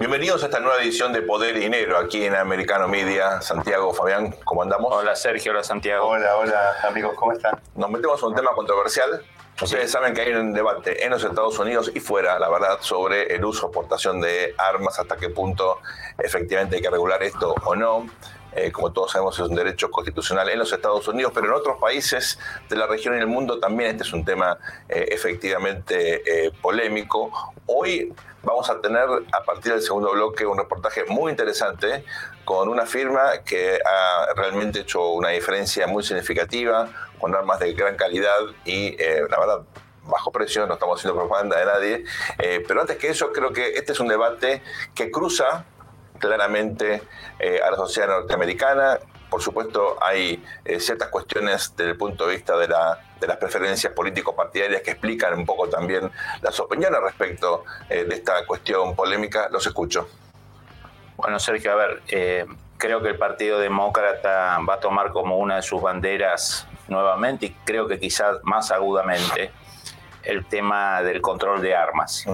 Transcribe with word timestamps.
Bienvenidos 0.00 0.42
a 0.42 0.46
esta 0.46 0.60
nueva 0.60 0.82
edición 0.82 1.12
de 1.12 1.20
Poder 1.20 1.58
y 1.58 1.60
Dinero 1.60 1.98
aquí 1.98 2.24
en 2.24 2.34
Americano 2.34 2.88
Media. 2.88 3.42
Santiago, 3.42 3.92
Fabián, 3.92 4.34
¿cómo 4.44 4.62
andamos? 4.62 4.90
Hola 4.94 5.14
Sergio, 5.14 5.52
hola 5.52 5.62
Santiago. 5.62 6.06
Hola, 6.06 6.38
hola 6.38 6.74
amigos, 6.88 7.12
¿cómo 7.16 7.32
están? 7.32 7.60
Nos 7.74 7.90
metemos 7.90 8.18
en 8.22 8.28
un 8.30 8.34
tema 8.34 8.52
controversial. 8.52 9.22
Ustedes 9.60 9.90
saben 9.90 10.14
que 10.14 10.22
hay 10.22 10.32
un 10.32 10.54
debate 10.54 11.04
en 11.04 11.10
los 11.10 11.22
Estados 11.22 11.58
Unidos 11.58 11.92
y 11.94 12.00
fuera, 12.00 12.38
la 12.38 12.48
verdad, 12.48 12.78
sobre 12.80 13.34
el 13.34 13.44
uso 13.44 13.66
o 13.66 13.68
exportación 13.68 14.22
de 14.22 14.54
armas, 14.56 14.98
hasta 14.98 15.18
qué 15.18 15.28
punto 15.28 15.80
efectivamente 16.16 16.76
hay 16.76 16.82
que 16.82 16.88
regular 16.88 17.22
esto 17.22 17.54
o 17.62 17.76
no. 17.76 18.06
Eh, 18.52 18.72
como 18.72 18.92
todos 18.92 19.12
sabemos, 19.12 19.38
es 19.38 19.46
un 19.46 19.54
derecho 19.54 19.90
constitucional 19.90 20.48
en 20.48 20.58
los 20.58 20.72
Estados 20.72 21.06
Unidos, 21.08 21.32
pero 21.34 21.46
en 21.46 21.52
otros 21.52 21.76
países 21.80 22.38
de 22.68 22.76
la 22.76 22.86
región 22.86 23.14
y 23.14 23.18
el 23.18 23.26
mundo 23.26 23.60
también 23.60 23.90
este 23.90 24.02
es 24.02 24.12
un 24.12 24.24
tema 24.24 24.58
eh, 24.88 25.08
efectivamente 25.10 26.46
eh, 26.46 26.50
polémico. 26.60 27.30
Hoy 27.66 28.12
vamos 28.42 28.68
a 28.70 28.80
tener, 28.80 29.06
a 29.32 29.44
partir 29.44 29.72
del 29.72 29.82
segundo 29.82 30.10
bloque, 30.12 30.46
un 30.46 30.58
reportaje 30.58 31.04
muy 31.08 31.30
interesante 31.30 32.04
con 32.44 32.68
una 32.68 32.86
firma 32.86 33.38
que 33.44 33.78
ha 33.84 34.34
realmente 34.34 34.80
hecho 34.80 35.10
una 35.10 35.28
diferencia 35.28 35.86
muy 35.86 36.02
significativa, 36.02 36.88
con 37.20 37.34
armas 37.34 37.60
de 37.60 37.72
gran 37.74 37.96
calidad 37.96 38.38
y, 38.64 38.96
la 38.96 39.38
verdad, 39.38 39.60
bajo 40.04 40.32
precio, 40.32 40.66
no 40.66 40.74
estamos 40.74 40.98
haciendo 40.98 41.20
propaganda 41.20 41.58
de 41.58 41.66
nadie. 41.66 42.04
pero 42.66 42.80
antes 42.80 42.96
que 42.96 43.08
eso, 43.08 43.30
creo 43.30 43.52
que 43.52 43.74
este 43.74 43.92
es 43.92 44.00
un 44.00 44.08
debate 44.08 44.62
que 44.94 45.10
cruza 45.10 45.66
claramente 46.20 47.02
eh, 47.40 47.60
a 47.66 47.72
la 47.72 47.76
sociedad 47.76 48.06
norteamericana. 48.08 49.00
Por 49.28 49.42
supuesto, 49.42 49.96
hay 50.00 50.40
eh, 50.64 50.78
ciertas 50.78 51.08
cuestiones 51.08 51.74
desde 51.76 51.90
el 51.90 51.96
punto 51.96 52.26
de 52.26 52.34
vista 52.36 52.56
de, 52.56 52.68
la, 52.68 53.00
de 53.18 53.26
las 53.26 53.36
preferencias 53.38 53.92
político-partidarias 53.92 54.82
que 54.82 54.92
explican 54.92 55.34
un 55.34 55.44
poco 55.44 55.68
también 55.68 56.10
las 56.42 56.60
opiniones 56.60 57.00
respecto 57.00 57.64
eh, 57.88 58.04
de 58.04 58.14
esta 58.14 58.46
cuestión 58.46 58.94
polémica. 58.94 59.48
Los 59.50 59.66
escucho. 59.66 60.08
Bueno, 61.16 61.38
Sergio, 61.38 61.72
a 61.72 61.74
ver, 61.74 62.02
creo 62.78 63.02
que 63.02 63.08
el 63.08 63.18
Partido 63.18 63.58
Demócrata 63.58 64.58
va 64.68 64.74
a 64.74 64.80
tomar 64.80 65.12
como 65.12 65.36
una 65.36 65.56
de 65.56 65.62
sus 65.62 65.82
banderas 65.82 66.66
nuevamente, 66.88 67.46
y 67.46 67.50
creo 67.64 67.86
que 67.86 67.98
quizás 68.00 68.38
más 68.42 68.70
agudamente, 68.70 69.50
el 70.22 70.46
tema 70.46 71.02
del 71.02 71.20
control 71.20 71.60
de 71.60 71.74
armas. 71.74 72.24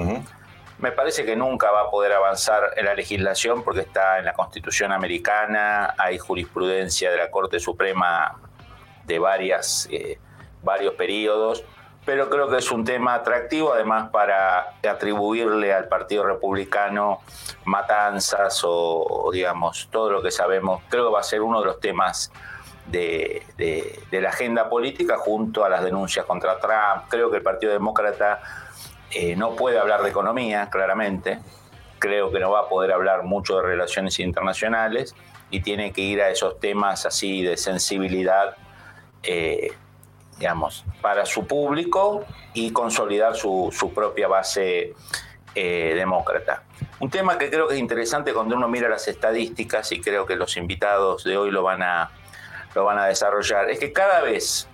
Me 0.79 0.93
parece 0.93 1.25
que 1.25 1.37
nunca 1.37 1.71
va 1.71 1.83
a 1.83 1.91
poder 1.91 2.13
avanzar 2.13 2.75
en 2.77 2.85
la 2.85 2.95
legislación 2.95 3.63
porque 3.63 3.81
está 3.81 4.19
en 4.19 4.27
la 4.27 4.35
Constitución 4.35 4.93
americana, 4.93 5.95
hay 5.97 6.19
jurisprudencia 6.19 7.11
de 7.11 7.17
la 7.17 7.31
Corte 7.31 7.59
Suprema 7.59 8.37
de 9.05 9.19
varias, 9.19 9.89
eh, 9.91 10.19
varios 10.63 10.93
periodos, 10.95 11.65
pero 12.05 12.29
creo 12.29 12.49
que 12.49 12.59
es 12.59 12.71
un 12.71 12.85
tema 12.85 13.15
atractivo 13.15 13.73
además 13.73 14.11
para 14.11 14.75
atribuirle 14.87 15.73
al 15.73 15.89
Partido 15.89 16.25
Republicano 16.25 17.21
matanzas 17.65 18.61
o, 18.63 19.31
digamos 19.33 19.89
todo 19.91 20.11
lo 20.11 20.23
que 20.23 20.31
sabemos. 20.31 20.83
Creo 20.91 21.07
que 21.07 21.15
va 21.15 21.21
a 21.21 21.25
ser 21.25 21.41
uno 21.41 21.61
de 21.61 21.67
los 21.67 21.81
temas 21.81 22.31
de, 22.85 23.43
de 23.57 24.21
la 24.21 24.29
agenda 24.29 24.69
política 24.69 25.17
junto 25.17 25.65
a 25.65 25.71
las 25.71 25.83
denuncias 25.83 26.27
contra 26.27 26.61
Trump. 26.61 27.09
Creo 27.09 27.31
que 27.31 27.39
el 27.39 27.43
Partido 27.43 27.73
Demócrata 27.73 28.41
eh, 29.13 29.37
no 29.37 29.55
puede 29.55 29.79
hablar 29.79 30.03
de 30.03 30.11
economía, 30.11 30.69
claramente. 30.71 31.39
Creo 31.99 32.31
que 32.31 32.41
no 32.41 32.51
va 32.51 32.61
a 32.61 32.69
poder 32.69 32.93
hablar 32.93 33.23
mucho 33.23 33.57
de 33.57 33.63
relaciones 33.63 34.19
internacionales 34.21 35.15
y 35.51 35.61
tiene 35.61 35.93
que 35.93 36.01
ir 36.01 36.21
a 36.21 36.31
esos 36.31 36.59
temas 36.61 37.07
así 37.07 37.43
de 37.43 37.57
sensibilidad, 37.57 38.57
eh, 39.23 39.73
digamos, 40.39 40.85
para 41.01 41.25
su 41.25 41.47
público 41.47 42.25
y 42.53 42.73
consolidar 42.73 43.37
su, 43.37 43.71
propia 43.95 44.29
base 44.29 44.95
eh, 45.55 45.93
demócrata. 45.95 46.65
Un 46.99 47.11
tema 47.11 47.39
que 47.39 47.49
creo 47.49 47.69
que 47.69 47.75
es 47.75 47.81
interesante 47.81 48.33
cuando 48.33 48.57
uno 48.57 48.69
mira 48.69 48.89
las 48.89 49.07
estadísticas, 49.09 49.93
y 49.93 50.01
creo 50.01 50.27
que 50.27 50.37
los 50.37 50.57
invitados 50.57 51.25
de 51.25 51.37
hoy 51.37 51.51
lo 51.51 51.63
van 51.63 51.83
a, 51.83 52.11
lo 52.75 52.85
van 52.85 52.99
a 52.99 53.07
desarrollar, 53.07 53.71
es 53.71 53.79
que 53.79 53.93
cada 53.93 54.21
vez 54.23 54.69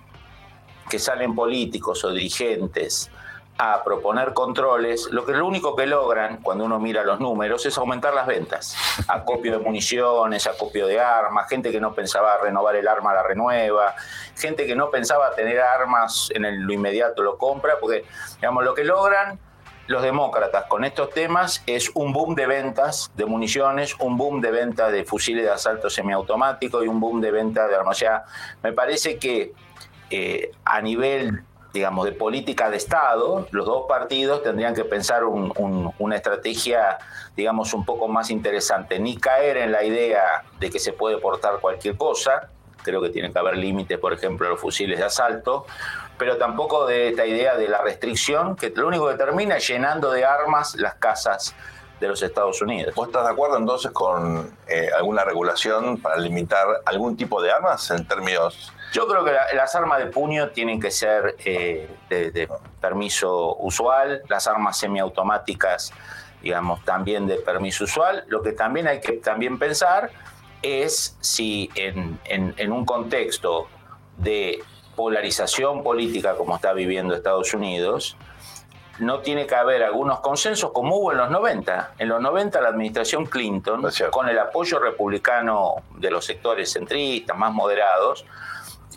que 0.89 0.99
salen 0.99 1.35
políticos 1.35 2.03
o 2.03 2.11
dirigentes 2.11 3.09
a 3.57 3.83
proponer 3.83 4.33
controles, 4.33 5.07
lo 5.11 5.25
que 5.25 5.33
lo 5.33 5.45
único 5.45 5.75
que 5.75 5.85
logran 5.85 6.37
cuando 6.41 6.65
uno 6.65 6.79
mira 6.79 7.03
los 7.03 7.19
números 7.19 7.65
es 7.65 7.77
aumentar 7.77 8.13
las 8.13 8.25
ventas. 8.25 8.75
Acopio 9.07 9.51
de 9.51 9.59
municiones, 9.59 10.47
acopio 10.47 10.87
de 10.87 10.99
armas, 10.99 11.47
gente 11.47 11.71
que 11.71 11.79
no 11.79 11.93
pensaba 11.93 12.37
renovar 12.37 12.75
el 12.75 12.87
arma 12.87 13.13
la 13.13 13.23
renueva, 13.23 13.95
gente 14.35 14.65
que 14.65 14.75
no 14.75 14.89
pensaba 14.89 15.35
tener 15.35 15.59
armas 15.59 16.29
en 16.33 16.65
lo 16.65 16.73
inmediato 16.73 17.21
lo 17.21 17.37
compra, 17.37 17.75
porque 17.79 18.05
digamos 18.35 18.63
lo 18.63 18.73
que 18.73 18.83
logran 18.83 19.39
los 19.87 20.01
demócratas 20.01 20.65
con 20.65 20.85
estos 20.85 21.09
temas 21.09 21.61
es 21.67 21.91
un 21.93 22.13
boom 22.13 22.35
de 22.35 22.47
ventas 22.47 23.11
de 23.15 23.25
municiones, 23.25 23.95
un 23.99 24.17
boom 24.17 24.39
de 24.41 24.49
ventas 24.49 24.91
de 24.91 25.03
fusiles 25.03 25.43
de 25.43 25.51
asalto 25.51 25.89
semiautomático 25.89 26.83
y 26.83 26.87
un 26.87 26.99
boom 26.99 27.19
de 27.21 27.31
ventas 27.31 27.69
de 27.69 27.75
armas. 27.75 27.97
O 27.97 27.99
sea, 27.99 28.23
me 28.63 28.71
parece 28.71 29.17
que 29.17 29.53
eh, 30.09 30.51
a 30.63 30.81
nivel 30.81 31.43
digamos, 31.73 32.05
de 32.05 32.11
política 32.11 32.69
de 32.69 32.77
Estado, 32.77 33.47
los 33.49 33.65
dos 33.65 33.85
partidos 33.87 34.43
tendrían 34.43 34.75
que 34.75 34.85
pensar 34.85 35.23
una 35.23 36.15
estrategia, 36.15 36.99
digamos, 37.35 37.73
un 37.73 37.83
poco 37.83 38.07
más 38.07 38.29
interesante. 38.29 38.99
Ni 38.99 39.17
caer 39.17 39.57
en 39.57 39.71
la 39.71 39.83
idea 39.83 40.43
de 40.59 40.69
que 40.69 40.77
se 40.77 40.93
puede 40.93 41.17
portar 41.17 41.59
cualquier 41.59 41.97
cosa, 41.97 42.49
creo 42.83 43.01
que 43.01 43.09
tiene 43.09 43.33
que 43.33 43.39
haber 43.39 43.57
límites, 43.57 43.97
por 43.97 44.13
ejemplo, 44.13 44.45
a 44.45 44.51
los 44.51 44.59
fusiles 44.59 44.99
de 44.99 45.05
asalto, 45.05 45.65
pero 46.19 46.37
tampoco 46.37 46.85
de 46.85 47.09
esta 47.09 47.25
idea 47.25 47.55
de 47.55 47.67
la 47.67 47.81
restricción, 47.81 48.55
que 48.55 48.69
lo 48.69 48.87
único 48.87 49.07
que 49.07 49.15
termina 49.15 49.57
es 49.57 49.67
llenando 49.67 50.11
de 50.11 50.25
armas 50.25 50.75
las 50.75 50.95
casas 50.95 51.55
de 51.99 52.07
los 52.07 52.21
Estados 52.21 52.61
Unidos. 52.61 52.93
¿Vos 52.93 53.07
estás 53.07 53.23
de 53.23 53.31
acuerdo 53.31 53.57
entonces 53.57 53.89
con 53.91 54.55
eh, 54.67 54.89
alguna 54.95 55.23
regulación 55.23 55.99
para 56.01 56.17
limitar 56.17 56.67
algún 56.85 57.15
tipo 57.15 57.41
de 57.41 57.51
armas 57.51 57.89
en 57.91 58.05
términos 58.05 58.72
yo 58.93 59.07
creo 59.07 59.25
que 59.25 59.31
las 59.55 59.75
armas 59.75 59.97
de 59.97 60.05
puño 60.05 60.49
tienen 60.49 60.79
que 60.79 60.91
ser 60.91 61.35
eh, 61.43 61.89
de, 62.09 62.47
permiso 62.79 63.55
usual, 63.55 64.21
las 64.29 64.45
armas 64.45 64.77
semiautomáticas, 64.77 65.91
digamos, 66.43 66.85
también 66.85 67.25
de 67.25 67.37
permiso 67.37 67.85
usual. 67.85 68.23
Lo 68.27 68.43
que 68.43 68.51
también 68.51 68.87
hay 68.87 69.01
que 69.01 69.13
también 69.13 69.57
pensar 69.57 70.11
es 70.61 71.17
si 71.21 71.71
en, 71.73 72.71
un 72.71 72.85
contexto 72.85 73.67
de 74.17 74.63
polarización 74.95 75.81
política 75.81 76.35
como 76.35 76.55
está 76.55 76.71
viviendo 76.71 77.15
Estados 77.15 77.51
Unidos, 77.55 78.15
no 78.99 79.21
tiene 79.21 79.47
que 79.47 79.55
haber 79.55 79.81
algunos 79.81 80.19
consensos 80.19 80.71
como 80.71 80.97
hubo 80.97 81.11
en 81.11 81.17
los 81.17 81.31
90. 81.31 81.95
En 81.97 82.09
los 82.09 82.21
90 82.21 82.61
la 82.61 82.69
administración 82.69 83.25
Clinton, 83.25 83.81
con 84.11 84.29
el 84.29 84.37
apoyo 84.37 84.77
republicano 84.77 85.77
de 85.97 86.11
los 86.11 86.25
sectores 86.25 86.73
centristas, 86.73 87.35
más 87.35 87.51
moderados, 87.51 88.23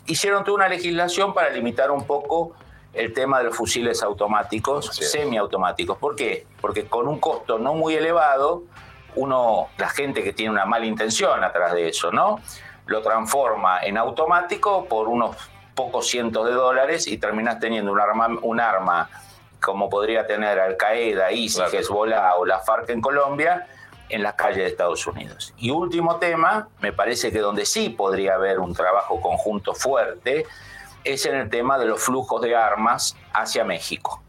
hicieron 0.07 0.43
toda 0.43 0.55
una 0.55 0.67
legislación 0.69 1.33
para 1.33 1.49
limitar 1.49 1.91
un 1.91 2.05
poco 2.05 2.53
el 2.93 3.13
tema 3.13 3.37
de 3.39 3.45
los 3.45 3.55
fusiles 3.55 4.01
automáticos, 4.01 4.87
semiautomáticos. 4.95 5.97
¿Por 5.97 6.15
qué? 6.15 6.47
Porque 6.59 6.85
con 6.87 7.07
un 7.07 7.19
costo 7.19 7.59
no 7.59 7.73
muy 7.75 7.93
elevado, 7.93 8.63
uno, 9.15 9.67
la 9.77 9.89
gente 9.89 10.23
que 10.23 10.33
tiene 10.33 10.51
una 10.51 10.65
mala 10.65 10.85
intención 10.85 11.43
atrás 11.43 11.73
de 11.73 11.89
eso, 11.89 12.11
¿no? 12.11 12.39
Lo 12.85 13.01
transforma 13.01 13.81
en 13.81 13.97
automático 13.97 14.85
por 14.85 15.07
unos 15.07 15.35
pocos 15.75 16.07
cientos 16.07 16.47
de 16.47 16.53
dólares 16.53 17.07
y 17.07 17.17
terminas 17.17 17.59
teniendo 17.59 17.91
un 17.91 17.99
arma, 17.99 18.29
un 18.41 18.59
arma 18.59 19.09
como 19.61 19.89
podría 19.89 20.25
tener 20.25 20.59
Al 20.59 20.77
Qaeda, 20.77 21.31
ISIS, 21.31 21.73
Hezbollah 21.73 22.35
o 22.37 22.45
la 22.45 22.59
FARC 22.59 22.89
en 22.89 23.01
Colombia, 23.01 23.67
en 24.09 24.23
las 24.23 24.33
calles 24.33 24.57
de 24.57 24.67
Estados 24.67 25.05
Unidos. 25.07 25.53
Y 25.57 25.69
último 25.69 26.17
tema, 26.17 26.69
me 26.79 26.93
parece 26.93 27.31
que 27.31 27.39
donde 27.39 27.65
sí 27.65 27.89
podría 27.89 28.35
haber 28.35 28.59
un 28.59 28.73
trabajo 28.73 29.21
conjunto 29.21 29.73
fuerte, 29.73 30.45
es 31.03 31.25
en 31.25 31.35
el 31.35 31.49
tema 31.49 31.77
de 31.77 31.85
los 31.85 32.01
flujos 32.01 32.41
de 32.41 32.55
armas 32.55 33.15
hacia 33.33 33.63
México. 33.63 34.21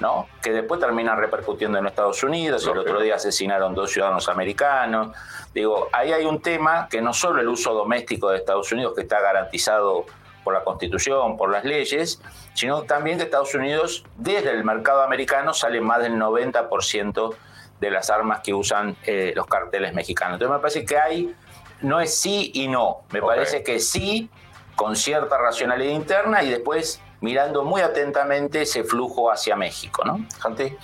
¿no? 0.00 0.28
que 0.42 0.52
después 0.52 0.78
terminan 0.78 1.18
repercutiendo 1.18 1.78
en 1.78 1.86
Estados 1.86 2.22
Unidos, 2.22 2.66
el 2.66 2.76
otro 2.76 3.00
día 3.00 3.14
asesinaron 3.14 3.74
dos 3.74 3.90
ciudadanos 3.90 4.28
americanos. 4.28 5.16
Digo, 5.54 5.88
ahí 5.90 6.12
hay 6.12 6.26
un 6.26 6.42
tema 6.42 6.86
que 6.90 7.00
no 7.00 7.14
solo 7.14 7.40
el 7.40 7.48
uso 7.48 7.72
doméstico 7.72 8.28
de 8.28 8.36
Estados 8.36 8.70
Unidos, 8.72 8.92
que 8.94 9.02
está 9.02 9.20
garantizado 9.20 10.04
por 10.44 10.54
la 10.54 10.62
Constitución, 10.62 11.36
por 11.36 11.50
las 11.50 11.64
leyes, 11.64 12.20
sino 12.54 12.82
también 12.82 13.16
que 13.16 13.24
Estados 13.24 13.54
Unidos, 13.54 14.04
desde 14.16 14.50
el 14.50 14.64
mercado 14.64 15.02
americano, 15.02 15.54
sale 15.54 15.80
más 15.80 16.02
del 16.02 16.12
90% 16.12 17.34
de 17.80 17.90
las 17.90 18.10
armas 18.10 18.40
que 18.40 18.54
usan 18.54 18.96
eh, 19.04 19.32
los 19.34 19.46
carteles 19.46 19.94
mexicanos. 19.94 20.34
Entonces 20.34 20.56
me 20.56 20.60
parece 20.60 20.84
que 20.84 20.98
hay, 20.98 21.34
no 21.82 22.00
es 22.00 22.18
sí 22.18 22.50
y 22.54 22.68
no, 22.68 23.02
me 23.12 23.20
parece 23.20 23.62
que 23.62 23.80
sí 23.80 24.30
con 24.74 24.96
cierta 24.96 25.38
racionalidad 25.38 25.92
interna 25.92 26.42
y 26.42 26.50
después 26.50 27.00
mirando 27.20 27.64
muy 27.64 27.80
atentamente 27.80 28.62
ese 28.62 28.84
flujo 28.84 29.32
hacia 29.32 29.56
México, 29.56 30.04
¿no? 30.04 30.26
Santi. 30.40 30.76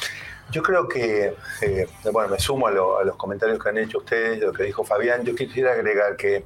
Yo 0.51 0.63
creo 0.63 0.87
que, 0.87 1.35
eh, 1.63 1.89
bueno, 2.13 2.29
me 2.29 2.39
sumo 2.39 2.67
a, 2.67 2.73
los 2.73 3.17
comentarios 3.17 3.63
que 3.63 3.69
han 3.69 3.79
hecho 3.79 3.99
ustedes, 3.99 4.39
lo 4.41 4.53
que 4.53 4.65
dijo 4.65 4.85
Fabián, 4.85 5.25
yo 5.25 5.35
quisiera 5.35 5.73
agregar 5.73 6.17
que 6.17 6.45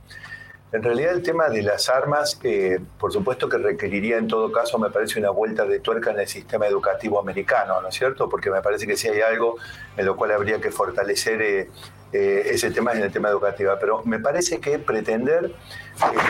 En 0.72 0.82
realidad 0.82 1.12
el 1.12 1.22
tema 1.22 1.48
de 1.48 1.62
las 1.62 1.88
armas, 1.88 2.38
eh, 2.42 2.80
por 2.98 3.12
supuesto 3.12 3.48
que 3.48 3.56
requeriría 3.56 4.18
en 4.18 4.26
todo 4.26 4.50
caso, 4.50 4.78
me 4.78 4.90
parece 4.90 5.20
una 5.20 5.30
vuelta 5.30 5.64
de 5.64 5.78
tuerca 5.78 6.10
en 6.10 6.18
el 6.18 6.26
sistema 6.26 6.66
educativo 6.66 7.20
americano, 7.20 7.80
¿no 7.80 7.88
es 7.88 7.94
cierto? 7.94 8.28
Porque 8.28 8.50
me 8.50 8.60
parece 8.60 8.86
que 8.86 8.96
si 8.96 9.08
hay 9.08 9.20
algo 9.20 9.56
en 9.96 10.04
lo 10.04 10.16
cual 10.16 10.32
habría 10.32 10.60
que 10.60 10.72
fortalecer 10.72 11.40
eh, 11.40 11.70
eh, 12.12 12.42
ese 12.46 12.70
tema 12.72 12.92
en 12.92 13.02
el 13.02 13.12
tema 13.12 13.28
educativo. 13.28 13.72
Pero 13.78 14.02
me 14.04 14.18
parece 14.18 14.58
que 14.58 14.80
pretender 14.80 15.52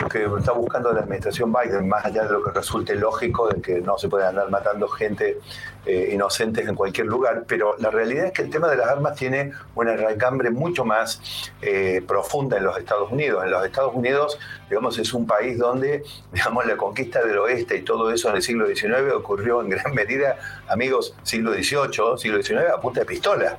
lo 0.01 0.09
que 0.09 0.25
está 0.37 0.51
buscando 0.53 0.91
la 0.93 1.01
administración 1.01 1.53
Biden, 1.53 1.87
más 1.87 2.05
allá 2.05 2.23
de 2.23 2.31
lo 2.31 2.43
que 2.43 2.51
resulte 2.51 2.95
lógico 2.95 3.47
de 3.49 3.61
que 3.61 3.81
no 3.81 3.97
se 3.97 4.07
puede 4.07 4.25
andar 4.25 4.49
matando 4.49 4.87
gente 4.87 5.39
eh, 5.85 6.09
inocentes 6.11 6.67
en 6.67 6.75
cualquier 6.75 7.07
lugar, 7.07 7.45
pero 7.47 7.75
la 7.77 7.89
realidad 7.89 8.25
es 8.25 8.31
que 8.33 8.41
el 8.41 8.49
tema 8.49 8.67
de 8.67 8.77
las 8.77 8.89
armas 8.89 9.15
tiene 9.15 9.53
una 9.75 9.95
recambre 9.95 10.49
mucho 10.49 10.83
más 10.83 11.21
eh, 11.61 12.03
profunda 12.05 12.57
en 12.57 12.65
los 12.65 12.77
Estados 12.77 13.11
Unidos. 13.11 13.43
En 13.43 13.51
los 13.51 13.65
Estados 13.65 13.93
Unidos, 13.95 14.37
digamos, 14.69 14.99
es 14.99 15.13
un 15.13 15.25
país 15.25 15.57
donde, 15.57 16.03
digamos, 16.33 16.65
la 16.65 16.75
conquista 16.75 17.23
del 17.23 17.37
oeste 17.37 17.77
y 17.77 17.83
todo 17.83 18.11
eso 18.11 18.29
en 18.29 18.35
el 18.35 18.41
siglo 18.41 18.67
XIX 18.67 19.13
ocurrió 19.15 19.61
en 19.61 19.69
gran 19.69 19.93
medida, 19.93 20.37
amigos, 20.67 21.15
siglo 21.23 21.53
XVIII, 21.53 22.17
siglo 22.17 22.43
XIX, 22.43 22.69
a 22.73 22.81
punta 22.81 23.01
de 23.01 23.05
pistola. 23.05 23.57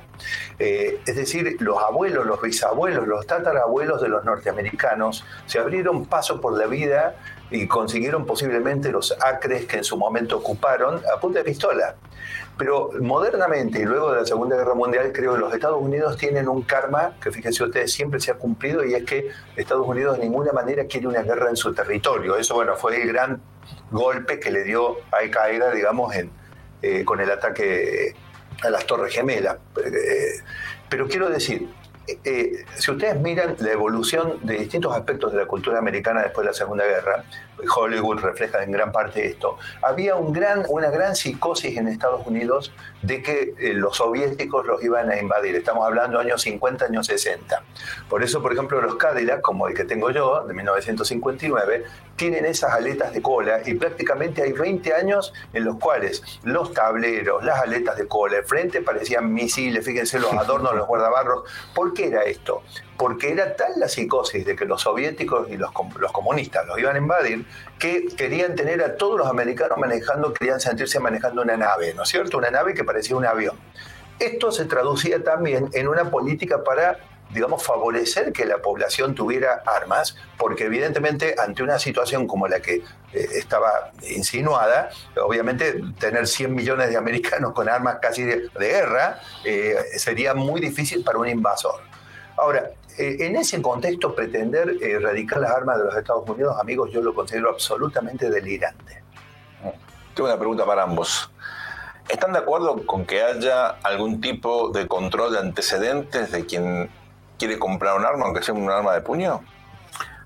Eh, 0.59 0.99
es 1.05 1.15
decir, 1.15 1.57
los 1.59 1.81
abuelos, 1.81 2.25
los 2.25 2.41
bisabuelos, 2.41 3.07
los 3.07 3.25
tatarabuelos 3.25 4.01
de 4.01 4.09
los 4.09 4.23
norteamericanos 4.23 5.25
se 5.45 5.57
abrieron 5.57 5.98
paso 6.05 6.39
por 6.41 6.57
la 6.57 6.67
vida 6.67 7.15
y 7.51 7.67
consiguieron 7.67 8.25
posiblemente 8.25 8.91
los 8.91 9.15
acres 9.21 9.65
que 9.65 9.77
en 9.77 9.83
su 9.83 9.97
momento 9.97 10.37
ocuparon 10.37 11.01
a 11.15 11.19
punta 11.19 11.39
de 11.39 11.45
pistola. 11.45 11.95
Pero 12.57 12.91
modernamente 12.99 13.79
y 13.79 13.85
luego 13.85 14.11
de 14.11 14.19
la 14.19 14.25
Segunda 14.25 14.57
Guerra 14.57 14.75
Mundial, 14.75 15.11
creo 15.13 15.33
que 15.33 15.39
los 15.39 15.53
Estados 15.53 15.81
Unidos 15.81 16.17
tienen 16.17 16.47
un 16.49 16.61
karma 16.63 17.13
que, 17.21 17.31
fíjense 17.31 17.63
ustedes, 17.63 17.91
siempre 17.91 18.19
se 18.19 18.31
ha 18.31 18.35
cumplido 18.35 18.83
y 18.83 18.93
es 18.93 19.05
que 19.05 19.29
Estados 19.55 19.87
Unidos 19.87 20.17
de 20.17 20.25
ninguna 20.25 20.51
manera 20.51 20.85
quiere 20.85 21.07
una 21.07 21.21
guerra 21.21 21.49
en 21.49 21.55
su 21.55 21.73
territorio. 21.73 22.35
Eso, 22.35 22.55
bueno, 22.55 22.75
fue 22.75 23.01
el 23.01 23.07
gran 23.07 23.41
golpe 23.91 24.39
que 24.39 24.51
le 24.51 24.63
dio 24.63 24.97
Al 25.11 25.31
Qaeda, 25.31 25.71
digamos, 25.71 26.13
eh, 26.81 27.05
con 27.05 27.21
el 27.21 27.31
ataque 27.31 28.13
a 28.61 28.69
las 28.69 28.85
Torres 28.85 29.13
Gemelas. 29.13 29.57
Eh, 29.83 30.41
pero 30.89 31.07
quiero 31.07 31.29
decir, 31.29 31.69
eh, 32.23 32.65
si 32.75 32.91
ustedes 32.91 33.19
miran 33.19 33.55
la 33.59 33.71
evolución 33.71 34.39
de 34.43 34.57
distintos 34.57 34.95
aspectos 34.95 35.31
de 35.31 35.39
la 35.39 35.45
cultura 35.45 35.79
americana 35.79 36.21
después 36.21 36.45
de 36.45 36.51
la 36.51 36.53
Segunda 36.53 36.85
Guerra, 36.85 37.23
Hollywood 37.75 38.19
refleja 38.19 38.63
en 38.63 38.71
gran 38.71 38.91
parte 38.91 39.25
esto, 39.25 39.57
había 39.81 40.15
un 40.15 40.31
gran, 40.31 40.63
una 40.69 40.89
gran 40.89 41.15
psicosis 41.15 41.77
en 41.77 41.87
Estados 41.87 42.25
Unidos 42.25 42.71
de 43.01 43.21
que 43.21 43.53
eh, 43.59 43.73
los 43.73 43.97
soviéticos 43.97 44.65
los 44.65 44.83
iban 44.83 45.09
a 45.09 45.19
invadir. 45.19 45.55
Estamos 45.55 45.85
hablando 45.85 46.19
años 46.19 46.41
50, 46.41 46.85
años 46.85 47.07
60. 47.07 47.61
Por 48.09 48.23
eso, 48.23 48.41
por 48.41 48.53
ejemplo, 48.53 48.81
los 48.81 48.95
Cadillac, 48.95 49.41
como 49.41 49.67
el 49.67 49.73
que 49.73 49.85
tengo 49.85 50.11
yo, 50.11 50.45
de 50.45 50.53
1959, 50.53 51.85
tienen 52.15 52.45
esas 52.45 52.73
aletas 52.73 53.13
de 53.13 53.21
cola 53.21 53.61
y 53.65 53.75
prácticamente 53.75 54.41
hay 54.41 54.51
20 54.51 54.93
años 54.93 55.33
en 55.53 55.63
los 55.63 55.77
cuales 55.77 56.21
los 56.43 56.73
tableros, 56.73 57.43
las 57.45 57.61
aletas 57.61 57.97
de 57.97 58.07
cola, 58.07 58.37
el 58.37 58.43
frente 58.43 58.81
parecían 58.81 59.33
misiles, 59.33 59.85
fíjense 59.85 60.19
los 60.19 60.33
adornos, 60.33 60.75
los 60.75 60.85
guardabarros. 60.85 61.43
¿Por 61.73 61.93
era 62.03 62.23
esto? 62.23 62.63
Porque 62.97 63.31
era 63.31 63.55
tal 63.55 63.73
la 63.77 63.87
psicosis 63.87 64.45
de 64.45 64.55
que 64.55 64.65
los 64.65 64.81
soviéticos 64.81 65.49
y 65.49 65.57
los, 65.57 65.71
los 65.97 66.11
comunistas 66.11 66.65
los 66.67 66.77
iban 66.79 66.95
a 66.95 66.99
invadir 66.99 67.45
que 67.77 68.07
querían 68.17 68.55
tener 68.55 68.83
a 68.83 68.95
todos 68.95 69.17
los 69.17 69.27
americanos 69.27 69.77
manejando, 69.77 70.33
querían 70.33 70.59
sentirse 70.59 70.99
manejando 70.99 71.41
una 71.41 71.57
nave, 71.57 71.93
¿no 71.93 72.03
es 72.03 72.09
cierto? 72.09 72.37
Una 72.37 72.51
nave 72.51 72.73
que 72.73 72.83
parecía 72.83 73.15
un 73.15 73.25
avión. 73.25 73.57
Esto 74.19 74.51
se 74.51 74.65
traducía 74.65 75.23
también 75.23 75.69
en 75.73 75.87
una 75.87 76.09
política 76.11 76.63
para 76.63 76.97
digamos, 77.33 77.63
favorecer 77.63 78.33
que 78.33 78.45
la 78.45 78.57
población 78.57 79.13
tuviera 79.13 79.61
armas, 79.65 80.15
porque 80.37 80.65
evidentemente 80.65 81.35
ante 81.37 81.63
una 81.63 81.79
situación 81.79 82.27
como 82.27 82.47
la 82.47 82.59
que 82.59 82.75
eh, 82.75 82.83
estaba 83.33 83.91
insinuada, 84.09 84.89
obviamente 85.23 85.81
tener 85.99 86.27
100 86.27 86.53
millones 86.53 86.89
de 86.89 86.97
americanos 86.97 87.53
con 87.53 87.69
armas 87.69 87.97
casi 88.01 88.23
de, 88.23 88.49
guerra 88.59 89.19
eh, 89.45 89.75
sería 89.97 90.33
muy 90.33 90.59
difícil 90.59 91.03
para 91.03 91.19
un 91.19 91.29
invasor. 91.29 91.88
Ahora, 92.37 92.71
eh, 92.97 93.17
en 93.19 93.35
ese 93.35 93.61
contexto, 93.61 94.13
pretender 94.13 94.75
erradicar 94.81 95.39
las 95.39 95.51
armas 95.51 95.77
de 95.77 95.85
los 95.85 95.95
Estados 95.95 96.27
Unidos, 96.29 96.55
amigos, 96.59 96.91
yo 96.91 97.01
lo 97.01 97.13
considero 97.13 97.49
absolutamente 97.49 98.29
delirante. 98.29 99.03
Tengo 100.13 100.29
una 100.29 100.37
pregunta 100.37 100.65
para 100.65 100.83
ambos. 100.83 101.31
¿Están 102.09 102.33
de 102.33 102.39
acuerdo 102.39 102.85
con 102.85 103.05
que 103.05 103.21
haya 103.21 103.67
algún 103.83 104.19
tipo 104.19 104.69
de 104.69 104.87
control 104.87 105.33
de 105.33 105.39
antecedentes 105.39 106.31
de 106.31 106.45
quien 106.45 106.89
quiere 107.37 107.59
comprar 107.59 107.95
un 107.95 108.05
arma, 108.05 108.25
aunque 108.25 108.41
sea 108.41 108.53
un 108.53 108.69
arma 108.69 108.93
de 108.93 109.01
puño? 109.01 109.41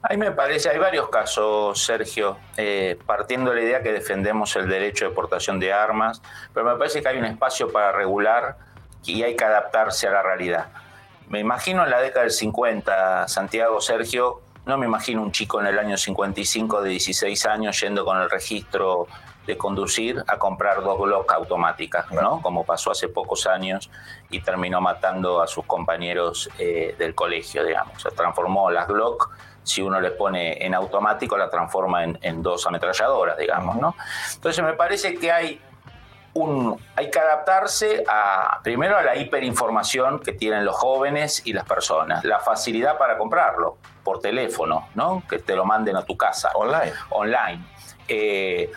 A 0.01 0.09
mí 0.09 0.17
me 0.17 0.31
parece, 0.31 0.69
hay 0.69 0.79
varios 0.79 1.09
casos, 1.09 1.81
Sergio, 1.81 2.37
eh, 2.57 2.99
partiendo 3.05 3.51
de 3.51 3.57
la 3.57 3.61
idea 3.63 3.83
que 3.83 3.93
defendemos 3.93 4.55
el 4.57 4.67
derecho 4.67 5.07
de 5.07 5.15
portación 5.15 5.59
de 5.59 5.71
armas, 5.71 6.21
pero 6.53 6.65
me 6.65 6.75
parece 6.75 7.01
que 7.01 7.07
hay 7.07 7.17
un 7.17 7.25
espacio 7.25 7.71
para 7.71 7.91
regular 7.91 8.57
y 9.05 9.23
hay 9.23 9.35
que 9.35 9.45
adaptarse 9.45 10.07
a 10.07 10.11
la 10.11 10.21
realidad. 10.21 10.67
Me 11.29 11.39
imagino 11.39 11.83
en 11.83 11.89
la 11.89 11.99
década 11.99 12.21
del 12.21 12.31
50, 12.31 13.27
Santiago, 13.27 13.81
Sergio, 13.81 14.41
no 14.65 14.77
me 14.77 14.85
imagino 14.85 15.21
un 15.21 15.31
chico 15.31 15.59
en 15.59 15.67
el 15.67 15.77
año 15.77 15.97
55 15.97 16.81
de 16.81 16.91
16 16.91 17.45
años 17.47 17.79
yendo 17.81 18.05
con 18.05 18.21
el 18.21 18.29
registro 18.29 19.07
de 19.45 19.57
conducir 19.57 20.23
a 20.27 20.37
comprar 20.37 20.81
dos 20.83 20.97
Glock 20.97 21.33
automáticas, 21.33 22.09
¿no? 22.11 22.41
Como 22.41 22.63
pasó 22.63 22.91
hace 22.91 23.09
pocos 23.09 23.45
años 23.45 23.89
y 24.29 24.39
terminó 24.39 24.79
matando 24.79 25.41
a 25.41 25.47
sus 25.47 25.65
compañeros 25.65 26.49
eh, 26.57 26.95
del 26.97 27.13
colegio, 27.13 27.65
digamos. 27.65 28.01
Se 28.01 28.09
transformó 28.11 28.71
las 28.71 28.87
Glock, 28.87 29.31
si 29.63 29.81
uno 29.81 29.99
les 29.99 30.11
pone 30.11 30.65
en 30.65 30.73
automático, 30.73 31.37
la 31.37 31.49
transforma 31.49 32.03
en, 32.05 32.41
dos 32.41 32.65
ametralladoras, 32.65 33.37
digamos, 33.37 33.75
¿no? 33.77 33.95
Entonces 34.33 34.63
me 34.63 34.73
parece 34.73 35.15
que 35.15 35.31
hay 35.31 35.61
un, 36.33 36.79
hay 36.95 37.11
que 37.11 37.19
adaptarse 37.19 38.03
a, 38.07 38.59
primero 38.63 38.97
a 38.97 39.03
la 39.03 39.15
hiperinformación 39.15 40.19
que 40.19 40.33
tienen 40.33 40.65
los 40.65 40.75
jóvenes 40.75 41.41
y 41.45 41.53
las 41.53 41.65
personas, 41.65 42.23
la 42.23 42.39
facilidad 42.39 42.97
para 42.97 43.17
comprarlo 43.17 43.77
por 44.03 44.19
teléfono, 44.19 44.89
¿no? 44.95 45.23
Que 45.29 45.39
te 45.39 45.55
lo 45.55 45.65
manden 45.65 45.95
a 45.95 46.03
tu 46.03 46.17
casa. 46.17 46.51
Online. 46.55 46.93
Online. 47.11 47.65
Eh, 48.07 48.71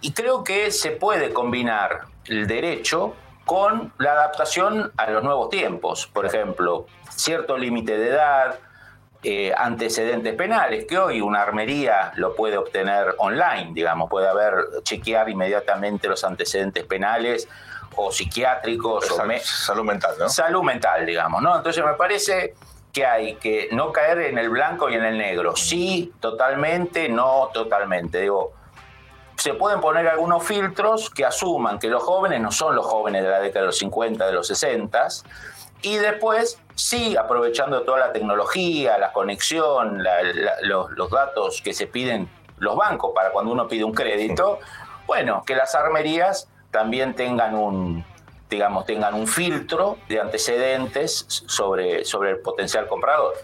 y 0.00 0.12
creo 0.12 0.42
que 0.42 0.70
se 0.70 0.92
puede 0.92 1.32
combinar 1.32 2.02
el 2.26 2.46
derecho 2.46 3.14
con 3.44 3.92
la 3.98 4.12
adaptación 4.12 4.92
a 4.96 5.10
los 5.10 5.22
nuevos 5.22 5.50
tiempos. 5.50 6.06
Por 6.06 6.26
ejemplo, 6.26 6.86
cierto 7.10 7.56
límite 7.56 7.96
de 7.96 8.08
edad, 8.10 8.58
eh, 9.22 9.52
antecedentes 9.56 10.34
penales, 10.34 10.84
que 10.86 10.98
hoy 10.98 11.20
una 11.20 11.42
armería 11.42 12.12
lo 12.16 12.34
puede 12.34 12.56
obtener 12.56 13.14
online, 13.18 13.70
digamos, 13.72 14.08
puede 14.08 14.28
haber, 14.28 14.54
chequear 14.82 15.28
inmediatamente 15.28 16.08
los 16.08 16.22
antecedentes 16.24 16.84
penales 16.84 17.48
o 17.96 18.12
psiquiátricos. 18.12 19.10
o 19.10 19.16
salud 19.42 19.84
mental, 19.84 20.14
¿no? 20.18 20.28
Salud 20.28 20.62
mental, 20.62 21.06
digamos, 21.06 21.42
¿no? 21.42 21.56
Entonces 21.56 21.84
me 21.84 21.94
parece 21.94 22.54
que 22.92 23.04
hay 23.04 23.34
que 23.36 23.68
no 23.72 23.92
caer 23.92 24.20
en 24.20 24.38
el 24.38 24.48
blanco 24.48 24.88
y 24.88 24.94
en 24.94 25.04
el 25.04 25.18
negro. 25.18 25.54
Sí, 25.56 26.12
totalmente, 26.20 27.08
no 27.08 27.50
totalmente. 27.52 28.20
Digo, 28.22 28.52
se 29.36 29.54
pueden 29.54 29.80
poner 29.80 30.08
algunos 30.08 30.42
filtros 30.44 31.10
que 31.10 31.24
asuman 31.24 31.78
que 31.78 31.88
los 31.88 32.02
jóvenes 32.02 32.40
no 32.40 32.50
son 32.50 32.74
los 32.74 32.86
jóvenes 32.86 33.22
de 33.22 33.28
la 33.28 33.40
década 33.40 33.62
de 33.62 33.66
los 33.66 33.78
50, 33.78 34.26
de 34.26 34.32
los 34.32 34.46
60, 34.46 35.08
y 35.82 35.96
después, 35.96 36.58
sí, 36.76 37.16
aprovechando 37.16 37.82
toda 37.82 37.98
la 37.98 38.12
tecnología, 38.12 38.98
la 38.98 39.12
conexión, 39.12 40.04
los, 40.62 41.10
datos 41.10 41.60
que 41.62 41.74
se 41.74 41.88
piden 41.88 42.28
los 42.58 42.76
bancos 42.76 43.12
para 43.14 43.32
cuando 43.32 43.50
uno 43.50 43.66
pide 43.66 43.82
un 43.82 43.92
crédito, 43.92 44.60
bueno, 45.06 45.42
que 45.44 45.56
las 45.56 45.74
armerías 45.74 46.48
también 46.70 47.14
tengan 47.14 47.54
un, 47.54 48.04
digamos, 48.48 48.86
tengan 48.86 49.14
un 49.14 49.26
filtro 49.26 49.98
de 50.08 50.20
antecedentes 50.20 51.26
sobre, 51.28 52.04
sobre 52.04 52.30
el 52.30 52.38
potencial 52.38 52.86
comprador. 52.86 53.34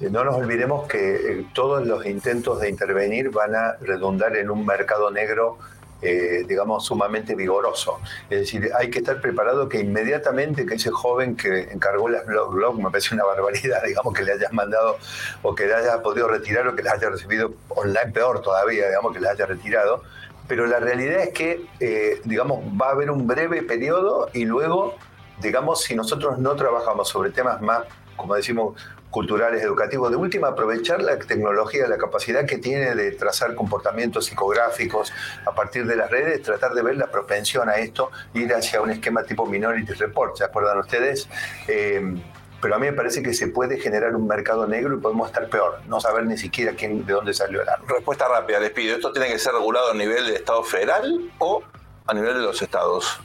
No 0.00 0.24
nos 0.24 0.36
olvidemos 0.36 0.88
que 0.88 1.14
eh, 1.14 1.46
todos 1.52 1.86
los 1.86 2.06
intentos 2.06 2.60
de 2.60 2.70
intervenir 2.70 3.30
van 3.30 3.54
a 3.54 3.76
redundar 3.82 4.34
en 4.34 4.50
un 4.50 4.64
mercado 4.64 5.10
negro 5.10 5.58
eh, 6.02 6.44
digamos, 6.46 6.84
sumamente 6.86 7.34
vigoroso. 7.34 8.00
Es 8.30 8.40
decir, 8.40 8.70
hay 8.78 8.90
que 8.90 9.00
estar 9.00 9.20
preparado 9.20 9.68
que 9.68 9.80
inmediatamente 9.80 10.64
que 10.64 10.74
ese 10.74 10.90
joven 10.90 11.36
que 11.36 11.68
encargó 11.72 12.08
las 12.08 12.24
blog, 12.26 12.80
me 12.80 12.90
parece 12.90 13.14
una 13.14 13.24
barbaridad, 13.24 13.82
digamos, 13.86 14.14
que 14.14 14.22
le 14.22 14.32
hayas 14.32 14.52
mandado 14.52 14.98
o 15.42 15.54
que 15.54 15.66
le 15.66 15.74
haya 15.74 16.02
podido 16.02 16.28
retirar 16.28 16.66
o 16.68 16.74
que 16.74 16.82
las 16.82 16.94
haya 16.94 17.10
recibido 17.10 17.52
online, 17.68 18.12
peor 18.12 18.40
todavía, 18.40 18.88
digamos, 18.88 19.12
que 19.12 19.20
las 19.20 19.32
haya 19.32 19.46
retirado. 19.46 20.02
Pero 20.48 20.66
la 20.66 20.80
realidad 20.80 21.20
es 21.20 21.30
que, 21.30 21.66
eh, 21.78 22.20
digamos, 22.24 22.64
va 22.80 22.88
a 22.88 22.90
haber 22.92 23.10
un 23.10 23.26
breve 23.26 23.62
periodo 23.62 24.30
y 24.32 24.46
luego, 24.46 24.96
digamos, 25.40 25.82
si 25.82 25.94
nosotros 25.94 26.38
no 26.38 26.56
trabajamos 26.56 27.08
sobre 27.08 27.30
temas 27.30 27.60
más, 27.60 27.82
como 28.16 28.34
decimos, 28.34 28.74
culturales, 29.10 29.62
educativos, 29.62 30.10
de 30.10 30.16
última 30.16 30.48
aprovechar 30.48 31.02
la 31.02 31.18
tecnología, 31.18 31.86
la 31.88 31.98
capacidad 31.98 32.46
que 32.46 32.58
tiene 32.58 32.94
de 32.94 33.12
trazar 33.12 33.54
comportamientos 33.54 34.26
psicográficos 34.26 35.12
a 35.44 35.54
partir 35.54 35.86
de 35.86 35.96
las 35.96 36.10
redes, 36.10 36.42
tratar 36.42 36.74
de 36.74 36.82
ver 36.82 36.96
la 36.96 37.08
propensión 37.08 37.68
a 37.68 37.74
esto, 37.74 38.10
ir 38.34 38.52
hacia 38.54 38.80
un 38.80 38.90
esquema 38.90 39.24
tipo 39.24 39.46
Minority 39.46 39.92
Report, 39.94 40.36
¿se 40.36 40.44
acuerdan 40.44 40.78
ustedes? 40.78 41.28
Eh, 41.66 42.14
pero 42.60 42.74
a 42.74 42.78
mí 42.78 42.86
me 42.86 42.92
parece 42.92 43.22
que 43.22 43.32
se 43.32 43.48
puede 43.48 43.78
generar 43.78 44.14
un 44.14 44.26
mercado 44.26 44.66
negro 44.66 44.94
y 44.94 45.00
podemos 45.00 45.28
estar 45.28 45.48
peor, 45.48 45.80
no 45.86 46.00
saber 46.00 46.26
ni 46.26 46.36
siquiera 46.36 46.72
quién, 46.72 47.06
de 47.06 47.12
dónde 47.12 47.32
salió 47.32 47.62
el 47.62 47.68
arma. 47.68 47.86
Respuesta 47.88 48.28
rápida, 48.28 48.60
les 48.60 48.70
pido. 48.70 48.96
¿Esto 48.96 49.12
tiene 49.12 49.28
que 49.28 49.38
ser 49.38 49.54
regulado 49.54 49.92
a 49.92 49.94
nivel 49.94 50.26
del 50.26 50.36
Estado 50.36 50.62
federal 50.62 51.30
o 51.38 51.62
a 52.06 52.14
nivel 52.14 52.34
de 52.34 52.40
los 52.40 52.60
estados? 52.60 53.20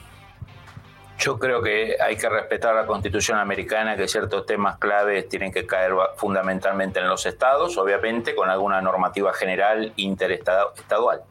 Yo 1.18 1.40
creo 1.40 1.62
que 1.62 1.96
hay 2.00 2.18
que 2.18 2.28
respetar 2.28 2.76
la 2.76 2.86
Constitución 2.86 3.38
americana, 3.38 3.96
que 3.96 4.08
ciertos 4.08 4.46
temas 4.46 4.78
claves 4.78 5.30
tienen 5.30 5.52
que 5.52 5.66
caer 5.66 5.94
fundamentalmente 6.18 7.00
en 7.00 7.08
los 7.08 7.26
estados, 7.26 7.78
obviamente 7.78 8.36
con 8.36 8.50
alguna 8.50 8.82
normativa 8.82 9.34
general 9.34 9.94
interestadual. 9.96 11.22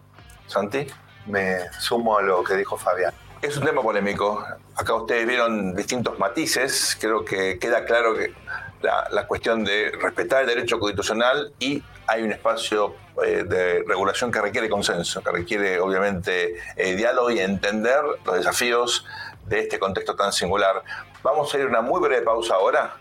Santi. 0.46 0.86
Me 1.26 1.70
sumo 1.78 2.18
a 2.18 2.22
lo 2.22 2.44
que 2.44 2.54
dijo 2.54 2.76
Fabián. 2.76 3.14
Es 3.40 3.56
un 3.56 3.64
tema 3.64 3.82
polémico. 3.82 4.44
Acá 4.74 4.94
ustedes 4.94 5.26
vieron 5.26 5.74
distintos 5.74 6.18
matices. 6.18 6.96
Creo 7.00 7.24
que 7.24 7.58
queda 7.58 7.84
claro 7.84 8.14
que 8.14 8.34
la, 8.82 9.26
cuestión 9.26 9.64
de 9.64 9.92
respetar 10.00 10.42
el 10.42 10.48
derecho 10.48 10.78
constitucional 10.78 11.52
y 11.58 11.82
hay 12.06 12.22
un 12.22 12.32
espacio 12.32 12.94
eh, 13.24 13.44
de 13.44 13.82
regulación 13.86 14.30
que 14.30 14.40
requiere 14.40 14.68
consenso, 14.68 15.22
que 15.22 15.30
requiere 15.30 15.80
obviamente 15.80 16.56
eh, 16.76 16.94
diálogo 16.94 17.30
y 17.30 17.38
entender 17.38 18.00
los 18.24 18.36
desafíos 18.36 19.06
de 19.46 19.60
este 19.60 19.78
contexto 19.78 20.14
tan 20.16 20.32
singular. 20.32 20.82
Vamos 21.22 21.52
a 21.54 21.58
ir 21.58 21.64
a 21.64 21.68
una 21.68 21.80
muy 21.80 22.00
breve 22.00 22.22
pausa 22.22 22.54
ahora 22.54 22.96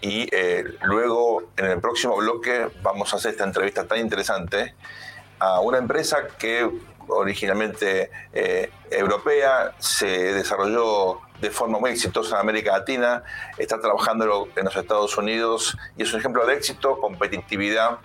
y 0.00 0.28
eh, 0.34 0.64
luego 0.82 1.50
en 1.56 1.66
el 1.66 1.80
próximo 1.80 2.16
bloque 2.16 2.68
vamos 2.82 3.12
a 3.12 3.16
hacer 3.16 3.32
esta 3.32 3.44
entrevista 3.44 3.86
tan 3.86 3.98
interesante 3.98 4.74
a 5.38 5.60
una 5.60 5.78
empresa 5.78 6.26
que 6.38 6.68
originalmente 7.08 8.10
eh, 8.32 8.70
europea, 8.90 9.74
se 9.78 10.06
desarrolló 10.34 11.20
de 11.40 11.50
forma 11.50 11.78
muy 11.78 11.90
exitosa 11.90 12.36
en 12.36 12.40
América 12.40 12.72
Latina, 12.72 13.22
está 13.58 13.80
trabajando 13.80 14.48
en 14.54 14.64
los 14.64 14.76
Estados 14.76 15.16
Unidos 15.16 15.76
y 15.96 16.02
es 16.02 16.12
un 16.12 16.20
ejemplo 16.20 16.46
de 16.46 16.54
éxito, 16.54 16.98
competitividad, 17.00 17.98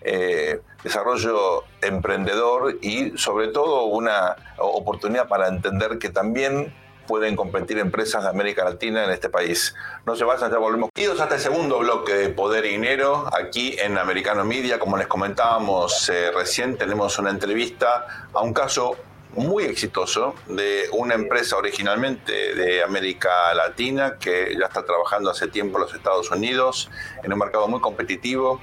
eh, 0.00 0.60
desarrollo 0.82 1.64
emprendedor 1.82 2.78
y 2.80 3.16
sobre 3.18 3.48
todo 3.48 3.84
una 3.84 4.36
oportunidad 4.58 5.28
para 5.28 5.48
entender 5.48 5.98
que 5.98 6.08
también 6.08 6.74
pueden 7.08 7.34
competir 7.34 7.78
empresas 7.78 8.22
de 8.22 8.28
América 8.28 8.64
Latina 8.64 9.04
en 9.04 9.10
este 9.10 9.30
país. 9.30 9.74
No 10.06 10.14
se 10.14 10.22
vayan, 10.22 10.52
ya 10.52 10.58
volvemos. 10.58 10.90
Hasta 11.18 11.34
el 11.34 11.40
segundo 11.40 11.78
bloque 11.78 12.12
de 12.12 12.28
Poder 12.28 12.66
y 12.66 12.70
Dinero, 12.70 13.28
aquí 13.32 13.74
en 13.78 13.98
Americano 13.98 14.44
Media. 14.44 14.78
Como 14.78 14.96
les 14.96 15.08
comentábamos 15.08 16.08
eh, 16.10 16.30
recién, 16.30 16.76
tenemos 16.76 17.18
una 17.18 17.30
entrevista 17.30 18.28
a 18.32 18.42
un 18.42 18.52
caso 18.52 18.96
muy 19.34 19.64
exitoso 19.64 20.34
de 20.46 20.84
una 20.92 21.14
empresa 21.14 21.56
originalmente 21.56 22.54
de 22.54 22.82
América 22.82 23.52
Latina 23.54 24.16
que 24.18 24.56
ya 24.58 24.66
está 24.66 24.84
trabajando 24.84 25.30
hace 25.30 25.48
tiempo 25.48 25.78
en 25.78 25.84
los 25.84 25.94
Estados 25.94 26.30
Unidos, 26.30 26.90
en 27.22 27.32
un 27.32 27.38
mercado 27.38 27.68
muy 27.68 27.80
competitivo, 27.80 28.60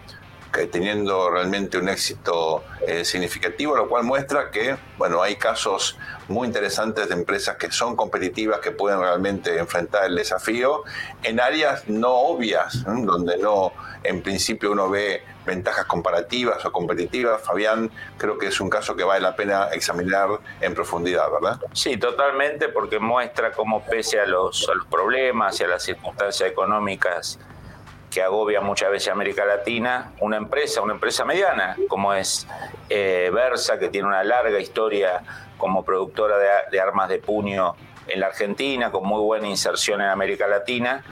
teniendo 0.71 1.29
realmente 1.29 1.77
un 1.77 1.89
éxito 1.89 2.63
eh, 2.87 3.03
significativo, 3.03 3.75
lo 3.75 3.87
cual 3.89 4.03
muestra 4.03 4.51
que 4.51 4.77
bueno, 4.97 5.21
hay 5.21 5.35
casos 5.35 5.97
muy 6.27 6.47
interesantes 6.47 7.09
de 7.09 7.13
empresas 7.13 7.57
que 7.57 7.71
son 7.71 7.95
competitivas, 7.95 8.59
que 8.59 8.71
pueden 8.71 8.99
realmente 8.99 9.57
enfrentar 9.59 10.05
el 10.05 10.15
desafío 10.15 10.83
en 11.23 11.39
áreas 11.39 11.87
no 11.87 12.11
obvias, 12.11 12.83
donde 12.85 13.37
no 13.37 13.73
en 14.03 14.21
principio 14.21 14.71
uno 14.71 14.89
ve 14.89 15.23
ventajas 15.45 15.85
comparativas 15.85 16.65
o 16.65 16.71
competitivas. 16.71 17.41
Fabián, 17.41 17.91
creo 18.17 18.37
que 18.37 18.47
es 18.47 18.59
un 18.59 18.69
caso 18.69 18.95
que 18.95 19.03
vale 19.03 19.21
la 19.21 19.35
pena 19.35 19.67
examinar 19.73 20.29
en 20.61 20.73
profundidad, 20.73 21.29
¿verdad? 21.31 21.59
Sí, 21.73 21.97
totalmente, 21.97 22.69
porque 22.69 22.99
muestra 22.99 23.51
cómo 23.51 23.83
pese 23.83 24.19
a 24.19 24.25
los, 24.25 24.67
a 24.69 24.75
los 24.75 24.87
problemas 24.87 25.59
y 25.59 25.63
a 25.63 25.67
las 25.67 25.83
circunstancias 25.83 26.49
económicas 26.49 27.39
que 28.15 28.23
agobia 28.23 28.61
muchas 28.61 28.89
veces 28.91 29.09
a 29.09 29.11
América 29.11 29.43
Latina, 29.43 30.13
una 30.21 30.37
empresa, 30.37 30.81
una 30.81 30.93
empresa 30.93 31.25
mediana, 31.25 31.75
como 31.89 32.13
es 32.13 32.47
eh, 32.87 33.29
Versa, 33.33 33.77
que 33.77 33.89
tiene 33.89 34.07
una 34.07 34.23
larga 34.23 34.57
historia 34.57 35.21
como 35.57 35.83
productora 35.83 36.37
de, 36.71 36.79
armas 36.79 37.09
de 37.09 37.19
puño 37.19 37.75
en 38.07 38.21
la 38.21 38.27
Argentina, 38.27 38.89
con 38.89 39.05
muy 39.05 39.19
buena 39.19 39.49
inserción 39.49 39.99
en 39.99 40.07
América 40.07 40.47
Latina, 40.47 41.03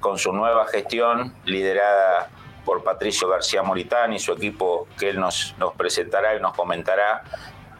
con 0.00 0.18
su 0.18 0.34
nueva 0.34 0.66
gestión 0.66 1.34
liderada 1.46 2.28
por 2.66 2.84
Patricio 2.84 3.26
García 3.26 3.62
Moritán 3.62 4.12
y 4.12 4.18
su 4.18 4.32
equipo 4.32 4.86
que 4.98 5.08
él 5.08 5.18
nos, 5.18 5.54
nos 5.56 5.72
presentará 5.72 6.36
y 6.36 6.40
nos 6.40 6.54
comentará, 6.54 7.22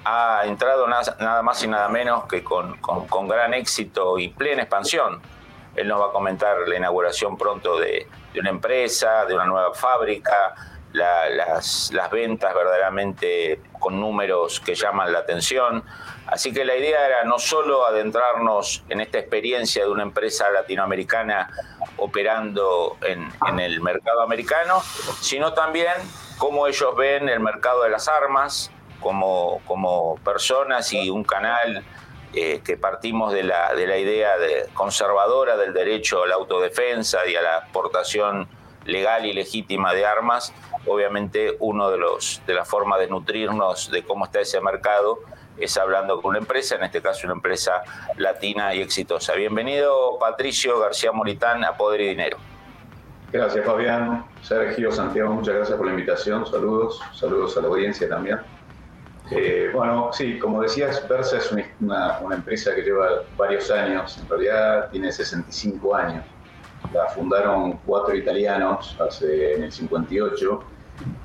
ha 0.06 0.44
entrado 0.46 0.88
nada, 0.88 1.42
más 1.42 1.62
y 1.62 1.68
nada 1.68 1.90
menos 1.90 2.24
que 2.24 2.42
con 2.42 3.28
gran 3.28 3.52
éxito 3.52 4.18
y 4.18 4.28
plena 4.28 4.62
expansión. 4.62 5.20
Él 5.76 5.88
nos 5.88 6.00
va 6.00 6.06
a 6.06 6.12
comentar 6.12 6.56
la 6.66 6.76
inauguración 6.76 7.36
pronto 7.36 7.78
de, 7.78 8.06
una 8.38 8.50
empresa, 8.50 9.24
de 9.26 9.34
una 9.34 9.44
nueva 9.44 9.74
fábrica, 9.74 10.54
las, 10.92 11.92
ventas 12.10 12.52
verdaderamente 12.52 13.60
con 13.78 14.00
números 14.00 14.60
que 14.60 14.74
llaman 14.74 15.12
la 15.12 15.20
atención. 15.20 15.84
Así 16.26 16.52
que 16.52 16.64
la 16.64 16.76
idea 16.76 17.06
era 17.06 17.24
no 17.24 17.38
solo 17.38 17.86
adentrarnos 17.86 18.84
en 18.88 19.00
esta 19.00 19.18
experiencia 19.18 19.84
de 19.84 19.90
una 19.90 20.02
empresa 20.02 20.50
latinoamericana 20.50 21.50
operando 21.96 22.96
en, 23.02 23.28
en 23.48 23.60
el 23.60 23.80
mercado 23.80 24.22
americano, 24.22 24.80
sino 25.20 25.52
también 25.54 25.94
cómo 26.38 26.66
ellos 26.66 26.96
ven 26.96 27.28
el 27.28 27.40
mercado 27.40 27.82
de 27.82 27.90
las 27.90 28.08
armas 28.08 28.70
como, 29.00 29.60
como 29.66 30.16
personas 30.16 30.92
y 30.92 31.10
un 31.10 31.24
canal 31.24 31.84
eh, 32.32 32.60
que 32.64 32.76
partimos 32.76 33.32
de 33.32 33.42
la, 33.42 33.74
de 33.74 33.86
la 33.86 33.98
idea 33.98 34.38
de 34.38 34.66
conservadora 34.74 35.56
del 35.56 35.72
derecho 35.72 36.22
a 36.22 36.28
la 36.28 36.36
autodefensa 36.36 37.26
y 37.26 37.34
a 37.34 37.42
la 37.42 37.56
aportación 37.56 38.48
legal 38.84 39.26
y 39.26 39.32
legítima 39.32 39.92
de 39.94 40.06
armas, 40.06 40.54
obviamente 40.86 41.56
uno 41.58 41.90
de 41.90 41.98
los 41.98 42.40
de 42.46 42.54
las 42.54 42.68
formas 42.68 43.00
de 43.00 43.08
nutrirnos 43.08 43.90
de 43.90 44.02
cómo 44.02 44.24
está 44.24 44.40
ese 44.40 44.60
mercado 44.60 45.18
es 45.58 45.76
hablando 45.76 46.22
con 46.22 46.30
una 46.30 46.38
empresa, 46.38 46.76
en 46.76 46.84
este 46.84 47.02
caso 47.02 47.26
una 47.26 47.34
empresa 47.34 47.82
latina 48.16 48.74
y 48.74 48.80
exitosa. 48.80 49.34
Bienvenido 49.34 50.18
Patricio 50.18 50.78
García 50.78 51.12
Moritán 51.12 51.64
a 51.64 51.76
Poder 51.76 52.00
y 52.00 52.08
Dinero. 52.10 52.38
Gracias 53.32 53.64
Fabián, 53.64 54.24
Sergio, 54.42 54.90
Santiago, 54.90 55.34
muchas 55.34 55.54
gracias 55.54 55.76
por 55.76 55.86
la 55.86 55.92
invitación, 55.92 56.46
saludos, 56.46 57.00
saludos 57.14 57.56
a 57.56 57.60
la 57.60 57.68
audiencia 57.68 58.08
también. 58.08 58.40
Eh, 59.30 59.70
bueno, 59.72 60.10
sí, 60.12 60.38
como 60.38 60.60
decías, 60.62 61.06
Versa 61.08 61.38
es 61.38 61.52
una, 61.80 62.18
empresa 62.32 62.74
que 62.74 62.82
lleva 62.82 63.22
varios 63.36 63.70
años, 63.70 64.18
en 64.18 64.28
realidad 64.28 64.90
tiene 64.90 65.12
65 65.12 65.94
años. 65.94 66.24
La 66.92 67.06
fundaron 67.08 67.78
cuatro 67.86 68.14
italianos 68.14 68.96
hace, 69.00 69.54
en 69.54 69.64
el 69.64 69.72
58 69.72 70.60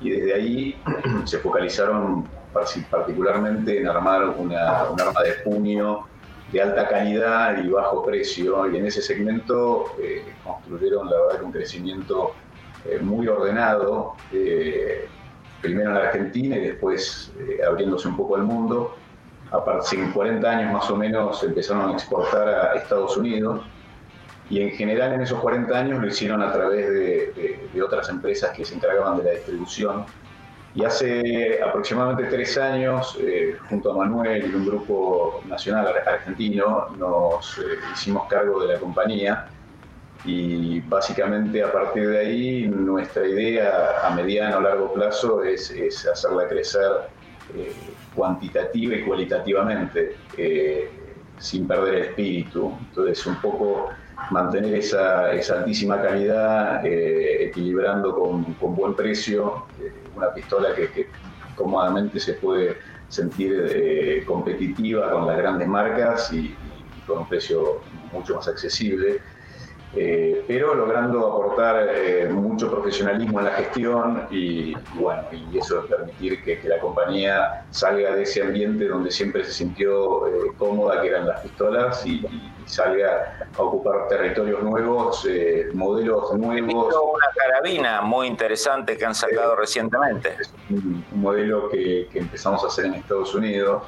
y 0.02 0.10
desde 0.12 0.34
ahí 0.34 0.82
se 1.26 1.40
focalizaron 1.40 2.28
particularmente 2.90 3.82
en 3.82 3.88
armar 3.88 4.30
una, 4.30 4.86
un 4.90 5.02
arma 5.02 5.22
de 5.24 5.34
puño 5.44 6.06
de 6.52 6.62
alta 6.62 6.88
calidad 6.88 7.62
y 7.62 7.70
bajo 7.70 8.06
precio 8.06 8.72
y 8.72 8.78
en 8.78 8.86
ese 8.86 9.02
segmento 9.02 9.88
eh, 10.00 10.24
construyeron 10.44 11.10
la 11.10 11.20
verdad 11.20 11.44
un 11.44 11.52
crecimiento 11.52 12.34
eh, 12.86 13.00
muy 13.02 13.28
ordenado 13.28 14.16
primero 15.66 15.92
en 15.92 15.98
Argentina 15.98 16.56
y 16.58 16.62
después 16.62 17.32
eh, 17.40 17.60
abriéndose 17.68 18.08
un 18.08 18.18
poco 18.18 18.36
al 18.36 18.44
mundo. 18.44 18.96
A 19.52 19.64
partir 19.64 20.06
de 20.06 20.12
40 20.12 20.50
años 20.50 20.74
más 20.74 20.90
o 20.90 20.96
menos 20.96 21.44
empezaron 21.44 21.90
a 21.90 21.94
exportar 21.94 22.48
a 22.48 22.74
Estados 22.76 23.16
Unidos 23.18 23.62
y 24.50 24.62
en 24.62 24.72
general 24.72 25.14
en 25.14 25.22
esos 25.22 25.40
40 25.40 25.78
años 25.78 26.02
lo 26.02 26.08
hicieron 26.08 26.42
a 26.42 26.52
través 26.52 26.90
de, 26.90 27.82
otras 27.82 28.10
empresas 28.10 28.52
que 28.56 28.64
se 28.66 28.76
encargaban 28.76 29.18
de 29.18 29.24
la 29.24 29.32
distribución. 29.32 30.06
Y 30.74 30.84
hace 30.84 31.62
aproximadamente 31.64 32.26
tres 32.26 32.58
años, 32.58 33.18
eh, 33.22 33.56
junto 33.70 33.92
a 33.92 33.98
Manuel 33.98 34.52
y 34.52 34.56
un 34.56 34.66
grupo 34.66 35.42
nacional 35.48 35.88
argentino, 36.06 36.88
nos 36.98 37.58
eh, 37.60 37.62
hicimos 37.94 38.28
cargo 38.28 38.62
de 38.66 38.74
la 38.74 38.80
compañía 38.80 39.48
y 40.26 40.80
básicamente 40.82 41.64
a 41.64 41.72
partir 41.72 42.10
de 42.10 42.20
ahí 42.20 42.68
nuestra 42.68 43.28
idea 43.28 44.02
a 44.04 44.10
mediano 44.16 44.58
o 44.58 44.62
largo 44.62 44.94
plazo 44.94 45.44
es, 45.44 45.72
hacerla 46.12 46.48
crecer 46.48 46.92
eh, 47.56 47.72
cuantitativa 48.16 48.96
y 48.96 49.04
cualitativamente 49.04 50.16
eh, 50.38 50.90
sin 51.38 51.68
perder 51.68 51.96
el 51.96 52.02
espíritu. 52.06 52.74
Entonces 52.90 53.26
un 53.28 53.36
poco 53.36 53.90
mantener 54.32 54.74
esa, 54.74 55.28
altísima 55.30 56.02
calidad 56.02 56.84
eh, 56.84 57.46
equilibrando 57.46 58.16
con, 58.16 58.76
buen 58.76 58.96
precio, 58.96 59.66
una 60.16 60.34
pistola 60.34 60.70
que, 60.74 61.08
cómodamente 61.56 62.20
se 62.20 62.34
puede 62.34 62.78
sentir 63.08 64.26
competitiva 64.26 65.10
con 65.12 65.28
las 65.28 65.38
grandes 65.38 65.68
marcas 65.70 66.34
y 66.34 66.54
con 67.08 67.20
un 67.20 67.30
precio 67.30 67.80
mucho 68.12 68.36
más 68.36 68.48
accesible 68.50 69.22
eh, 69.96 70.44
pero 70.48 70.76
logrando 70.76 71.26
aportar 71.26 71.88
eh, 71.90 72.28
mucho 72.30 72.70
profesionalismo 72.70 73.40
en 73.40 73.46
la 73.46 73.52
gestión 73.52 74.28
y, 74.30 74.76
bueno, 74.96 75.24
y 75.32 75.58
eso 75.58 75.86
permitir 75.86 76.44
que, 76.44 76.60
la 76.66 76.80
compañía 76.80 77.66
salga 77.70 78.16
de 78.16 78.24
ese 78.24 78.42
ambiente 78.42 78.88
donde 78.88 79.12
siempre 79.12 79.44
se 79.46 79.54
sintió 79.54 80.28
eh, 80.28 80.52
cómoda, 80.58 81.02
que 81.02 81.10
eran 81.10 81.28
las 81.28 81.42
pistolas, 81.42 82.06
y, 82.06 82.26
salga 82.66 83.48
a 83.56 83.62
ocupar 83.62 84.08
territorios 84.08 84.64
nuevos, 84.64 85.24
modelos 85.76 86.34
nuevos. 86.34 86.96
Una 87.14 87.28
carabina 87.36 88.02
muy 88.02 88.26
interesante 88.26 88.98
que 88.98 89.06
han 89.06 89.14
sacado 89.14 89.56
recientemente. 89.56 90.36
Es 90.40 90.52
un, 90.72 91.06
modelo 91.12 91.70
que, 91.70 92.08
que 92.12 92.20
empezamos 92.20 92.64
a 92.64 92.68
hacer 92.68 92.86
en 92.86 92.96
Estados 92.96 93.36
Unidos. 93.36 93.84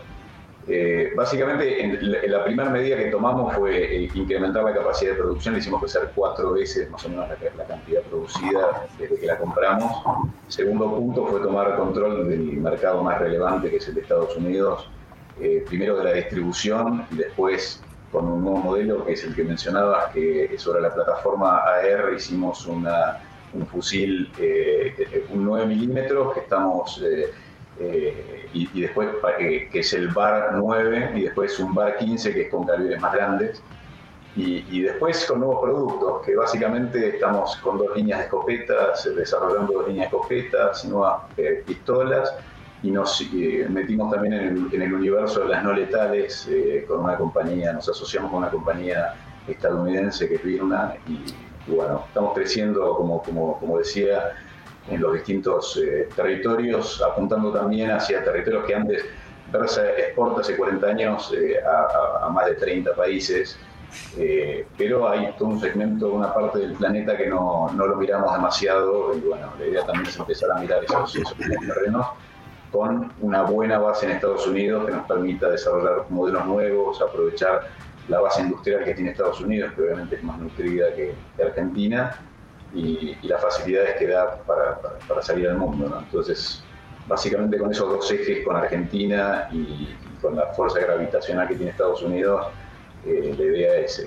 Eh, 0.69 1.13
básicamente, 1.15 1.81
en 1.81 2.11
la, 2.29 2.43
primera 2.43 2.69
medida 2.69 2.97
que 2.97 3.05
tomamos 3.05 3.55
fue 3.55 4.03
eh, 4.03 4.09
incrementar 4.13 4.65
la 4.65 4.73
capacidad 4.73 5.11
de 5.11 5.17
producción, 5.17 5.53
le 5.53 5.61
hicimos 5.61 5.79
crecer 5.79 6.11
cuatro 6.13 6.51
veces 6.51 6.89
más 6.89 7.05
o 7.05 7.09
menos 7.09 7.29
la, 7.29 7.65
cantidad 7.65 8.01
producida 8.01 8.85
desde 8.99 9.17
que 9.17 9.25
la 9.27 9.37
compramos. 9.37 10.03
Segundo 10.49 10.93
punto 10.93 11.25
fue 11.27 11.39
tomar 11.39 11.77
control 11.77 12.27
del 12.27 12.57
mercado 12.57 13.01
más 13.01 13.17
relevante, 13.19 13.69
que 13.69 13.77
es 13.77 13.87
el 13.87 13.95
de 13.95 14.01
Estados 14.01 14.35
Unidos, 14.35 14.89
eh, 15.39 15.63
primero 15.65 15.95
de 15.97 16.03
la 16.03 16.11
distribución 16.13 17.05
después 17.11 17.81
con 18.11 18.27
un 18.27 18.43
nuevo 18.43 18.57
modelo, 18.57 19.05
que 19.05 19.13
es 19.13 19.23
el 19.23 19.35
que 19.35 19.45
mencionabas, 19.45 20.11
que 20.13 20.53
sobre 20.57 20.81
la 20.81 20.93
plataforma 20.93 21.59
AR 21.59 22.13
hicimos 22.13 22.65
un 22.65 22.85
fusil, 23.67 24.31
un 25.29 25.45
9 25.45 25.65
milímetros 25.65 26.33
que 26.33 26.39
estamos 26.41 27.01
eh, 27.79 28.49
y, 28.53 28.81
después 28.81 29.09
eh, 29.39 29.69
que 29.71 29.79
es 29.79 29.93
el 29.93 30.09
bar 30.09 30.51
9 30.55 31.11
y 31.15 31.21
después 31.23 31.59
un 31.59 31.73
bar 31.73 31.97
15 31.97 32.33
que 32.33 32.41
es 32.43 32.51
con 32.51 32.65
calibres 32.65 32.99
más 32.99 33.13
grandes. 33.13 33.61
Y, 34.35 34.81
después 34.81 35.25
con 35.25 35.39
nuevos 35.39 35.63
productos, 35.63 36.23
que 36.23 36.35
básicamente 36.35 37.15
estamos 37.15 37.55
con 37.57 37.79
dos 37.79 37.95
líneas 37.95 38.19
de 38.19 38.25
escopetas, 38.25 39.09
desarrollando 39.15 39.73
dos 39.73 39.87
líneas 39.87 40.11
de 40.11 40.17
escopetas, 40.17 40.85
nuevas 40.85 41.23
eh, 41.37 41.63
pistolas, 41.65 42.35
y 42.83 42.91
nos 42.91 43.19
metimos 43.69 44.13
también 44.13 44.33
en 44.35 44.81
el, 44.83 44.93
universo 44.93 45.39
de 45.39 45.49
las 45.49 45.63
no 45.63 45.73
letales 45.73 46.47
con 46.87 46.99
una 46.99 47.17
compañía, 47.17 47.73
nos 47.73 47.89
asociamos 47.89 48.29
con 48.29 48.43
una 48.43 48.51
compañía 48.51 49.15
estadounidense 49.47 50.29
que 50.29 50.35
es 50.35 50.43
Virna, 50.43 50.93
y, 51.07 51.73
bueno, 51.73 52.03
estamos 52.07 52.35
creciendo, 52.35 52.95
como, 52.95 53.23
como, 53.23 53.59
como 53.59 53.79
decía, 53.79 54.35
en 54.89 55.01
los 55.01 55.13
distintos 55.13 55.77
eh, 55.77 56.07
territorios, 56.15 57.01
apuntando 57.01 57.51
también 57.51 57.91
hacia 57.91 58.23
territorios 58.23 58.65
que 58.65 58.75
antes 58.75 59.05
Versa 59.51 59.81
exporta 59.97 60.41
hace 60.41 60.57
40 60.57 60.87
años 60.87 61.33
eh, 61.33 61.55
a, 61.63 62.27
más 62.29 62.47
de 62.47 62.55
30 62.55 62.93
países, 62.95 63.57
eh, 64.17 64.65
pero 64.77 65.07
hay 65.07 65.31
todo 65.37 65.49
un 65.49 65.59
segmento, 65.61 66.11
una 66.11 66.33
parte 66.33 66.59
del 66.59 66.73
planeta 66.73 67.15
que 67.15 67.27
no, 67.27 67.71
no, 67.73 67.87
lo 67.87 67.95
miramos 67.95 68.33
demasiado 68.33 69.15
y 69.15 69.21
bueno, 69.21 69.53
la 69.57 69.65
idea 69.65 69.85
también 69.85 70.07
es 70.07 70.17
empezar 70.17 70.51
a 70.51 70.59
mirar 70.59 70.83
esos, 70.83 71.15
esos 71.15 71.37
terrenos 71.37 72.07
con 72.73 73.13
una 73.21 73.43
buena 73.43 73.79
base 73.79 74.05
en 74.05 74.13
Estados 74.13 74.45
Unidos 74.45 74.85
que 74.85 74.91
nos 74.91 75.07
permita 75.07 75.49
desarrollar 75.49 76.05
modelos 76.09 76.45
nuevos, 76.45 77.01
aprovechar 77.01 77.69
la 78.09 78.19
base 78.19 78.41
industrial 78.41 78.83
que 78.83 78.93
tiene 78.93 79.11
Estados 79.11 79.39
Unidos, 79.39 79.71
que 79.73 79.81
obviamente 79.83 80.17
es 80.17 80.23
más 80.23 80.37
nutrida 80.39 80.93
que 80.93 81.13
Argentina, 81.41 82.19
y, 82.73 83.15
las 83.23 83.41
facilidades 83.41 83.95
que 83.97 84.07
da 84.07 84.37
para, 84.45 85.21
salir 85.21 85.47
al 85.47 85.57
mundo. 85.57 86.01
Entonces, 86.03 86.63
básicamente 87.07 87.57
con 87.57 87.71
esos 87.71 87.89
dos 87.89 88.11
ejes, 88.11 88.45
con 88.45 88.55
Argentina 88.55 89.49
y, 89.51 89.95
con 90.21 90.35
la 90.35 90.47
fuerza 90.47 90.79
gravitacional 90.79 91.47
que 91.47 91.55
tiene 91.55 91.71
Estados 91.71 92.01
Unidos, 92.01 92.47
eh, 93.05 93.35
la 93.37 93.43
idea 93.43 93.75
es, 93.77 94.03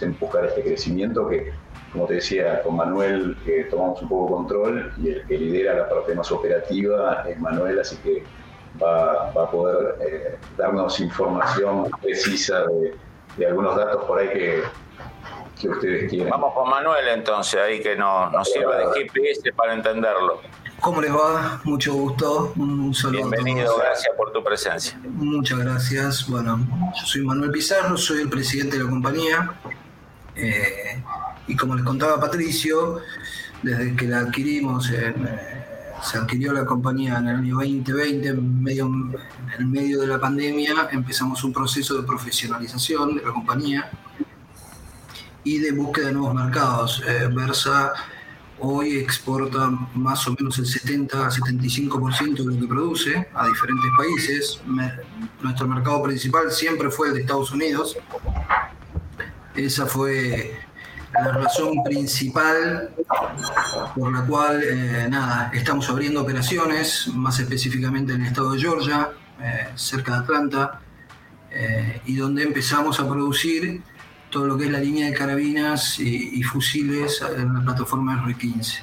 empujar 0.00 0.46
este 0.46 0.62
crecimiento 0.62 1.28
que, 1.28 1.52
como 1.92 2.06
te 2.06 2.14
decía, 2.14 2.62
con 2.62 2.76
Manuel 2.76 3.36
eh, 3.46 3.66
tomamos 3.70 4.00
un 4.02 4.08
poco 4.08 4.36
control 4.36 4.92
y 4.98 5.10
el 5.10 5.26
que 5.26 5.38
lidera 5.38 5.74
la 5.74 5.88
parte 5.88 6.14
más 6.14 6.30
operativa 6.30 7.24
es 7.28 7.38
Manuel, 7.38 7.80
así 7.80 7.96
que 7.96 8.22
va, 8.82 9.30
a 9.30 9.50
poder 9.50 9.96
eh, 10.00 10.36
darnos 10.56 10.98
información 11.00 11.90
precisa 12.00 12.64
de, 12.66 12.94
de 13.36 13.46
algunos 13.46 13.76
datos 13.76 14.04
por 14.04 14.18
ahí 14.18 14.28
que, 14.28 14.62
ustedes 15.62 16.28
Vamos 16.28 16.54
con 16.54 16.68
Manuel 16.68 17.08
entonces, 17.08 17.60
ahí 17.60 17.80
que 17.80 17.96
nos, 17.96 18.32
nos 18.32 18.50
sirva 18.50 18.76
de 18.76 18.86
GPS 18.94 19.52
para 19.52 19.74
entenderlo. 19.74 20.40
¿Cómo 20.80 21.00
les 21.00 21.12
va? 21.12 21.60
Mucho 21.64 21.94
gusto. 21.94 22.52
Un 22.56 22.94
saludo 22.94 23.28
Bienvenido, 23.30 23.76
gracias 23.78 24.14
por 24.16 24.32
tu 24.32 24.44
presencia. 24.44 24.98
Muchas 25.02 25.58
gracias. 25.58 26.28
Bueno, 26.28 26.58
yo 26.94 27.06
soy 27.06 27.22
Manuel 27.22 27.50
Pizarro, 27.50 27.96
soy 27.96 28.20
el 28.20 28.28
presidente 28.28 28.76
de 28.76 28.84
la 28.84 28.90
compañía. 28.90 29.54
Eh, 30.36 31.02
y 31.46 31.56
como 31.56 31.74
les 31.74 31.84
contaba 31.84 32.20
Patricio, 32.20 33.00
desde 33.62 33.96
que 33.96 34.06
la 34.06 34.18
adquirimos, 34.18 34.90
eh, 34.90 35.14
se 36.02 36.18
adquirió 36.18 36.52
la 36.52 36.66
compañía 36.66 37.16
en 37.16 37.28
el 37.28 37.36
año 37.36 37.54
2020, 37.54 38.28
en 38.28 38.62
medio, 38.62 38.90
en 39.58 39.70
medio 39.70 40.00
de 40.02 40.06
la 40.06 40.20
pandemia, 40.20 40.88
empezamos 40.92 41.42
un 41.44 41.52
proceso 41.52 41.96
de 41.96 42.06
profesionalización 42.06 43.16
de 43.16 43.22
la 43.22 43.32
compañía 43.32 43.90
y 45.44 45.58
de 45.58 45.72
búsqueda 45.72 46.06
de 46.06 46.12
nuevos 46.14 46.34
mercados. 46.34 47.02
Eh, 47.06 47.28
Versa 47.30 47.92
hoy 48.58 48.96
exporta 48.96 49.68
más 49.94 50.26
o 50.26 50.34
menos 50.38 50.58
el 50.58 50.64
70-75% 50.64 52.36
de 52.36 52.54
lo 52.54 52.60
que 52.60 52.66
produce 52.66 53.28
a 53.34 53.46
diferentes 53.46 53.90
países. 53.96 54.62
nuestro 55.42 55.68
mercado 55.68 56.02
principal 56.02 56.50
siempre 56.50 56.90
fue 56.90 57.08
el 57.08 57.14
de 57.14 57.20
Estados 57.20 57.52
Unidos. 57.52 57.96
Esa 59.54 59.86
fue 59.86 60.58
la 61.12 61.32
razón 61.32 61.82
principal 61.84 62.90
por 63.94 64.12
la 64.12 64.24
cual 64.24 64.62
eh, 64.62 65.06
nada, 65.08 65.50
estamos 65.52 65.88
abriendo 65.88 66.22
operaciones, 66.22 67.08
más 67.14 67.38
específicamente 67.38 68.14
en 68.14 68.22
el 68.22 68.28
estado 68.28 68.52
de 68.52 68.60
Georgia, 68.60 69.10
eh, 69.40 69.68
cerca 69.76 70.12
de 70.12 70.18
Atlanta, 70.18 70.80
y 72.04 72.16
donde 72.16 72.42
empezamos 72.42 72.98
a 72.98 73.08
producir 73.08 73.80
todo 74.34 74.48
lo 74.48 74.58
que 74.58 74.64
es 74.64 74.70
la 74.72 74.80
línea 74.80 75.06
de 75.06 75.14
carabinas 75.14 76.00
y, 76.00 76.42
fusiles 76.42 77.22
en 77.36 77.54
la 77.54 77.60
plataforma 77.62 78.20
R15. 78.26 78.82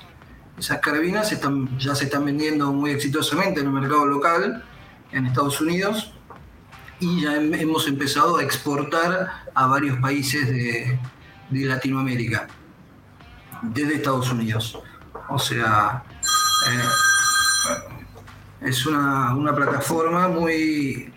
Esas 0.57 0.79
carabinas 0.79 1.37
ya 1.77 1.93
se 1.93 2.05
están 2.05 2.23
vendiendo 2.23 2.71
muy 2.71 2.91
exitosamente 2.91 3.59
en 3.59 3.65
el 3.65 3.73
mercado 3.73 4.05
local 4.05 4.63
en 5.11 5.25
Estados 5.25 5.59
Unidos 5.59 6.13
y 7.01 7.23
ya 7.23 7.35
hemos 7.35 7.85
empezado 7.89 8.37
a 8.37 8.43
exportar 8.43 9.43
a 9.53 9.67
varios 9.67 9.99
países 9.99 10.47
de, 10.47 10.97
Latinoamérica 11.51 12.47
desde 13.61 13.95
Estados 13.95 14.31
Unidos. 14.31 14.79
O 15.27 15.37
sea, 15.37 16.01
eh, 16.69 18.67
es 18.69 18.85
una, 18.85 19.35
una 19.35 19.53
plataforma 19.53 20.29
muy 20.29 21.11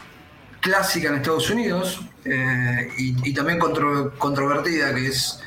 clásica 0.58 1.10
en 1.10 1.14
Estados 1.16 1.48
Unidos, 1.50 2.00
eh, 2.24 2.88
y, 2.96 3.34
también 3.34 3.58
controvertida, 3.58 4.94
que 4.94 5.08
es 5.08 5.40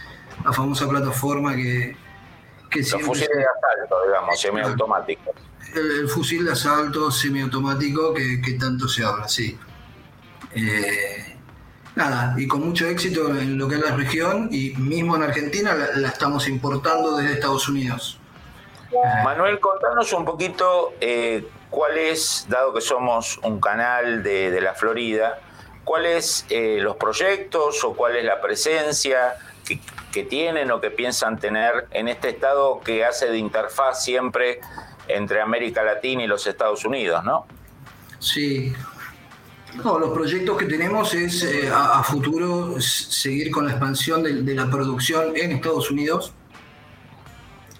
la 0.43 0.53
famosa 0.53 0.87
plataforma 0.87 1.55
que... 1.55 1.95
que 2.69 2.79
Los 2.79 3.01
fusiles 3.01 3.29
de 3.35 3.45
asalto, 3.45 4.05
digamos, 4.05 4.39
semiautomáticos. 4.39 5.35
El, 5.73 6.07
fusil 6.07 6.45
de 6.45 6.51
asalto 6.51 7.11
semiautomático 7.11 8.13
que, 8.13 8.41
que 8.41 8.53
tanto 8.53 8.87
se 8.87 9.03
habla, 9.03 9.27
sí. 9.27 9.57
Eh, 10.53 11.35
nada, 11.95 12.35
y 12.37 12.47
con 12.47 12.67
mucho 12.67 12.87
éxito 12.87 13.29
en 13.29 13.57
lo 13.57 13.67
que 13.67 13.75
es 13.75 13.81
la 13.81 13.95
región 13.95 14.49
y 14.51 14.71
mismo 14.77 15.15
en 15.15 15.23
Argentina 15.23 15.73
la, 15.73 16.07
estamos 16.07 16.47
importando 16.47 17.17
desde 17.17 17.33
Estados 17.33 17.67
Unidos. 17.67 18.19
Manuel, 19.23 19.59
contanos 19.59 20.13
un 20.13 20.23
poquito 20.23 20.93
cuál 21.69 21.97
es, 21.97 22.45
dado 22.49 22.73
que 22.73 22.81
somos 22.81 23.37
un 23.43 23.59
canal 23.59 24.23
de, 24.23 24.49
de 24.49 24.61
la 24.61 24.73
Florida, 24.73 25.39
cuáles 25.87 26.45
eh, 26.49 26.79
los 26.81 26.97
proyectos 26.97 27.81
o 27.85 27.93
cuál 27.93 28.17
es 28.17 28.25
la 28.25 28.41
presencia 28.41 29.35
que, 29.65 29.79
tienen 30.23 30.71
o 30.71 30.81
que 30.81 30.89
piensan 30.89 31.39
tener 31.39 31.87
en 31.91 32.07
este 32.07 32.29
estado 32.29 32.81
que 32.83 33.05
hace 33.05 33.27
de 33.27 33.37
interfaz 33.37 34.03
siempre 34.03 34.59
entre 35.07 35.39
América 35.39 35.83
Latina 35.83 36.23
y 36.23 36.27
los 36.27 36.47
Estados 36.47 36.83
Unidos, 36.83 37.23
¿no? 37.23 37.45
Sí. 38.17 38.73
No, 39.75 39.99
los 39.99 40.09
proyectos 40.09 40.57
que 40.57 40.65
tenemos 40.65 41.13
es 41.13 41.43
eh, 41.43 41.69
a, 41.71 42.03
futuro 42.03 42.81
seguir 42.81 43.51
con 43.51 43.65
la 43.65 43.73
expansión 43.73 44.23
de, 44.23 44.55
la 44.55 44.69
producción 44.69 45.37
en 45.37 45.51
Estados 45.51 45.91
Unidos 45.91 46.33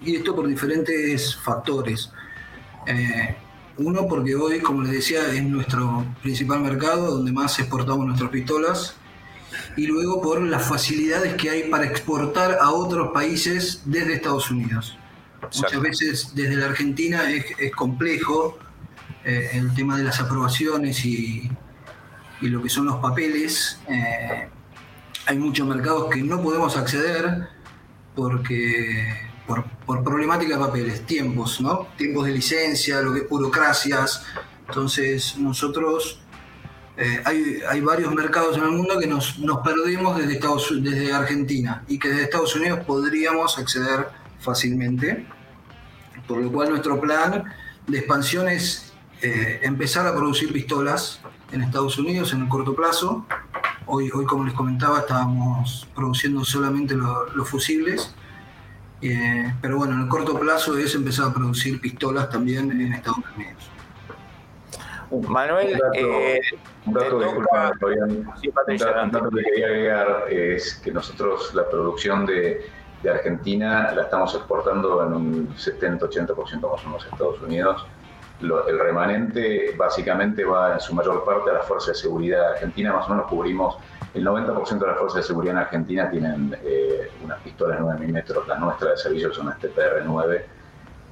y 0.00 0.16
esto 0.16 0.34
por 0.34 0.46
diferentes 0.46 1.36
factores. 1.36 2.10
Eh, 2.86 3.36
uno, 3.78 4.06
porque 4.08 4.34
hoy, 4.34 4.60
como 4.60 4.82
les 4.82 4.92
decía, 4.92 5.32
es 5.32 5.42
nuestro 5.42 6.04
principal 6.22 6.60
mercado, 6.60 7.14
donde 7.14 7.32
más 7.32 7.58
exportamos 7.58 8.06
nuestras 8.06 8.30
pistolas. 8.30 8.96
Y 9.76 9.86
luego 9.86 10.20
por 10.20 10.42
las 10.42 10.68
facilidades 10.68 11.34
que 11.34 11.50
hay 11.50 11.62
para 11.70 11.84
exportar 11.84 12.58
a 12.60 12.70
otros 12.70 13.12
países 13.12 13.82
desde 13.84 14.14
Estados 14.14 14.50
Unidos. 14.50 14.98
Muchas 15.42 15.80
veces 15.80 16.32
desde 16.34 16.56
la 16.56 16.66
Argentina 16.66 17.30
es, 17.30 17.72
complejo 17.74 18.58
eh, 19.24 19.50
el 19.52 19.72
tema 19.74 19.96
de 19.96 20.04
las 20.04 20.20
aprobaciones 20.20 21.04
y, 21.04 21.50
lo 22.40 22.62
que 22.62 22.68
son 22.68 22.86
los 22.86 22.96
papeles. 22.96 23.80
Eh, 23.88 24.48
hay 25.26 25.38
muchos 25.38 25.66
mercados 25.66 26.10
que 26.10 26.22
no 26.22 26.42
podemos 26.42 26.76
acceder 26.76 27.48
porque 28.14 29.27
por, 29.88 30.04
problemática 30.04 30.58
de 30.58 30.60
papeles, 30.60 31.06
tiempos, 31.06 31.62
¿no? 31.62 31.88
Tiempos 31.96 32.26
de 32.26 32.32
licencia, 32.32 33.00
lo 33.00 33.14
que 33.14 33.22
burocracias. 33.22 34.22
Entonces 34.68 35.38
nosotros 35.38 36.20
eh, 36.98 37.22
hay, 37.24 37.60
hay, 37.66 37.80
varios 37.80 38.14
mercados 38.14 38.58
en 38.58 38.64
el 38.64 38.70
mundo 38.72 38.98
que 39.00 39.06
nos, 39.06 39.38
nos 39.38 39.60
perdimos 39.60 40.18
desde, 40.18 40.34
Estados, 40.34 40.68
desde 40.82 41.10
Argentina 41.12 41.84
y 41.88 41.98
que 41.98 42.08
desde 42.08 42.24
Estados 42.24 42.54
Unidos 42.54 42.80
podríamos 42.86 43.56
acceder 43.58 44.08
fácilmente. 44.40 45.26
Por 46.26 46.42
lo 46.42 46.52
cual 46.52 46.68
nuestro 46.68 47.00
plan 47.00 47.44
de 47.86 47.98
expansión 47.98 48.46
es 48.46 48.92
eh, 49.22 49.60
empezar 49.62 50.06
a 50.06 50.14
producir 50.14 50.52
pistolas 50.52 51.20
en 51.50 51.62
Estados 51.62 51.96
Unidos 51.96 52.34
en 52.34 52.42
el 52.42 52.48
corto 52.48 52.74
plazo. 52.74 53.26
Hoy, 53.86 54.10
hoy 54.12 54.26
como 54.26 54.44
les 54.44 54.52
comentaba, 54.52 54.98
estábamos 54.98 55.88
produciendo 55.94 56.44
solamente 56.44 56.94
los 56.94 57.48
fusibles. 57.48 58.14
Eh, 59.00 59.54
pero 59.60 59.78
bueno, 59.78 59.94
en 59.94 60.02
el 60.02 60.08
corto 60.08 60.38
plazo 60.38 60.76
es 60.76 60.94
empezar 60.94 61.28
a 61.28 61.32
producir 61.32 61.80
pistolas 61.80 62.28
también 62.28 62.70
en 62.70 62.92
Estados 62.92 63.24
Unidos. 63.36 63.70
Manuel, 65.28 65.80
un 66.84 66.92
dato, 66.92 67.18
que 69.30 69.42
quería 69.42 69.66
agregar 69.66 70.24
es 70.28 70.74
que 70.74 70.92
nosotros 70.92 71.54
la 71.54 71.66
producción 71.68 72.26
de, 72.26 72.66
de 73.02 73.10
Argentina 73.10 73.90
la 73.92 74.02
estamos 74.02 74.34
exportando 74.34 75.02
en 75.06 75.12
un 75.14 75.48
70-80% 75.54 76.70
más 76.70 76.84
o 76.84 76.88
menos 76.88 77.06
a 77.06 77.08
Estados 77.08 77.40
Unidos 77.40 77.86
el 78.40 78.78
remanente 78.78 79.74
básicamente 79.76 80.44
va 80.44 80.74
en 80.74 80.80
su 80.80 80.94
mayor 80.94 81.24
parte 81.24 81.50
a 81.50 81.54
las 81.54 81.66
fuerzas 81.66 81.88
de 81.88 81.94
seguridad 81.94 82.52
Argentina, 82.52 82.92
más 82.92 83.06
o 83.06 83.10
menos 83.10 83.26
cubrimos 83.26 83.76
el 84.14 84.24
90% 84.24 84.78
de 84.78 84.86
las 84.86 84.98
fuerzas 84.98 85.16
de 85.16 85.22
seguridad 85.22 85.54
en 85.54 85.60
Argentina 85.60 86.10
tienen 86.10 86.56
eh, 86.64 87.10
unas 87.22 87.40
pistolas 87.40 87.78
9 87.80 88.00
milímetros, 88.00 88.46
las 88.48 88.58
nuestras 88.58 88.92
de 88.92 88.96
servicio 88.96 89.34
son 89.34 89.46
las 89.46 89.58
TPR-9, 89.58 90.42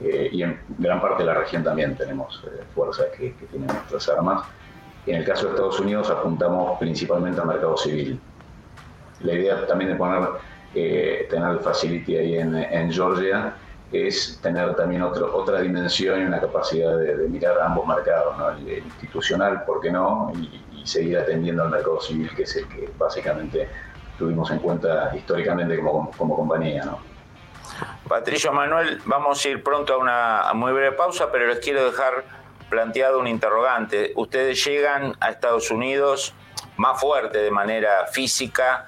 eh, 0.00 0.28
y 0.32 0.42
en 0.42 0.58
gran 0.78 1.00
parte 1.00 1.22
de 1.22 1.26
la 1.26 1.34
región 1.34 1.62
también 1.62 1.96
tenemos 1.96 2.42
eh, 2.46 2.62
fuerzas 2.74 3.06
que, 3.16 3.34
tienen 3.50 3.66
nuestras 3.66 4.08
armas. 4.08 4.44
En 5.06 5.16
el 5.16 5.24
caso 5.24 5.46
de 5.46 5.50
Estados 5.50 5.78
Unidos 5.78 6.10
apuntamos 6.10 6.78
principalmente 6.78 7.40
al 7.40 7.46
mercado 7.46 7.76
civil. 7.76 8.18
La 9.20 9.32
idea 9.34 9.66
también 9.66 9.92
de 9.92 9.96
poner, 9.96 10.28
tener 10.72 11.50
el 11.50 11.60
facility 11.60 12.16
ahí 12.16 12.38
en, 12.38 12.54
en 12.56 12.92
Georgia 12.92 13.54
es 13.92 14.38
tener 14.42 14.74
también 14.74 15.02
otro, 15.02 15.34
otra 15.36 15.60
dimensión 15.60 16.20
y 16.20 16.24
una 16.24 16.40
capacidad 16.40 16.98
de, 16.98 17.14
mirar 17.28 17.60
ambos 17.60 17.86
mercados, 17.86 18.36
¿no? 18.36 18.50
el, 18.50 18.78
institucional, 18.78 19.64
¿por 19.64 19.80
qué 19.80 19.90
no? 19.90 20.32
Y, 20.34 20.62
seguir 20.86 21.18
atendiendo 21.18 21.64
al 21.64 21.70
mercado 21.70 22.00
civil, 22.00 22.30
que 22.36 22.44
es 22.44 22.54
el 22.54 22.68
que 22.68 22.88
básicamente 22.96 23.68
tuvimos 24.16 24.48
en 24.52 24.60
cuenta 24.60 25.10
históricamente 25.16 25.76
como, 25.80 26.12
como 26.12 26.36
compañía. 26.36 26.84
¿no? 26.84 27.00
Patricio 28.08 28.52
Manuel, 28.52 29.00
vamos 29.04 29.44
a 29.44 29.48
ir 29.48 29.64
pronto 29.64 29.94
a 29.94 29.96
una 29.96 30.52
muy 30.54 30.72
breve 30.72 30.92
pausa, 30.92 31.32
pero 31.32 31.48
les 31.48 31.58
quiero 31.58 31.84
dejar 31.84 32.24
planteado 32.70 33.18
un 33.18 33.26
interrogante. 33.26 34.12
Ustedes 34.14 34.64
llegan 34.64 35.16
a 35.18 35.30
Estados 35.30 35.72
Unidos 35.72 36.34
más 36.76 37.00
fuerte 37.00 37.38
de 37.38 37.50
manera 37.50 38.06
física, 38.06 38.86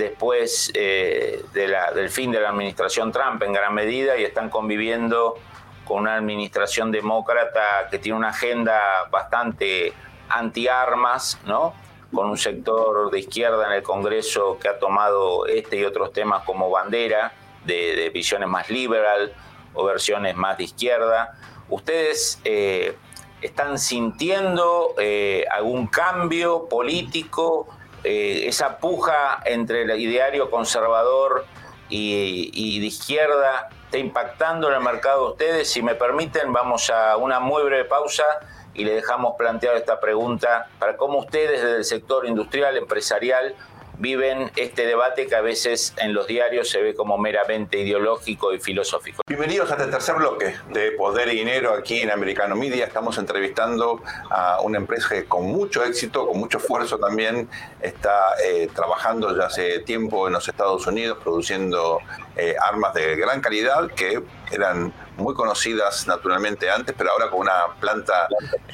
después 0.00 0.72
eh, 0.74 1.44
del 1.52 2.08
fin 2.08 2.32
de 2.32 2.40
la 2.40 2.48
administración 2.48 3.12
Trump 3.12 3.42
en 3.42 3.52
gran 3.52 3.74
medida 3.74 4.16
y 4.16 4.24
están 4.24 4.48
conviviendo 4.48 5.36
con 5.84 6.00
una 6.00 6.16
administración 6.16 6.90
demócrata 6.90 7.88
que 7.90 7.98
tiene 7.98 8.16
una 8.16 8.30
agenda 8.30 8.80
bastante 9.10 9.92
anti-armas, 10.28 11.38
¿no? 11.44 11.74
con 12.12 12.30
un 12.30 12.38
sector 12.38 13.10
de 13.10 13.20
izquierda 13.20 13.66
en 13.66 13.72
el 13.74 13.82
Congreso 13.82 14.58
que 14.58 14.68
ha 14.68 14.78
tomado 14.78 15.46
este 15.46 15.76
y 15.76 15.84
otros 15.84 16.12
temas 16.12 16.44
como 16.44 16.70
bandera 16.70 17.32
de, 17.64 18.10
visiones 18.12 18.48
más 18.48 18.70
liberal 18.70 19.32
o 19.74 19.84
versiones 19.84 20.34
más 20.34 20.56
de 20.56 20.64
izquierda. 20.64 21.36
¿Ustedes 21.68 22.40
eh, 22.44 22.96
están 23.42 23.78
sintiendo 23.78 24.94
eh, 24.98 25.44
algún 25.50 25.86
cambio 25.86 26.68
político 26.68 27.68
eh, 28.04 28.44
esa 28.46 28.78
puja 28.78 29.40
entre 29.44 29.82
el 29.82 30.00
ideario 30.00 30.50
conservador 30.50 31.44
y, 31.88 32.80
de 32.80 32.86
izquierda 32.86 33.68
está 33.84 33.98
impactando 33.98 34.68
en 34.68 34.74
el 34.74 34.80
mercado 34.80 35.26
de 35.26 35.30
ustedes. 35.32 35.70
Si 35.70 35.82
me 35.82 35.94
permiten, 35.96 36.52
vamos 36.52 36.88
a 36.90 37.16
una 37.16 37.40
muy 37.40 37.62
breve 37.64 37.84
pausa 37.84 38.24
y 38.72 38.84
le 38.84 38.94
dejamos 38.94 39.34
plantear 39.36 39.76
esta 39.76 39.98
pregunta 39.98 40.68
para 40.78 40.96
cómo 40.96 41.18
ustedes 41.18 41.62
desde 41.62 41.76
el 41.78 41.84
sector 41.84 42.26
industrial, 42.26 42.76
empresarial, 42.76 43.56
viven 44.00 44.50
este 44.56 44.86
debate 44.86 45.26
que 45.26 45.36
a 45.36 45.42
veces 45.42 45.92
en 45.98 46.14
los 46.14 46.26
diarios 46.26 46.70
se 46.70 46.80
ve 46.80 46.94
como 46.94 47.18
meramente 47.18 47.78
ideológico 47.78 48.54
y 48.54 48.58
filosófico. 48.58 49.22
Bienvenidos 49.26 49.70
a 49.70 49.74
este 49.74 49.88
tercer 49.88 50.16
bloque 50.16 50.54
de 50.70 50.92
Poder 50.92 51.28
y 51.28 51.36
Dinero 51.36 51.74
aquí 51.74 52.00
en 52.00 52.10
Americano 52.10 52.56
Media. 52.56 52.86
Estamos 52.86 53.18
entrevistando 53.18 54.02
a 54.30 54.62
una 54.62 54.78
empresa 54.78 55.10
que 55.10 55.26
con 55.26 55.44
mucho 55.44 55.84
éxito, 55.84 56.26
con 56.26 56.38
mucho 56.38 56.56
esfuerzo 56.56 56.98
también, 56.98 57.50
está 57.82 58.36
eh, 58.42 58.70
trabajando 58.74 59.36
ya 59.36 59.46
hace 59.46 59.80
tiempo 59.80 60.26
en 60.26 60.32
los 60.32 60.48
Estados 60.48 60.86
Unidos, 60.86 61.18
produciendo 61.22 62.00
eh, 62.36 62.54
armas 62.70 62.94
de 62.94 63.16
gran 63.16 63.42
calidad 63.42 63.90
que 63.90 64.22
eran 64.50 64.94
muy 65.16 65.34
conocidas 65.34 66.06
naturalmente 66.06 66.70
antes, 66.70 66.94
pero 66.96 67.10
ahora 67.10 67.30
con 67.30 67.40
una 67.40 67.74
planta 67.78 68.28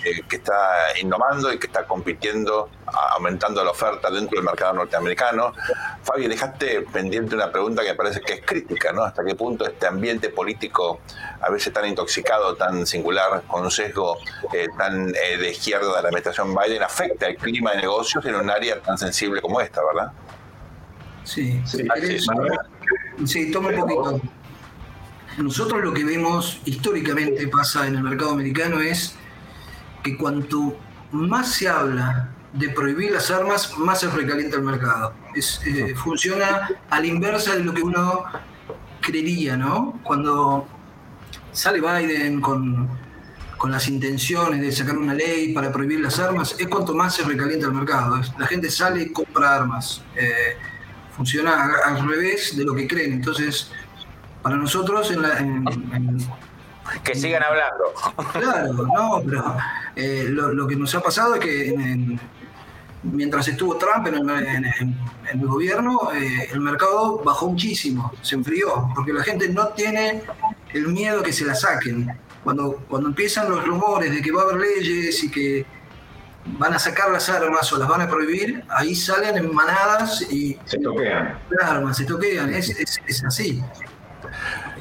eh, 0.05 0.23
que 0.29 0.37
está 0.37 0.99
innovando 1.01 1.53
y 1.53 1.59
que 1.59 1.67
está 1.67 1.87
compitiendo, 1.87 2.71
aumentando 3.13 3.63
la 3.65 3.71
oferta 3.71 4.11
dentro 4.11 4.37
del 4.37 4.45
mercado 4.45 4.75
norteamericano. 4.75 5.53
Fabi, 6.03 6.29
dejaste 6.29 6.83
pendiente 6.83 7.35
una 7.35 7.51
pregunta 7.51 7.83
que 7.83 7.91
me 7.91 7.95
parece 7.95 8.21
que 8.21 8.35
es 8.35 8.43
crítica, 8.45 8.93
¿no? 8.93 9.05
¿Hasta 9.05 9.25
qué 9.25 9.35
punto 9.35 9.67
este 9.67 9.87
ambiente 9.87 10.31
político, 10.31 11.01
a 11.41 11.51
veces 11.51 11.73
tan 11.73 11.87
intoxicado, 11.87 12.57
tan 12.57 12.87
singular, 12.87 13.43
con 13.47 13.65
un 13.65 13.71
sesgo 13.71 14.19
eh, 14.53 14.67
tan 14.79 15.11
eh, 15.11 15.37
de 15.39 15.51
izquierda 15.51 15.87
de 15.87 16.03
la 16.03 16.09
administración 16.09 16.55
Biden, 16.55 16.83
afecta 16.83 17.27
el 17.27 17.37
clima 17.37 17.73
de 17.73 17.79
negocios 17.79 18.25
en 18.25 18.37
un 18.37 18.51
área 18.51 18.81
tan 18.81 18.97
sensible 18.97 19.41
como 19.41 19.61
esta, 19.61 19.83
verdad? 19.85 20.13
Sí, 21.25 21.61
sí, 21.67 21.85
sí, 23.27 23.51
toma 23.51 23.71
un 23.71 23.77
poquito. 23.77 24.21
Nosotros 25.39 25.85
lo 25.85 25.93
que 25.93 26.05
vemos 26.05 26.61
históricamente 26.65 27.47
pasa 27.49 27.87
en 27.87 27.97
el 27.97 28.03
mercado 28.03 28.31
americano 28.31 28.81
es 28.81 29.15
que 30.03 30.17
cuanto 30.17 30.79
más 31.13 31.53
se 31.53 31.69
habla 31.69 32.31
de 32.55 32.71
prohibir 32.71 33.11
las 33.11 33.31
armas, 33.31 33.77
más 33.77 34.01
se 34.01 34.09
recalienta 34.09 34.57
el 34.57 34.63
mercado. 34.63 35.13
Eh, 35.35 35.95
funciona 35.95 36.71
a 36.89 37.01
la 37.01 37.07
inversa 37.07 37.55
de 37.55 37.65
lo 37.65 37.75
que 37.75 37.83
uno 37.83 38.25
creería, 39.01 39.57
¿no? 39.57 40.01
Cuando 40.03 40.67
sale 41.53 41.81
Biden 41.81 42.41
con, 42.41 42.89
las 43.69 43.89
intenciones 43.89 44.61
de 44.61 44.71
sacar 44.71 44.97
una 44.97 45.13
ley 45.13 45.53
para 45.53 45.73
prohibir 45.73 45.99
las 45.99 46.21
armas, 46.21 46.55
es 46.57 46.69
cuanto 46.69 46.95
más 46.95 47.17
se 47.17 47.25
recalienta 47.25 47.67
el 47.67 47.73
mercado. 47.73 48.21
La 48.39 48.47
gente 48.47 48.71
sale 48.71 49.03
y 49.03 49.13
compra 49.13 49.57
armas. 49.57 50.03
Eh, 50.15 50.57
funciona 51.17 51.73
al 51.85 52.09
revés 52.09 52.57
de 52.57 52.65
lo 52.65 52.75
que 52.75 52.87
creen. 52.87 53.15
Entonces, 53.15 53.73
para 54.47 54.59
nosotros 54.59 55.11
en 55.11 55.23
la... 55.23 55.45
que 57.03 57.17
sigan 57.17 57.43
hablando. 57.43 57.85
Claro, 58.33 58.73
no, 58.75 59.21
pero 59.27 59.57
eh, 59.97 60.27
lo, 60.29 60.69
que 60.69 60.77
nos 60.77 60.95
ha 60.95 61.01
pasado 61.01 61.35
es 61.35 61.41
que 61.41 62.17
mientras 63.03 63.49
estuvo 63.49 63.75
Trump 63.75 64.07
en 64.07 64.15
el, 64.15 65.47
gobierno, 65.49 66.13
eh, 66.15 66.49
el 66.53 66.61
mercado 66.61 67.25
bajó 67.25 67.49
muchísimo, 67.49 68.13
se 68.23 68.37
enfrió, 68.37 68.89
porque 68.95 69.13
la 69.13 69.25
gente 69.25 69.49
no 69.49 69.67
tiene 69.71 70.23
el 70.73 70.87
miedo 70.87 71.25
que 71.25 71.33
se 71.33 71.45
la 71.45 71.57
saquen. 71.57 72.17
Cuando, 72.45 72.85
cuando 72.89 73.09
empiezan 73.09 73.51
los 73.51 73.67
rumores 73.67 74.13
de 74.15 74.23
que 74.23 74.31
va 74.31 74.43
a 74.43 74.45
haber 74.45 74.59
leyes 74.59 75.25
y 75.25 75.29
que 75.29 75.67
van 76.57 76.73
a 76.73 76.79
sacar 76.79 77.11
las 77.11 77.29
armas 77.29 77.73
o 77.73 77.79
las 77.79 77.89
van 77.89 78.03
a 78.03 78.09
prohibir, 78.09 78.63
ahí 78.69 78.95
salen 78.95 79.39
en 79.39 79.53
manadas 79.53 80.23
y... 80.31 80.57
Se 80.67 80.79
toquean. 80.79 81.37
Claro, 81.49 81.93
se 81.93 82.05
toquean, 82.05 82.55
es, 82.55 82.71
es 82.71 83.25
así. 83.25 83.61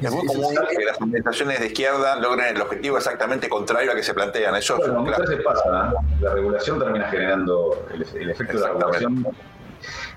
Es 0.00 0.10
muy 0.10 0.26
común 0.26 0.54
que 0.76 0.84
las 0.84 1.00
administraciones 1.00 1.60
de 1.60 1.66
izquierda 1.66 2.16
logren 2.16 2.54
el 2.54 2.60
objetivo 2.60 2.98
exactamente 2.98 3.48
contrario 3.48 3.92
a 3.92 3.94
que 3.94 4.02
se 4.02 4.12
plantean. 4.12 4.54
Eso 4.56 4.76
bueno, 4.76 5.00
muchas 5.00 5.20
veces 5.20 5.42
pasa, 5.42 5.94
la 6.20 6.34
regulación 6.34 6.78
termina 6.78 7.08
generando 7.08 7.86
el, 7.92 8.30
efecto 8.30 8.58
de 8.58 8.60
la 8.60 8.68
regulación. 8.68 9.26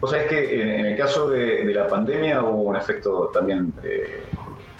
O 0.01 0.07
sea, 0.07 0.21
es 0.23 0.29
que 0.29 0.61
en, 0.61 0.85
el 0.85 0.97
caso 0.97 1.29
de, 1.29 1.63
la 1.73 1.87
pandemia 1.87 2.41
hubo 2.41 2.63
un 2.63 2.75
efecto 2.75 3.29
también 3.33 3.73
eh, 3.83 4.23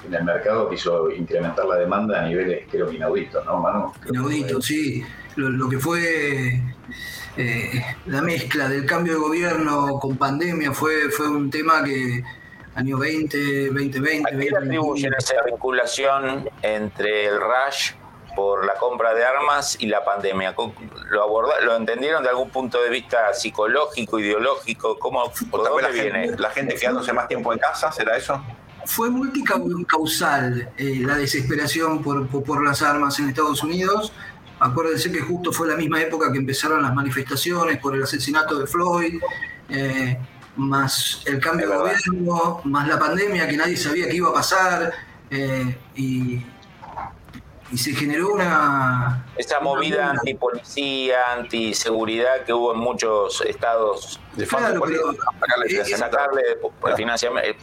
en 0.06 0.14
el 0.14 0.24
mercado 0.24 0.70
que 0.70 0.76
hizo 0.76 1.12
incrementar 1.12 1.66
la 1.66 1.76
demanda 1.76 2.20
a 2.20 2.28
niveles, 2.28 2.66
creo, 2.70 2.92
inauditos, 2.92 3.46
¿no, 3.46 3.60
Manu? 3.60 3.92
Inaudito, 4.10 4.62
sí. 4.62 5.04
Lo, 5.36 5.70
que 5.70 5.78
fue 5.78 6.62
eh, 7.38 7.86
la 8.08 8.22
mezcla 8.22 8.68
del 8.68 8.86
cambio 8.86 9.14
de 9.14 9.20
gobierno 9.20 10.00
con 10.00 10.18
pandemia 10.18 10.74
fue, 10.74 11.10
fue 11.10 11.30
un 11.30 11.50
tema 11.50 11.84
que 11.84 12.24
año 12.76 12.98
20, 12.98 13.68
2020. 13.68 14.34
¿A 14.34 14.38
qué 14.38 14.50
atribuyen 14.56 15.14
esa 15.18 15.36
vinculación 15.46 16.50
entre 16.62 17.26
el 17.26 17.40
rush 17.40 17.94
por 18.36 18.66
la 18.66 18.74
compra 18.76 19.14
de 19.14 19.26
armas 19.26 19.78
y 19.80 19.88
la 19.88 20.04
pandemia? 20.04 20.56
¿Lo, 21.10 21.62
¿Lo 21.62 21.76
entendieron 21.76 22.24
de 22.24 22.30
algún 22.30 22.50
punto 22.50 22.82
de 22.82 22.90
vista 22.90 23.34
psicológico, 23.34 24.20
ideológico? 24.20 24.98
¿Cómo, 25.00 25.32
¿O 25.52 25.82
la, 25.82 25.90
viene? 25.90 26.28
Gente, 26.28 26.42
la 26.42 26.50
gente 26.52 26.76
quedándose 26.76 27.14
más 27.14 27.28
tiempo 27.28 27.54
en 27.54 27.60
casa? 27.60 27.92
¿Será 27.92 28.18
eso? 28.18 28.42
fue 28.90 29.12
multicausal 29.12 30.72
eh, 30.78 31.02
la 31.06 31.16
desesperación 31.16 32.02
por, 32.02 32.28
por, 32.28 32.64
las 32.64 32.82
armas 32.82 33.20
en 33.20 33.30
Estados 33.30 33.62
Unidos. 33.64 34.12
Acuérdense 34.60 35.12
que 35.12 35.22
justo 35.22 35.52
fue 35.52 35.68
la 35.68 35.76
misma 35.76 36.02
época 36.02 36.32
que 36.32 36.40
empezaron 36.40 36.82
las 36.82 36.94
manifestaciones 36.94 37.78
por 37.78 37.96
el 37.96 38.04
asesinato 38.04 38.58
de 38.58 38.66
Floyd, 38.66 39.22
eh, 39.70 40.18
más 40.56 41.24
el 41.26 41.40
cambio 41.40 41.70
de 41.70 41.78
gobierno, 41.78 42.62
más 42.64 42.88
la 42.88 43.00
pandemia 43.00 43.48
que 43.48 43.58
nadie 43.58 43.78
sabía 43.78 44.08
que 44.08 44.16
iba 44.16 44.30
a 44.30 44.34
pasar, 44.34 44.94
eh, 45.30 45.78
y, 45.96 46.46
y 47.72 47.78
se 47.78 47.94
generó 47.94 48.34
una... 48.34 49.26
Esa 49.38 49.60
movida 49.60 50.10
antipolicía, 50.10 51.34
antiseguridad 51.34 52.44
que 52.46 52.54
hubo 52.54 52.74
en 52.74 52.80
muchos 52.80 53.42
estados 53.42 54.20
de 54.36 54.46
claro, 54.48 54.82
pero, 54.86 55.14
sacarle 55.98 56.58
financiamiento. 56.96 57.50
Eh, 57.50 57.56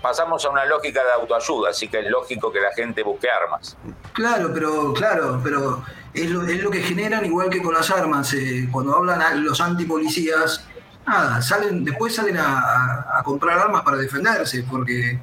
pasamos 0.00 0.44
a 0.44 0.50
una 0.50 0.64
lógica 0.64 1.02
de 1.04 1.12
autoayuda, 1.12 1.70
así 1.70 1.88
que 1.88 2.00
es 2.00 2.06
lógico 2.06 2.52
que 2.52 2.60
la 2.60 2.72
gente 2.72 3.02
busque 3.02 3.28
armas. 3.30 3.76
Claro, 4.12 4.50
pero 4.52 4.92
claro, 4.92 5.40
pero 5.42 5.82
es 6.12 6.30
lo, 6.30 6.46
es 6.46 6.62
lo 6.62 6.70
que 6.70 6.82
generan 6.82 7.24
igual 7.24 7.48
que 7.50 7.62
con 7.62 7.74
las 7.74 7.90
armas. 7.90 8.32
Eh, 8.34 8.68
cuando 8.70 8.96
hablan 8.96 9.44
los 9.44 9.60
antipolicías, 9.60 10.66
nada, 11.06 11.42
salen, 11.42 11.84
después 11.84 12.14
salen 12.14 12.36
a 12.38 13.20
comprar 13.24 13.58
armas 13.58 13.82
para 13.82 13.96
defenderse, 13.96 14.64
porque 14.68 15.18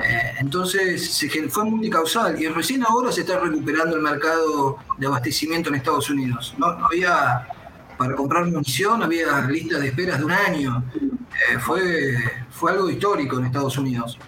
eh, 0.00 0.34
entonces 0.38 1.12
se 1.12 1.28
fue 1.48 1.64
multicausal 1.64 2.40
y 2.40 2.46
recién 2.48 2.84
ahora 2.84 3.10
se 3.10 3.22
está 3.22 3.40
recuperando 3.40 3.96
el 3.96 4.02
mercado 4.02 4.78
de 4.96 5.06
abastecimiento 5.06 5.70
en 5.70 5.76
Estados 5.76 6.08
Unidos. 6.08 6.54
No, 6.56 6.66
había, 6.66 7.48
para 7.96 8.14
comprar 8.14 8.44
munición, 8.44 9.02
había 9.02 9.40
listas 9.42 9.80
de 9.80 9.88
esperas 9.88 10.18
de 10.18 10.24
un 10.24 10.32
año. 10.32 10.84
Eh, 10.94 11.58
fue, 11.58 12.14
fue 12.50 12.72
algo 12.72 12.88
histórico 12.88 13.38
en 13.38 13.46
Estados 13.46 13.76
Unidos. 13.76 14.18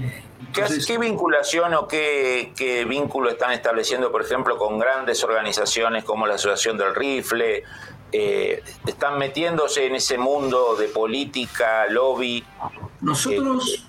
Eh, 0.00 0.22
¿Qué, 0.52 0.98
vinculación 0.98 1.74
o 1.74 1.88
qué, 1.88 2.52
qué, 2.56 2.84
vínculo 2.84 3.30
están 3.30 3.50
estableciendo, 3.50 4.12
por 4.12 4.22
ejemplo, 4.22 4.56
con 4.56 4.78
grandes 4.78 5.24
organizaciones 5.24 6.04
como 6.04 6.28
la 6.28 6.34
Asociación 6.34 6.78
del 6.78 6.94
Rifle? 6.94 7.64
¿Están 8.86 9.18
metiéndose 9.18 9.86
en 9.86 9.96
ese 9.96 10.18
mundo 10.18 10.76
de 10.76 10.88
política, 10.88 11.86
lobby? 11.88 12.44
Nosotros 13.00 13.88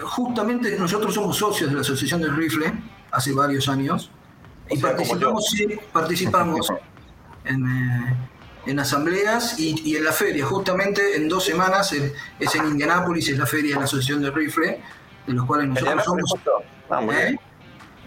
justamente 0.00 0.76
nosotros 0.78 1.14
somos 1.14 1.36
socios 1.36 1.70
de 1.70 1.76
la 1.76 1.80
Asociación 1.82 2.20
del 2.20 2.36
Rifle 2.36 2.72
hace 3.10 3.32
varios 3.32 3.68
años 3.68 4.10
y 4.68 4.78
participamos, 4.78 5.54
participamos 5.92 6.72
en, 7.44 7.66
eh, 7.66 8.16
en, 8.66 8.78
asambleas 8.80 9.58
y, 9.58 9.96
en 9.96 10.04
la 10.04 10.12
feria. 10.12 10.44
Justamente 10.44 11.16
en 11.16 11.28
dos 11.28 11.44
semanas 11.44 11.92
es 11.92 12.54
en 12.54 12.64
Indianápolis, 12.66 13.28
es 13.28 13.38
la 13.38 13.46
feria 13.46 13.74
de 13.74 13.80
la 13.80 13.84
Asociación 13.84 14.22
del 14.22 14.34
Rifle, 14.34 14.80
de 15.26 15.32
los 15.32 15.46
cuales 15.46 15.68
nosotros 15.68 16.04
somos. 16.04 16.34
Ah, 16.90 17.02
¿Eh? 17.12 17.36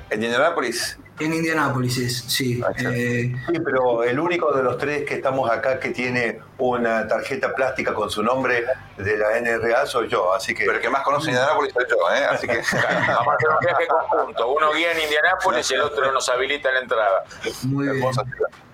En 0.10 0.24
Indianápolis. 0.24 0.98
En 1.19 1.34
Indianápolis 1.34 1.97
es, 1.97 2.17
sí. 2.27 2.62
Eh, 2.77 3.36
sí, 3.47 3.60
pero 3.63 4.03
el 4.03 4.19
único 4.19 4.53
de 4.53 4.63
los 4.63 4.77
tres 4.77 5.03
que 5.05 5.15
estamos 5.15 5.49
acá 5.49 5.77
que 5.77 5.89
tiene 5.89 6.39
una 6.58 7.08
tarjeta 7.08 7.53
plástica 7.53 7.93
con 7.93 8.10
su 8.10 8.23
nombre 8.23 8.65
de 8.97 9.17
la 9.17 9.39
NRA 9.39 9.86
soy 9.86 10.08
yo, 10.08 10.34
así 10.34 10.55
que... 10.55 10.63
Pero 10.63 10.77
el 10.77 10.82
que 10.82 10.89
más 10.89 11.03
conoce 11.03 11.32
Indianápolis 11.32 11.73
soy 11.73 11.86
yo, 11.89 11.97
¿eh? 12.15 12.25
Así 12.25 12.47
que... 12.47 12.58
Vamos 13.08 13.27
a 13.27 13.36
hacer 13.36 13.49
un 13.49 13.60
viaje 13.60 13.88
conjunto. 13.88 14.47
Uno 14.53 14.71
guía 14.73 14.93
en 14.93 15.01
Indianápolis 15.01 15.69
y 15.71 15.73
el 15.73 15.82
otro 15.82 16.12
nos 16.12 16.29
habilita 16.29 16.71
la 16.71 16.79
entrada. 16.79 17.23
Muy 17.63 17.89
bien. 17.89 18.10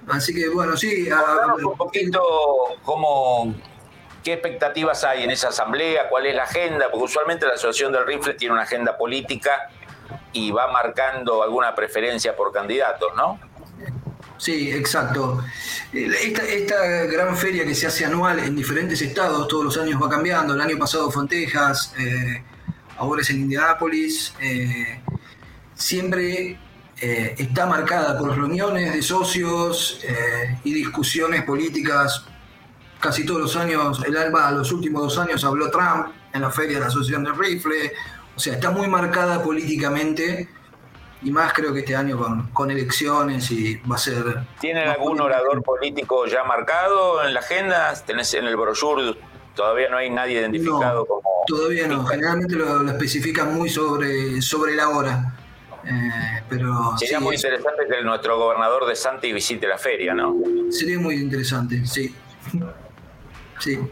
Así 0.08 0.36
que, 0.36 0.48
bueno, 0.50 0.78
sí... 0.78 1.10
un 1.64 1.78
poquito 1.78 2.22
cómo... 2.84 3.56
¿Qué 4.24 4.34
expectativas 4.34 5.04
hay 5.04 5.24
en 5.24 5.30
esa 5.30 5.50
asamblea? 5.50 6.10
¿Cuál 6.10 6.26
es 6.26 6.36
la 6.36 6.44
agenda? 6.44 6.90
Porque 6.90 7.06
usualmente 7.06 7.46
la 7.46 7.54
Asociación 7.54 7.92
del 7.92 8.08
Rifle 8.08 8.34
tiene 8.34 8.54
una 8.54 8.64
agenda 8.64 8.98
política 8.98 9.70
y 10.34 10.52
va 10.52 10.72
marcando 10.72 11.44
alguna 11.44 11.74
preferencia 11.74 12.36
por 12.36 12.52
candidatos, 12.52 13.14
¿no? 13.16 13.40
Sí, 14.38 14.70
exacto. 14.72 15.44
Esta, 15.94 17.06
gran 17.06 17.38
feria 17.38 17.66
que 17.66 17.74
se 17.74 17.88
hace 17.88 18.06
anual 18.06 18.40
en 18.40 18.56
diferentes 18.56 19.02
estados, 19.02 19.48
todos 19.48 19.66
los 19.66 19.78
años 19.78 20.02
va 20.02 20.10
cambiando. 20.10 20.54
El 20.54 20.62
año 20.62 20.78
pasado 20.78 21.10
fue 21.10 21.24
en 21.24 21.30
Texas, 21.30 21.94
eh, 21.98 22.44
ahora 22.98 23.22
es 23.22 23.30
en 23.30 23.42
Indianápolis. 23.42 24.34
Eh, 24.42 25.02
siempre 25.74 26.60
eh, 27.00 27.36
está 27.38 27.66
marcada 27.66 28.18
por 28.18 28.36
reuniones 28.36 28.94
de 28.94 29.02
socios 29.02 30.02
y 30.64 30.74
discusiones 30.74 31.44
políticas. 31.44 32.26
Casi 33.00 33.26
todos 33.26 33.42
los 33.42 33.56
años, 33.56 34.02
el 34.06 34.18
ALBA 34.18 34.52
los 34.52 34.72
últimos 34.72 35.04
dos 35.04 35.18
años 35.18 35.44
habló 35.44 35.70
Trump 35.70 36.08
en 36.34 36.42
la 36.42 36.52
feria 36.52 36.76
de 36.76 36.82
la 36.82 36.88
Asociación 36.88 37.24
del 37.24 37.38
Rifle, 37.38 37.94
o 38.36 38.40
sea, 38.40 38.54
está 38.54 38.72
muy 38.72 38.88
marcada 38.88 39.42
políticamente 39.42 40.50
y 41.22 41.32
más 41.32 41.54
creo 41.54 41.74
que 41.74 41.80
este 41.80 41.96
año 41.96 42.20
con, 42.54 42.72
elecciones 42.72 43.50
y 43.50 43.78
va 43.78 43.96
a 43.96 43.98
ser... 43.98 44.44
¿Tienen 44.60 44.88
algún 44.88 45.20
orador 45.22 45.64
político 45.64 46.28
ya 46.28 46.44
marcado 46.44 47.26
en 47.26 47.34
la 47.34 47.40
agenda? 47.40 47.94
¿Tenés 48.06 48.34
en 48.34 48.46
el 48.46 48.56
brochure? 48.56 49.18
Todavía 49.56 49.90
no 49.90 49.98
hay 49.98 50.10
nadie 50.10 50.40
identificado 50.40 51.06
como... 51.06 51.24
Todavía 51.48 51.88
no, 51.88 52.06
generalmente 52.06 52.56
lo, 52.56 52.88
especifican 52.88 53.56
muy 53.56 53.70
sobre, 53.70 54.42
sobre 54.42 54.76
la 54.76 54.90
hora. 54.90 55.34
Eh, 55.86 56.44
pero 56.50 56.98
Sería 56.98 57.20
muy 57.20 57.36
interesante 57.36 57.84
que 57.90 58.04
nuestro 58.04 58.38
gobernador 58.38 58.86
de 58.86 58.96
Santi 58.96 59.32
visite 59.32 59.68
la 59.68 59.78
feria, 59.78 60.14
¿no? 60.14 60.36
Sería 60.70 61.00
muy 61.00 61.16
interesante, 61.16 61.86
sí. 61.86 62.14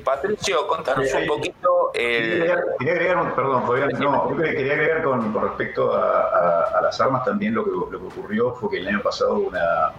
Patricio, 0.03 0.67
contanos 0.67 1.07
un 1.13 1.27
poquito. 1.27 1.91
Quería, 1.93 2.55
agregar, 2.79 3.35
perdón, 3.35 3.63
no, 3.99 4.37
quería 4.37 4.73
agregar 4.73 5.03
con, 5.03 5.33
respecto 5.41 5.93
a, 5.95 6.79
las 6.81 6.99
armas 6.99 7.23
también 7.23 7.53
lo 7.53 7.63
que, 7.63 7.71
lo 7.71 7.89
que 7.89 7.95
ocurrió 7.95 8.53
fue 8.55 8.71
que 8.71 8.79
el 8.79 8.87
año 8.87 9.01
pasado 9.01 9.35
una, 9.35 9.91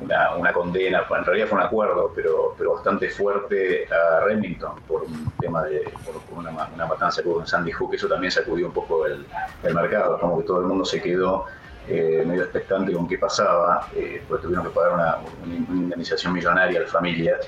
una, 0.00 0.34
una, 0.36 0.52
condena, 0.52 1.04
en 1.08 1.24
realidad 1.24 1.46
fue 1.46 1.58
un 1.58 1.64
acuerdo, 1.64 2.12
pero, 2.14 2.54
pero 2.58 2.74
bastante 2.74 3.08
fuerte 3.10 3.86
a 3.92 4.24
Remington 4.24 4.80
por 4.88 5.02
un 5.02 5.32
tema 5.40 5.62
de 5.64 5.84
por, 6.04 6.38
una, 6.38 6.50
matanza 6.86 7.22
que 7.22 7.28
hubo 7.28 7.40
en 7.40 7.46
Sandy 7.46 7.72
Hook, 7.72 7.94
eso 7.94 8.08
también 8.08 8.32
sacudió 8.32 8.66
un 8.66 8.72
poco 8.72 9.06
el, 9.06 9.24
el 9.62 9.74
mercado, 9.74 10.18
como 10.18 10.38
que 10.38 10.44
todo 10.44 10.60
el 10.60 10.66
mundo 10.66 10.84
se 10.84 11.00
quedó 11.00 11.46
eh, 11.88 12.24
medio 12.26 12.42
expectante 12.42 12.92
con 12.92 13.08
qué 13.08 13.18
pasaba, 13.18 13.88
eh, 13.94 14.22
pues 14.28 14.42
tuvieron 14.42 14.64
que 14.64 14.70
pagar 14.70 14.92
una, 14.92 15.18
una 15.44 15.54
indemnización 15.54 16.32
millonaria 16.32 16.78
a 16.78 16.82
las 16.82 16.92
familias 16.92 17.46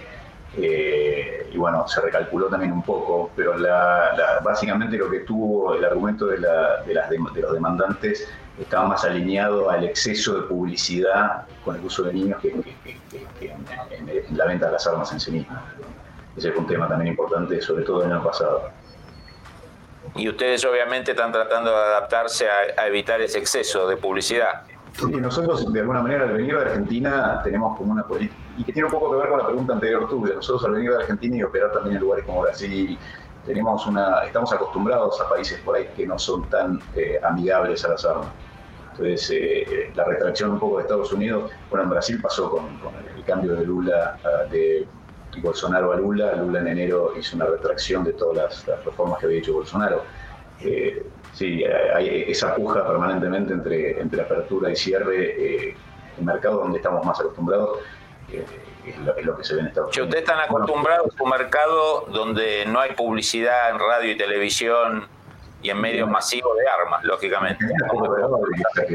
eh, 0.56 1.48
y 1.52 1.56
bueno, 1.56 1.86
se 1.88 2.00
recalculó 2.00 2.46
también 2.46 2.72
un 2.72 2.82
poco, 2.82 3.30
pero 3.36 3.54
básicamente 4.42 4.96
lo 4.96 5.10
que 5.10 5.20
tuvo 5.20 5.74
el 5.74 5.84
argumento 5.84 6.26
de, 6.26 6.38
los 6.38 7.52
demandantes 7.52 8.28
estaba 8.58 8.88
más 8.88 9.04
alineado 9.04 9.70
al 9.70 9.84
exceso 9.84 10.40
de 10.40 10.42
publicidad 10.42 11.46
con 11.64 11.76
el 11.76 11.84
uso 11.84 12.04
de 12.04 12.12
niños 12.12 12.40
que, 12.40 12.50
en, 12.50 14.36
la 14.36 14.46
venta 14.46 14.66
de 14.66 14.72
las 14.72 14.86
armas 14.86 15.12
en 15.12 15.20
sí 15.20 15.32
mismas. 15.32 15.62
Ese 16.36 16.52
fue 16.52 16.62
un 16.62 16.66
tema 16.66 16.88
también 16.88 17.10
importante, 17.12 17.60
sobre 17.60 17.84
todo 17.84 18.04
el 18.04 18.12
año 18.12 18.22
pasado. 18.22 18.70
Y 20.16 20.28
ustedes 20.28 20.64
obviamente 20.64 21.12
están 21.12 21.32
tratando 21.32 21.70
de 21.70 21.76
adaptarse 21.76 22.46
a 22.48 22.86
evitar 22.86 23.20
ese 23.20 23.38
exceso 23.38 23.88
de 23.88 23.96
publicidad. 23.96 24.62
Sí, 24.96 25.06
nosotros 25.06 25.72
de 25.72 25.80
alguna 25.80 26.02
manera 26.02 26.24
al 26.24 26.32
venir 26.32 26.56
de 26.56 26.62
Argentina 26.62 27.40
tenemos 27.42 27.76
como 27.76 27.92
una 27.92 28.04
política, 28.04 28.40
y 28.56 28.64
que 28.64 28.72
tiene 28.72 28.86
un 28.86 28.92
poco 28.92 29.10
que 29.10 29.16
ver 29.18 29.28
con 29.28 29.38
la 29.38 29.46
pregunta 29.46 29.72
anterior 29.74 30.08
tuya, 30.08 30.34
nosotros 30.34 30.64
al 30.64 30.72
venir 30.72 30.90
de 30.90 30.96
Argentina 30.96 31.36
y 31.36 31.42
operar 31.42 31.72
también 31.72 31.96
en 31.96 32.02
lugares 32.02 32.24
como 32.24 32.42
Brasil, 32.42 32.98
tenemos 33.44 33.86
una, 33.86 34.24
estamos 34.24 34.52
acostumbrados 34.52 35.20
a 35.20 35.28
países 35.28 35.60
por 35.60 35.76
ahí 35.76 35.88
que 35.96 36.06
no 36.06 36.18
son 36.18 36.48
tan 36.48 36.80
eh, 36.94 37.20
amigables 37.22 37.84
a 37.84 37.88
las 37.88 38.04
armas. 38.04 38.28
Entonces, 38.92 39.30
eh, 39.34 39.92
la 39.94 40.04
retracción 40.04 40.52
un 40.52 40.60
poco 40.60 40.76
de 40.76 40.82
Estados 40.82 41.12
Unidos, 41.12 41.50
bueno, 41.68 41.84
en 41.84 41.90
Brasil 41.90 42.20
pasó 42.22 42.50
con, 42.50 42.64
el, 43.16 43.24
cambio 43.24 43.54
de 43.56 43.66
Lula, 43.66 44.18
ah, 44.24 44.44
de 44.50 44.86
Bolsonaro 45.42 45.92
a 45.92 45.96
Lula, 45.96 46.36
Lula 46.36 46.60
en 46.60 46.68
enero 46.68 47.12
hizo 47.18 47.36
una 47.36 47.46
retracción 47.46 48.04
de 48.04 48.12
todas 48.12 48.64
las, 48.66 48.84
reformas 48.84 49.18
que 49.18 49.26
había 49.26 49.38
hecho 49.38 49.54
Bolsonaro. 49.54 50.02
Eh, 50.60 51.04
Sí, 51.34 51.64
hay 51.64 52.26
esa 52.28 52.54
puja 52.54 52.86
permanentemente 52.86 53.52
entre, 53.52 54.00
entre 54.00 54.22
apertura 54.22 54.70
y 54.70 54.76
cierre, 54.76 55.66
eh, 55.70 55.76
el 56.16 56.24
mercado 56.24 56.58
donde 56.60 56.78
estamos 56.78 57.04
más 57.04 57.18
acostumbrados. 57.18 57.78
Es, 58.86 58.98
lo, 58.98 59.36
que 59.36 59.44
se 59.44 59.54
ve 59.54 59.60
en 59.60 59.66
Estados 59.68 59.96
Unidos. 59.96 60.08
ustedes 60.08 60.28
están 60.28 60.40
acostumbrados 60.40 61.08
a 61.18 61.22
un 61.22 61.30
mercado 61.30 62.04
donde 62.08 62.66
no 62.66 62.80
hay 62.80 62.92
publicidad 62.92 63.70
en 63.70 63.78
radio 63.78 64.12
y 64.12 64.16
televisión 64.16 65.08
y 65.62 65.70
en 65.70 65.80
medios 65.80 66.08
masivos 66.08 66.56
de 66.58 66.68
armas, 66.68 67.02
lógicamente. 67.04 67.64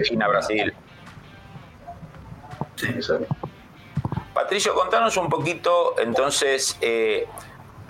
China, 0.04 0.28
Brasil. 0.28 0.74
Sí. 2.76 2.88
Patricio, 4.34 4.76
contanos 4.76 5.18
un 5.18 5.28
poquito, 5.28 5.96
entonces, 5.98 6.78
eh, 6.82 7.28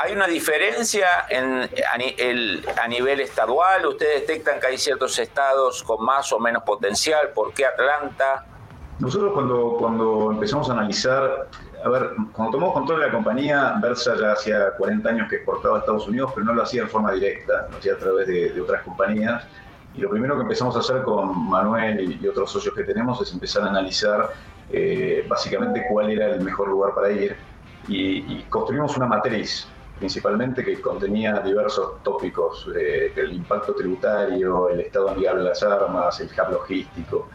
¿Hay 0.01 0.13
una 0.13 0.27
diferencia 0.27 1.25
en, 1.27 1.69
a, 1.91 2.87
nivel 2.87 3.19
estadual? 3.19 3.85
¿Ustedes 3.85 4.25
detectan 4.25 4.57
que 4.61 4.67
hay 4.67 4.77
ciertos 4.77 5.19
estados 5.19 5.83
con 5.83 6.05
más 6.05 6.31
o 6.31 6.39
menos 6.39 6.63
potencial? 6.63 7.31
¿Por 7.35 7.53
qué 7.53 7.65
Atlanta? 7.65 8.45
Nosotros 8.99 9.31
cuando, 9.33 9.77
cuando 9.79 10.31
empezamos 10.31 10.69
a 10.69 10.73
analizar, 10.73 11.47
a 11.83 11.89
ver, 11.89 12.11
cuando 12.33 12.51
tomamos 12.51 12.73
control 12.73 12.99
de 12.99 13.05
la 13.07 13.11
compañía, 13.13 13.75
Versa 13.81 14.15
ya 14.19 14.33
hacía 14.33 14.71
40 14.77 15.09
años 15.09 15.29
que 15.29 15.37
exportaba 15.37 15.77
a 15.77 15.79
Estados 15.79 16.05
Unidos, 16.07 16.31
pero 16.35 16.45
no 16.45 16.53
lo 16.53 16.63
hacía 16.63 16.83
de 16.83 16.89
forma 16.89 17.13
directa, 17.13 17.67
lo 17.71 17.77
hacía 17.77 17.93
a 17.93 17.97
través 17.97 18.27
de, 18.27 18.59
otras 18.59 18.83
compañías. 18.83 19.45
Y 19.95 20.01
lo 20.01 20.09
primero 20.09 20.35
que 20.35 20.41
empezamos 20.41 20.75
a 20.75 20.79
hacer 20.79 21.03
con 21.03 21.49
Manuel 21.49 22.19
y, 22.21 22.27
otros 22.27 22.51
socios 22.51 22.75
que 22.75 22.83
tenemos 22.83 23.21
es 23.21 23.31
empezar 23.31 23.63
a 23.63 23.69
analizar 23.69 24.31
eh, 24.69 25.25
básicamente 25.29 25.85
cuál 25.89 26.09
era 26.09 26.27
el 26.27 26.41
mejor 26.41 26.67
lugar 26.67 26.93
para 26.93 27.09
ir. 27.09 27.37
Y, 27.87 28.43
construimos 28.49 28.97
una 28.97 29.05
matriz 29.05 29.65
principalmente 29.97 30.63
que 30.63 30.79
contenía 30.81 31.39
diversos 31.39 32.03
tópicos, 32.03 32.69
eh, 32.77 33.11
el 33.15 33.33
impacto 33.33 33.73
tributario, 33.73 34.69
el 34.69 34.81
estado 34.81 35.09
amigable 35.09 35.43
de 35.43 35.49
las 35.49 35.63
armas, 35.63 36.19
el 36.19 36.27
hub 36.27 36.51
logístico. 36.51 37.29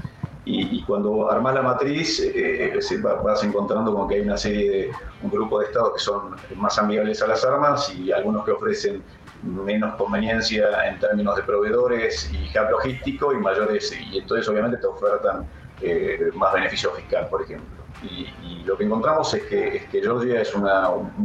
Y, 0.47 0.83
cuando 0.83 1.31
armas 1.31 1.55
la 1.55 1.63
matriz, 1.63 2.21
eh, 2.21 2.79
vas 3.25 3.43
encontrando 3.43 3.93
como 3.93 4.07
que 4.07 4.17
hay 4.17 4.21
una 4.21 4.37
serie 4.37 4.71
de, 4.71 4.93
un 5.23 5.31
grupo 5.31 5.59
de 5.59 5.67
estados 5.67 5.95
que 5.95 6.01
son 6.01 6.37
más 6.57 6.79
amigables 6.79 7.23
a 7.23 7.29
las 7.29 7.43
armas 7.47 7.95
y 7.95 8.13
algunos 8.13 8.45
que 8.45 8.51
ofrecen 8.51 9.03
menos 9.43 9.95
conveniencia 9.97 10.87
en 10.87 10.99
términos 10.99 11.37
de 11.37 11.43
proveedores 11.45 12.31
y 12.33 12.59
hub 12.59 12.71
logístico 12.71 13.33
y 13.33 13.39
mayores, 13.39 13.95
y 13.99 14.19
entonces 14.19 14.47
obviamente 14.49 14.77
te 14.79 14.87
ofertan 14.87 15.47
eh, 15.81 16.31
más 16.35 16.53
beneficio 16.53 16.91
fiscal, 16.93 17.27
por 17.29 17.43
ejemplo. 17.43 17.83
Y, 18.03 18.63
lo 18.65 18.79
que 18.79 18.85
encontramos 18.85 19.33
es 19.35 19.43
que, 19.45 19.77
es 19.77 19.85
que 19.91 20.01
Georgia 20.01 20.41
es 20.41 20.55
un 20.55 20.65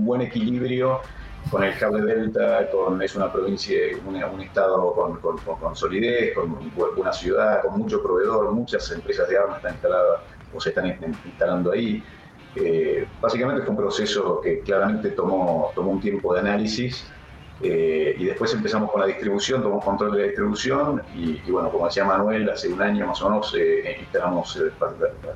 buen 0.06 0.22
equilibrio 0.22 1.00
con 1.50 1.64
el 1.64 1.78
cable 1.78 2.02
Delta, 2.04 2.70
con, 2.70 3.02
es 3.02 3.16
una 3.16 3.32
provincia, 3.32 3.76
un 4.06 4.42
estado 4.42 4.94
con, 4.94 5.76
solidez, 5.76 6.34
con 6.36 6.72
una 6.98 7.14
ciudad, 7.14 7.62
con 7.64 7.80
mucho 7.80 8.02
proveedor, 8.04 8.52
muchas 8.52 8.92
empresas 8.92 9.28
de 9.30 9.38
armas 9.38 9.58
están 9.58 9.74
instaladas 9.74 10.22
o 10.54 10.60
se 10.60 10.70
están 10.70 10.88
instalando 11.26 11.72
ahí. 11.72 12.04
Eh, 12.56 13.08
básicamente 13.22 13.62
fue 13.62 13.72
un 13.72 13.78
proceso 13.78 14.42
que 14.42 14.60
claramente 14.62 15.10
tomó, 15.12 15.72
tomó 15.76 15.92
un 15.92 16.02
tiempo 16.02 16.34
de 16.34 16.40
análisis 16.40 17.06
eh, 17.62 18.16
y 18.18 18.26
después 18.26 18.54
empezamos 18.54 18.92
con 18.92 19.02
la 19.02 19.08
distribución, 19.08 19.62
tomamos 19.62 19.86
control 19.86 20.14
de 20.14 20.20
la 20.20 20.26
distribución 20.26 21.02
y, 21.16 21.40
bueno, 21.52 21.72
como 21.72 21.86
decía 21.86 22.06
Manuel, 22.06 22.50
hace 22.50 22.70
un 22.70 22.82
año 22.82 23.08
más 23.08 23.22
o 23.22 23.30
menos 23.30 23.56
eh, 23.58 23.98
instalamos 24.00 24.62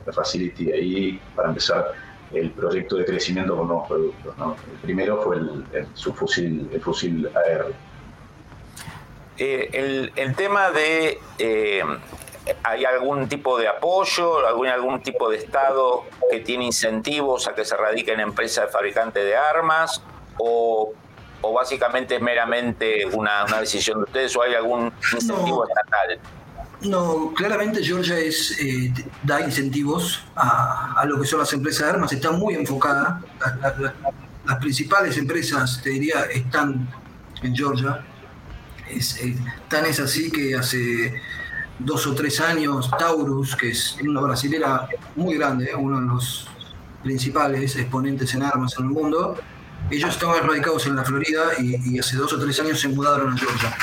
la 0.05 0.13
facility 0.13 0.71
ahí 0.71 1.21
para 1.35 1.49
empezar 1.49 1.93
el 2.33 2.51
proyecto 2.51 2.97
de 2.97 3.05
crecimiento 3.05 3.55
con 3.55 3.67
nuevos 3.67 3.87
productos. 3.87 4.35
El 4.73 4.79
primero 4.81 5.21
fue 5.21 5.37
el, 5.37 5.87
su 5.93 6.13
fusil, 6.13 6.69
el 6.71 6.81
fusil 6.81 7.29
AR. 7.35 7.67
Eh, 9.37 10.11
el, 10.15 10.35
tema 10.35 10.71
de, 10.71 11.19
eh, 11.39 11.83
¿hay 12.63 12.85
algún 12.85 13.27
tipo 13.27 13.57
de 13.57 13.67
apoyo, 13.67 14.45
algún, 14.45 14.67
algún 14.67 15.01
tipo 15.01 15.29
de 15.29 15.37
Estado 15.37 16.03
que 16.29 16.39
tiene 16.39 16.65
incentivos 16.65 17.47
a 17.47 17.55
que 17.55 17.65
se 17.65 17.75
radiquen 17.75 18.19
empresas 18.19 18.71
fabricantes 18.71 19.23
de 19.23 19.35
armas? 19.35 20.01
¿O, 20.37 20.93
básicamente 21.53 22.15
es 22.15 22.21
meramente 22.21 23.05
una, 23.05 23.45
decisión 23.59 23.99
de 23.99 24.03
ustedes 24.05 24.35
o 24.35 24.41
hay 24.43 24.55
algún 24.55 24.93
incentivo 25.13 25.67
estatal? 25.67 26.19
No, 26.83 27.33
claramente 27.33 27.83
Georgia 27.83 28.17
es, 28.19 28.57
eh, 28.59 28.93
da 29.23 29.41
incentivos 29.41 30.23
a, 30.35 31.03
lo 31.07 31.19
que 31.19 31.27
son 31.27 31.39
las 31.39 31.53
empresas 31.53 31.85
de 31.85 31.91
armas, 31.93 32.11
está 32.11 32.31
muy 32.31 32.55
enfocada. 32.55 33.21
las 34.45 34.57
principales 34.57 35.17
empresas, 35.17 35.79
te 35.81 35.91
diría, 35.91 36.23
están 36.23 36.89
en 37.41 37.55
Georgia. 37.55 38.03
Eh, 38.89 39.37
tan 39.69 39.85
es 39.85 39.99
así 39.99 40.29
que 40.29 40.55
hace 40.55 41.21
dos 41.79 42.05
o 42.05 42.13
tres 42.13 42.41
años 42.41 42.91
Taurus, 42.97 43.55
que 43.55 43.69
es 43.69 43.97
una 44.01 44.21
brasilera 44.21 44.87
muy 45.15 45.37
grande, 45.37 45.73
uno 45.75 46.01
de 46.01 46.07
los 46.07 46.47
principales 47.01 47.75
exponentes 47.77 48.33
en 48.33 48.43
armas 48.43 48.75
en 48.77 48.85
el 48.85 48.91
mundo, 48.91 49.37
ellos 49.89 50.09
estaban 50.09 50.45
radicados 50.47 50.85
en 50.87 50.95
la 50.95 51.03
Florida 51.03 51.43
y, 51.59 51.95
y 51.95 51.99
hace 51.99 52.17
dos 52.17 52.31
o 52.33 52.39
tres 52.39 52.59
años 52.59 52.79
se 52.79 52.89
mudaron 52.89 53.33
a 53.33 53.37
Georgia. 53.37 53.75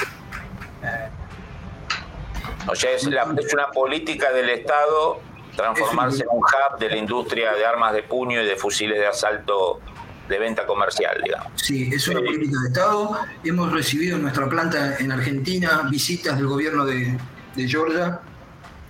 O 2.70 2.76
sea, 2.76 2.92
es, 2.92 3.04
una 3.06 3.66
política 3.72 4.32
del 4.32 4.50
Estado 4.50 5.20
transformarse 5.56 6.22
en 6.22 6.28
un 6.30 6.38
hub 6.38 6.78
de 6.78 6.88
la 6.88 6.96
industria 6.96 7.52
de 7.52 7.66
armas 7.66 7.92
de 7.92 8.02
puño 8.02 8.40
y 8.40 8.46
de 8.46 8.56
fusiles 8.56 8.98
de 8.98 9.06
asalto 9.06 9.80
de 10.28 10.38
venta 10.38 10.64
comercial, 10.64 11.20
digamos. 11.24 11.52
Sí, 11.56 11.90
es 11.92 12.06
una 12.06 12.20
política 12.20 12.56
de 12.62 12.68
Estado. 12.68 13.18
Hemos 13.42 13.72
recibido 13.72 14.16
en 14.16 14.22
nuestra 14.22 14.48
planta 14.48 14.96
en 14.98 15.10
Argentina 15.10 15.88
visitas 15.90 16.36
del 16.36 16.46
gobierno 16.46 16.84
de, 16.86 17.18
Georgia 17.56 18.20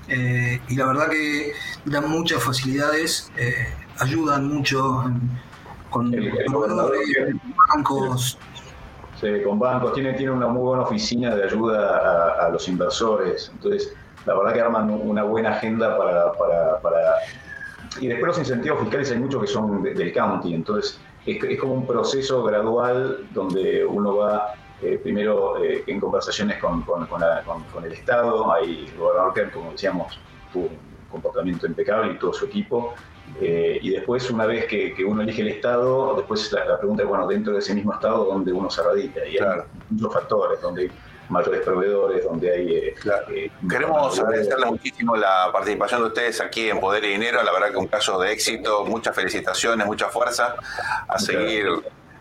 eh, 0.07 0.61
y 0.69 0.77
la 0.77 0.87
verdad 0.87 1.09
que 1.09 1.53
dan 1.87 2.09
muchas 2.09 2.41
facilidades, 2.41 3.33
eh, 3.37 3.75
ayudan 3.99 4.47
mucho 4.47 5.11
con 5.89 6.15
bancos, 7.75 8.39
con 9.45 9.59
bancos, 9.59 9.93
tiene, 9.93 10.15
tiene 10.15 10.33
una 10.33 10.49
muy 10.49 10.63
buena 10.63 10.83
oficina 10.83 11.35
de 11.35 11.45
ayuda 11.45 12.47
a, 12.47 12.49
los 12.49 12.69
inversores. 12.69 13.51
Entonces, 13.55 13.95
la 14.27 14.35
verdad 14.35 14.53
que 14.53 14.61
arman 14.61 14.91
una 14.91 15.25
buena 15.25 15.51
agenda 15.51 15.97
para, 15.97 16.33
para, 16.33 17.17
Y 18.01 18.09
después 18.09 18.29
los 18.29 18.39
incentivos 18.39 18.81
fiscales 18.81 19.11
hay 19.11 19.19
muchos 19.19 19.43
que 19.43 19.47
son 19.47 19.83
del 19.83 20.13
county, 20.13 20.55
entonces 20.55 21.01
es, 21.27 21.61
como 21.61 21.75
un 21.75 21.87
proceso 21.87 22.43
gradual 22.45 23.27
donde 23.33 23.85
uno 23.85 24.17
va 24.17 24.55
eh, 24.83 24.99
primero 25.03 25.63
eh, 25.63 25.85
en 25.87 26.01
conversaciones 26.01 26.59
con, 26.59 26.83
con, 26.83 27.85
el 27.85 27.93
Estado, 27.93 28.51
hay 28.53 28.87
el 28.91 28.99
gobernador 28.99 29.35
que, 29.35 29.51
como 29.51 29.73
decíamos, 29.73 30.19
tuvo 30.53 30.65
un 30.65 30.79
comportamiento 31.11 31.67
impecable 31.67 32.13
y 32.13 32.19
todo 32.19 32.33
su 32.33 32.47
equipo, 32.47 32.95
eh, 33.41 33.79
y 33.81 33.91
después, 33.91 34.31
una 34.31 34.47
vez 34.47 34.67
que, 34.67 34.95
uno 35.05 35.23
elige 35.23 35.43
el 35.43 35.49
Estado, 35.49 36.15
después 36.17 36.53
la, 36.53 36.79
pregunta 36.79 37.03
es, 37.03 37.09
bueno, 37.09 37.27
dentro 37.27 37.53
de 37.53 37.61
ese 37.61 37.75
mismo 37.75 37.95
Estado, 37.95 38.25
¿dónde 38.25 38.53
uno 38.53 38.71
se 38.71 38.83
radica? 38.83 39.27
Y 39.27 39.39
hay 39.39 39.63
muchos 39.89 40.13
factores, 40.13 40.61
donde 40.61 40.83
hay 40.83 40.91
mayores 41.31 41.63
proveedores, 41.63 42.25
donde 42.25 42.53
hay... 42.53 42.75
Eh, 42.75 42.95
eh, 43.31 43.51
Queremos 43.69 44.19
agradecerle 44.19 44.67
muchísimo 44.67 45.17
la 45.17 45.49
participación 45.53 46.03
de 46.03 46.09
ustedes 46.09 46.41
aquí 46.41 46.69
en 46.69 46.81
Poder 46.81 47.05
y 47.05 47.13
Dinero, 47.13 47.43
la 47.43 47.53
verdad 47.53 47.71
que 47.71 47.77
un 47.77 47.87
caso 47.87 48.21
de 48.21 48.33
éxito, 48.33 48.85
muchas 48.85 49.15
felicitaciones, 49.15 49.87
mucha 49.87 50.09
fuerza 50.09 50.57
a 51.09 51.19
seguir 51.19 51.69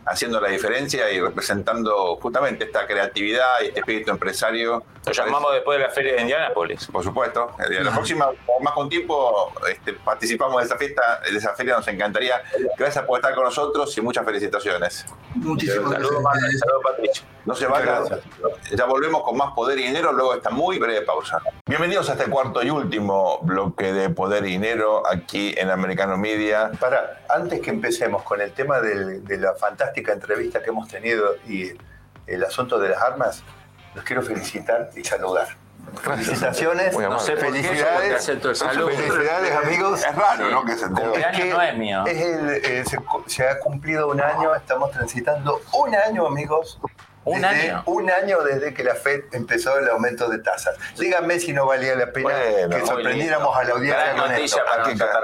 haciendo 0.10 0.42
la 0.42 0.50
diferencia 0.50 1.12
y 1.12 1.22
representando 1.22 2.16
justamente 2.16 2.66
esta 2.66 2.88
creatividad 2.88 3.62
y 3.62 3.68
este 3.68 3.80
espíritu 3.82 4.10
empresario. 4.12 4.84
Lo 5.06 5.12
llamamos 5.12 5.54
después 5.54 5.78
de 5.78 5.86
la 5.86 5.92
feria 5.92 6.16
de 6.16 6.22
Indianápolis. 6.22 6.88
Por 6.88 7.04
supuesto. 7.04 7.52
La 7.58 7.92
próxima, 7.92 8.30
más 8.62 8.74
con 8.74 8.90
tiempo, 8.90 9.54
este, 9.70 9.94
participamos 9.94 10.62
de 10.62 10.66
esa 10.66 10.78
fiesta, 10.78 11.22
de 11.32 11.38
esa 11.38 11.54
feria, 11.54 11.76
nos 11.76 11.88
encantaría. 11.88 12.42
Gracias 12.78 13.06
por 13.06 13.20
estar 13.20 13.36
con 13.36 13.44
nosotros 13.44 13.96
y 13.98 14.02
muchas 14.02 14.26
felicitaciones. 14.26 15.06
Muchísimas 15.36 15.92
gracias. 15.92 16.60
Saludos, 16.60 16.84
Patricio. 16.84 17.24
No 17.46 17.56
se 17.56 17.68
vayan. 17.68 18.04
Ya 18.76 18.86
volvemos 18.86 19.24
con 19.24 19.38
más 19.38 19.54
poder 19.54 19.80
y 19.80 19.84
dinero 19.84 20.12
luego 20.12 20.32
de 20.32 20.38
esta 20.38 20.50
muy 20.50 20.80
breve 20.80 21.04
pausa. 21.04 21.40
Bienvenidos 21.66 22.10
a 22.10 22.14
este 22.14 22.26
cuarto 22.26 22.62
y 22.64 22.70
último 22.70 23.40
bloque 23.44 23.94
de 23.94 24.10
poder 24.10 24.44
y 24.46 24.52
dinero 24.52 25.04
aquí 25.08 25.54
en 25.58 25.70
Americano 25.70 26.18
Media. 26.18 26.72
Para, 26.80 27.22
antes 27.30 27.62
que 27.62 27.70
empecemos 27.70 28.24
con 28.24 28.42
el 28.42 28.52
tema 28.52 28.82
de 28.82 29.38
la 29.38 29.54
fantástica 29.56 29.99
entrevista 30.08 30.62
que 30.62 30.70
hemos 30.70 30.88
tenido 30.88 31.36
y 31.48 31.72
el 32.28 32.44
asunto 32.44 32.80
de 32.80 32.90
las 32.90 33.02
armas, 33.02 33.44
los 33.96 34.04
quiero 34.04 34.22
felicitar 34.22 34.90
y 34.96 35.04
saludar. 35.04 35.48
Felicitaciones, 36.02 36.98
no 36.98 37.20
sé 37.20 37.36
felicidades, 37.36 38.26
felicidades 38.26 39.56
amigos. 39.56 40.04
Es 40.06 40.16
raro, 40.16 40.50
¿no? 40.50 40.64
Que 40.64 40.76
se 40.76 40.86
es 40.86 40.92
no 40.92 41.62
es 41.62 41.78
mío. 41.78 42.04
Eh, 42.06 42.84
se, 43.26 43.44
ha 43.48 43.60
cumplido 43.60 44.10
un 44.10 44.22
año, 44.22 44.54
estamos 44.54 44.92
transitando 44.92 45.62
un 45.74 45.96
año, 45.96 46.28
amigos, 46.28 46.80
un 47.26 47.46
año. 47.46 47.84
Un 47.86 48.10
año 48.10 48.42
desde 48.42 48.74
que 48.74 48.84
la 48.84 48.96
Fed 48.96 49.24
empezó 49.32 49.78
el 49.78 49.90
aumento 49.90 50.30
de 50.30 50.40
tasas. 50.40 50.76
Díganme 50.98 51.40
si 51.40 51.54
no 51.54 51.66
valía 51.66 51.96
la 51.96 52.12
pena 52.12 52.30
que 52.70 52.86
sorprendiéramos 52.86 53.56
a 53.56 53.64
la 53.64 53.72
audiencia 53.74 54.16
con 54.16 54.32
esto. 54.32 54.60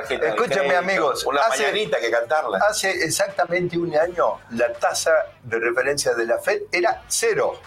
Escúchame, 0.10 0.76
amigos. 0.76 1.26
Una 1.26 1.42
hace, 1.42 1.72
que 1.74 2.12
cantarla. 2.12 2.60
Hace 2.70 2.92
exactamente 2.92 3.78
un 3.78 3.96
año 3.96 4.40
la 4.52 4.72
tasa 4.74 5.12
de 5.44 5.60
referencia 5.60 6.14
de 6.14 6.26
la 6.26 6.38
Fed 6.40 6.64
era 6.72 7.02
cero. 7.08 7.60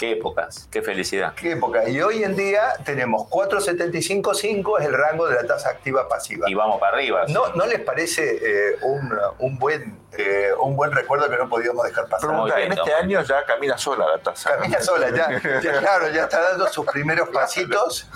Qué 0.00 0.12
épocas, 0.12 0.66
qué 0.70 0.80
felicidad. 0.80 1.34
Qué 1.34 1.52
época. 1.52 1.86
Y 1.86 2.00
hoy 2.00 2.24
en 2.24 2.34
día 2.34 2.72
tenemos 2.86 3.28
4,75,5 3.28 4.80
es 4.80 4.86
el 4.86 4.94
rango 4.94 5.28
de 5.28 5.34
la 5.34 5.46
tasa 5.46 5.68
activa 5.68 6.08
pasiva. 6.08 6.48
Y 6.48 6.54
vamos 6.54 6.80
para 6.80 6.96
arriba. 6.96 7.26
¿No, 7.28 7.48
¿no 7.52 7.66
les 7.66 7.80
parece 7.80 8.38
eh, 8.42 8.78
un, 8.80 9.58
buen, 9.58 10.00
eh, 10.16 10.52
un 10.58 10.74
buen 10.74 10.92
recuerdo 10.92 11.28
que 11.28 11.36
no 11.36 11.50
podíamos 11.50 11.84
dejar 11.84 12.06
pasar? 12.06 12.30
en 12.60 12.72
este 12.72 12.94
año 12.94 13.20
ya 13.20 13.44
camina 13.44 13.76
sola 13.76 14.06
la 14.06 14.22
tasa. 14.22 14.56
Camina 14.56 14.80
sola, 14.80 15.10
ya, 15.10 15.38
claro, 15.80 16.08
ya 16.08 16.22
está 16.22 16.40
dando 16.40 16.66
sus 16.68 16.86
primeros 16.86 17.28
pasitos. 17.28 18.08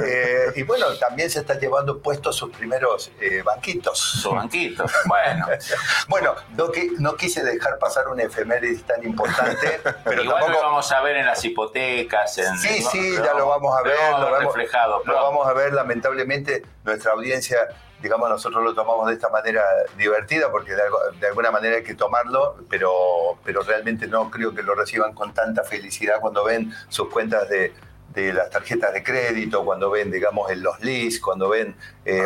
Eh, 0.00 0.54
y 0.56 0.64
bueno, 0.64 0.86
también 0.98 1.30
se 1.30 1.38
está 1.38 1.54
llevando 1.56 2.00
puestos 2.00 2.34
sus 2.34 2.50
primeros 2.50 3.12
eh, 3.20 3.42
banquitos. 3.44 3.96
Sus 3.96 4.34
banquitos, 4.34 4.90
bueno. 5.06 5.46
bueno, 6.08 6.34
no, 6.56 6.72
no, 6.98 7.14
quise 7.14 7.44
dejar 7.44 7.78
pasar 7.78 8.08
una 8.08 8.24
efeméride 8.24 8.80
tan 8.80 9.04
importante, 9.04 9.80
pero 10.04 10.24
Igual 10.24 10.40
tampoco... 10.40 10.62
lo 10.62 10.68
vamos 10.70 10.90
a 10.90 11.00
ver 11.00 11.16
en 11.18 11.27
las 11.28 11.44
hipotecas. 11.44 12.38
En, 12.38 12.56
sí, 12.58 12.82
sí, 12.82 13.14
ya 13.16 13.34
lo 13.34 13.48
vamos 13.48 13.76
a 13.78 13.82
ver. 13.82 13.96
Lo, 14.12 14.30
vamos, 14.30 14.54
reflejado. 14.54 15.02
Lo 15.04 15.14
vamos 15.14 15.46
a 15.46 15.52
ver, 15.52 15.72
lamentablemente, 15.72 16.62
nuestra 16.84 17.12
audiencia 17.12 17.68
digamos, 18.00 18.28
nosotros 18.28 18.62
lo 18.62 18.74
tomamos 18.74 19.08
de 19.08 19.14
esta 19.14 19.28
manera 19.28 19.60
divertida, 19.96 20.52
porque 20.52 20.72
de, 20.72 21.26
alguna 21.26 21.50
manera 21.50 21.78
hay 21.78 21.82
que 21.82 21.96
tomarlo, 21.96 22.56
pero, 22.70 23.38
pero 23.44 23.62
realmente 23.62 24.06
no 24.06 24.30
creo 24.30 24.54
que 24.54 24.62
lo 24.62 24.76
reciban 24.76 25.14
con 25.14 25.34
tanta 25.34 25.64
felicidad 25.64 26.20
cuando 26.20 26.44
ven 26.44 26.72
sus 26.88 27.08
cuentas 27.08 27.48
de, 27.48 27.72
de 28.14 28.32
las 28.32 28.50
tarjetas 28.50 28.92
de 28.92 29.02
crédito, 29.02 29.64
cuando 29.64 29.90
ven, 29.90 30.12
digamos, 30.12 30.48
en 30.52 30.62
los 30.62 30.78
leads, 30.80 31.18
cuando 31.18 31.48
ven 31.48 31.74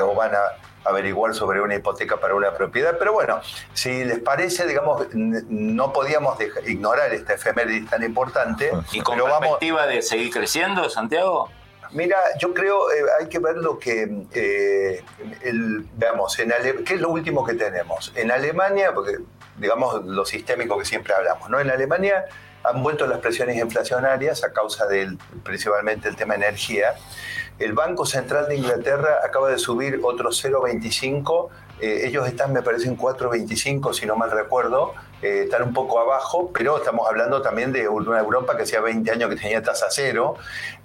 o 0.03 0.15
van 0.15 0.35
a 0.35 0.41
averiguar 0.85 1.35
sobre 1.35 1.61
una 1.61 1.75
hipoteca 1.75 2.19
para 2.19 2.35
una 2.35 2.53
propiedad. 2.53 2.97
Pero 2.99 3.13
bueno, 3.13 3.41
si 3.73 4.05
les 4.05 4.19
parece, 4.21 4.67
digamos, 4.67 5.07
no 5.15 5.93
podíamos 5.93 6.39
ignorar 6.67 7.13
esta 7.13 7.35
efeméride 7.35 7.87
tan 7.89 8.03
importante. 8.03 8.71
¿Y 8.93 9.01
con 9.01 9.19
perspectiva 9.19 9.87
de 9.87 10.03
seguir 10.03 10.33
creciendo, 10.33 10.89
Santiago? 10.89 11.49
Mira, 11.93 12.17
yo 12.39 12.55
creo 12.55 12.91
eh, 12.91 13.05
hay 13.21 13.29
que 13.29 13.39
ver 13.39 13.57
lo 13.57 13.79
que, 13.79 14.11
eh, 14.33 15.05
el, 15.43 15.87
veamos, 15.95 16.39
en 16.39 16.51
¿qué 16.87 16.95
es 16.95 17.01
lo 17.01 17.11
último 17.11 17.45
que 17.45 17.53
tenemos? 17.53 18.13
En 18.15 18.31
Alemania, 18.31 18.95
porque 18.95 19.19
digamos 19.59 20.03
lo 20.07 20.25
sistémico 20.25 20.79
que 20.79 20.87
siempre 20.87 21.13
hablamos, 21.13 21.51
¿no? 21.51 21.61
En 21.61 21.71
Alemania 21.71 22.25
han 22.65 22.83
vuelto 22.83 23.07
las 23.07 23.19
presiones 23.19 23.57
inflacionarias 23.57 24.45
a 24.45 24.53
causa 24.53 24.87
del 24.87 25.19
principalmente 25.43 26.09
el 26.09 26.17
tema 26.17 26.35
energía. 26.35 26.95
El 27.63 27.75
Banco 27.75 28.05
Central 28.05 28.49
de 28.49 28.57
Inglaterra 28.57 29.21
acaba 29.25 29.49
de 29.49 29.59
subir 29.59 30.01
otro 30.03 30.31
0,25. 30.31 31.49
Eh, 31.81 32.07
ellos 32.07 32.27
están, 32.27 32.53
me 32.53 32.61
parece, 32.61 32.89
en 32.89 32.99
4,25, 32.99 33.93
si 33.93 34.05
no 34.05 34.17
mal 34.17 34.33
recuerdo. 34.33 34.95
Eh, 35.23 35.45
están 35.45 35.63
un 35.63 35.73
poco 35.73 36.01
abajo, 36.01 36.51
pero 36.53 36.79
estamos 36.79 37.09
hablando 37.09 37.41
también 37.41 37.73
de 37.73 37.89
una 37.89 38.19
Europa 38.19 38.57
que 38.57 38.65
hacía 38.65 38.81
20 38.81 39.11
años 39.11 39.31
que 39.31 39.37
tenía 39.37 39.63
tasa 39.63 39.87
cero 39.89 40.37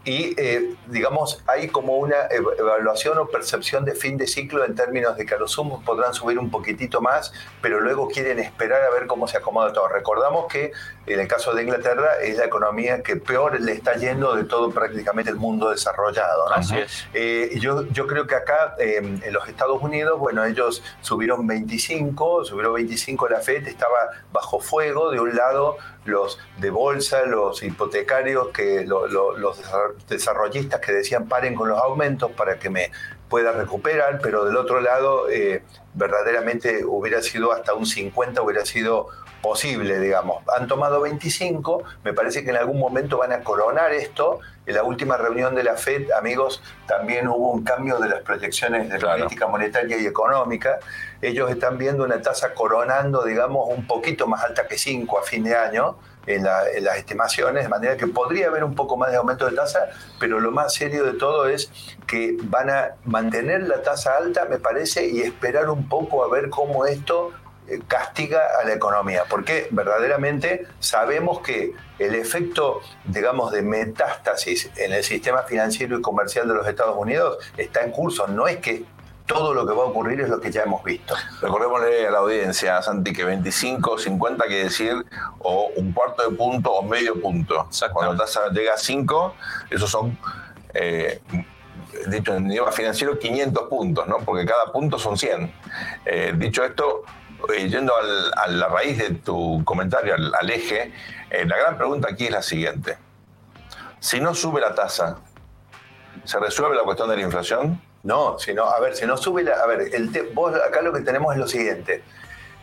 y 0.08 0.34
eh, 0.38 0.76
digamos 0.88 1.44
hay 1.48 1.68
como 1.68 1.98
una 1.98 2.16
evaluación 2.30 3.18
o 3.18 3.28
percepción 3.28 3.84
de 3.84 3.94
fin 3.94 4.18
de 4.18 4.26
ciclo 4.26 4.64
en 4.64 4.74
términos 4.74 5.18
de 5.18 5.26
que 5.26 5.36
a 5.36 5.38
los 5.38 5.52
sumos 5.52 5.84
podrán 5.84 6.14
subir 6.14 6.40
un 6.40 6.50
poquitito 6.50 7.02
más, 7.02 7.34
pero 7.62 7.82
luego 7.82 8.08
quieren 8.08 8.40
esperar 8.40 8.84
a 8.84 8.90
ver 8.92 9.06
cómo 9.08 9.28
se 9.28 9.38
acomoda 9.38 9.74
todo. 9.74 9.90
Recordamos 9.90 10.48
que 10.48 10.72
en 11.08 11.20
el 11.20 11.28
caso 11.28 11.54
de 11.54 11.64
Inglaterra 11.64 12.22
es 12.22 12.38
la 12.38 12.46
economía 12.46 13.04
que 13.04 13.18
peor 13.18 13.60
le 13.60 13.74
está 13.74 13.96
yendo 13.96 14.36
de 14.36 14.46
todo 14.46 14.72
prácticamente 14.72 15.30
el 15.30 15.38
mundo 15.38 15.72
desarrollado. 15.72 16.54
Así 16.54 16.78
es. 16.78 17.08
Eh, 17.14 17.58
yo, 17.60 17.88
yo 17.90 18.08
creo 18.08 18.28
que 18.28 18.36
acá 18.36 18.76
em, 18.80 19.20
en 19.22 19.34
los 19.34 19.48
Estados 19.50 19.82
Unidos, 19.82 20.20
bueno, 20.20 20.46
ellos 20.46 20.84
subieron 21.02 21.46
25, 21.48 22.46
subió 22.46 22.72
25 22.74 23.28
la 23.28 23.42
FED, 23.42 23.68
estaba 23.68 23.98
bajo 24.32 24.60
fuego, 24.60 25.12
de 25.12 25.20
un 25.20 25.36
lado 25.36 25.78
los 26.06 26.40
de 26.58 26.70
bolsa, 26.70 27.26
los 27.26 27.64
hipotecarios, 27.64 28.50
que 28.50 28.86
los 28.86 29.64
desarrollistas 30.08 30.80
que 30.82 30.92
decían 30.92 31.28
paren 31.28 31.56
con 31.56 31.70
los 31.70 31.80
aumentos 31.80 32.32
para 32.32 32.60
que 32.60 32.70
me 32.70 32.92
pueda 33.30 33.52
recuperar, 33.52 34.20
pero 34.22 34.46
del 34.46 34.56
otro 34.56 34.80
lado 34.80 35.30
eh, 35.30 35.64
verdaderamente 35.94 36.86
hubiera 36.86 37.22
sido 37.22 37.52
hasta 37.52 37.74
un 37.74 37.86
50, 37.86 38.42
hubiera 38.42 38.66
sido 38.66 39.08
posible, 39.48 39.98
digamos. 40.00 40.44
Han 40.58 40.68
tomado 40.68 41.00
25, 41.00 41.82
me 42.04 42.12
parece 42.12 42.44
que 42.44 42.50
en 42.50 42.58
algún 42.58 42.80
momento 42.80 43.18
van 43.18 43.32
a 43.32 43.40
coronar 43.44 43.94
esto. 43.94 44.42
En 44.66 44.76
la 44.76 44.84
última 44.84 45.16
reunión 45.16 45.56
de 45.56 45.64
la 45.64 45.78
FED, 45.78 46.12
amigos, 46.12 46.62
también 46.86 47.30
hubo 47.30 47.54
un 47.54 47.64
cambio 47.64 47.98
de 47.98 48.10
las 48.10 48.22
proyecciones 48.24 48.90
de 48.90 49.00
política 49.00 49.48
monetaria 49.48 49.98
y 49.98 50.06
económica. 50.06 50.80
Ellos 51.22 51.50
están 51.50 51.78
viendo 51.78 52.04
una 52.04 52.22
tasa 52.22 52.54
coronando, 52.54 53.24
digamos, 53.24 53.70
un 53.70 53.88
poquito 53.88 54.28
más 54.28 54.44
alta 54.44 54.68
que 54.68 54.78
5 54.78 55.18
a 55.18 55.24
fin 55.24 55.46
de 55.46 55.56
año. 55.56 55.98
En, 56.26 56.44
las 56.44 56.98
estimaciones, 56.98 57.64
de 57.64 57.70
manera 57.70 57.96
que 57.96 58.06
podría 58.06 58.48
haber 58.48 58.66
un 58.66 58.76
poco 58.76 58.98
más 58.98 59.12
de 59.12 59.16
aumento 59.16 59.50
de 59.50 59.56
tasa, 59.56 59.88
pero 60.20 60.42
lo 60.42 60.52
más 60.52 60.74
serio 60.74 61.06
de 61.06 61.14
todo 61.14 61.48
es 61.48 61.72
que 62.06 62.36
van 62.44 62.70
a 62.70 62.96
mantener 63.06 63.62
la 63.64 63.82
tasa 63.82 64.18
alta, 64.18 64.44
me 64.44 64.58
parece, 64.58 65.08
y 65.08 65.22
esperar 65.22 65.70
un 65.70 65.88
poco 65.88 66.26
a 66.26 66.28
ver 66.28 66.50
cómo 66.50 66.86
esto 66.86 67.32
castiga 67.88 68.42
a 68.62 68.66
la 68.66 68.74
economía, 68.74 69.24
porque 69.30 69.68
verdaderamente 69.72 70.68
sabemos 70.80 71.40
que 71.42 71.74
el 72.00 72.16
efecto, 72.16 72.82
digamos, 73.06 73.52
de 73.52 73.62
metástasis 73.62 74.70
en 74.78 74.94
el 74.94 75.04
sistema 75.04 75.44
financiero 75.44 75.98
y 75.98 76.02
comercial 76.02 76.48
de 76.48 76.54
los 76.54 76.68
Estados 76.68 76.96
Unidos 76.98 77.38
está 77.58 77.84
en 77.84 77.92
curso. 77.92 78.28
No 78.28 78.48
es 78.48 78.58
que 78.58 78.86
todo 79.26 79.54
lo 79.54 79.68
que 79.68 79.74
va 79.74 79.84
a 79.84 79.88
ocurrir 79.88 80.22
es 80.22 80.30
lo 80.30 80.40
que 80.40 80.52
ya 80.52 80.64
hemos 80.64 80.84
visto. 80.84 81.14
Recordémosle 81.42 82.08
a 82.08 82.12
la 82.12 82.20
audiencia, 82.20 82.82
Santi, 82.82 83.12
que 83.12 83.26
25, 83.26 83.98
50 83.98 84.46
quiere 84.46 84.64
decir 84.64 85.06
o 85.40 85.70
un 85.76 85.92
cuarto 85.92 86.30
de 86.30 86.36
punto 86.36 86.72
o 86.72 86.84
medio 86.84 87.20
punto. 87.20 87.68
Cuando 87.92 88.14
la 88.14 88.20
tasa 88.20 88.50
llega 88.50 88.74
a 88.74 88.78
5, 88.78 89.36
esos 89.70 89.90
son... 89.90 90.18
Eh, 90.74 91.22
dicho 92.08 92.36
en 92.36 92.52
idioma 92.52 92.72
financiero, 92.72 93.18
500 93.18 93.68
puntos, 93.68 94.08
¿no? 94.08 94.18
Porque 94.20 94.46
cada 94.46 94.72
punto 94.72 95.00
son 95.00 95.18
100. 95.18 95.52
Eh, 96.06 96.34
dicho 96.38 96.64
esto, 96.64 97.04
eh, 97.54 97.70
yendo 97.70 97.94
a 97.96 98.48
la 98.48 98.68
raíz 98.68 98.98
de 98.98 99.12
tu 99.12 99.64
comentario, 99.64 100.16
al, 100.16 100.50
eje, 100.50 100.92
eh, 101.30 101.46
la 101.46 101.58
gran 101.58 101.78
pregunta 101.78 102.10
aquí 102.12 102.26
es 102.26 102.32
la 102.32 102.42
siguiente. 102.42 102.98
Si 104.00 104.20
no 104.20 104.34
sube 104.34 104.62
la 104.62 104.74
tasa, 104.76 105.20
¿se 106.24 106.40
resuelve 106.40 106.76
la 106.76 106.84
cuestión 106.84 107.10
de 107.10 107.18
la 107.18 107.24
inflación? 107.24 107.82
No, 108.04 108.38
si 108.40 108.54
no, 108.54 108.66
a 108.66 108.80
ver, 108.80 108.96
si 108.96 109.06
no 109.06 109.18
sube 109.18 109.44
la... 109.44 109.56
A 109.56 109.66
ver, 109.66 109.94
el 109.94 110.10
vos 110.34 110.54
acá 110.56 110.82
lo 110.82 110.94
que 110.94 111.02
tenemos 111.02 111.34
es 111.34 111.40
lo 111.40 111.48
siguiente. 111.48 112.04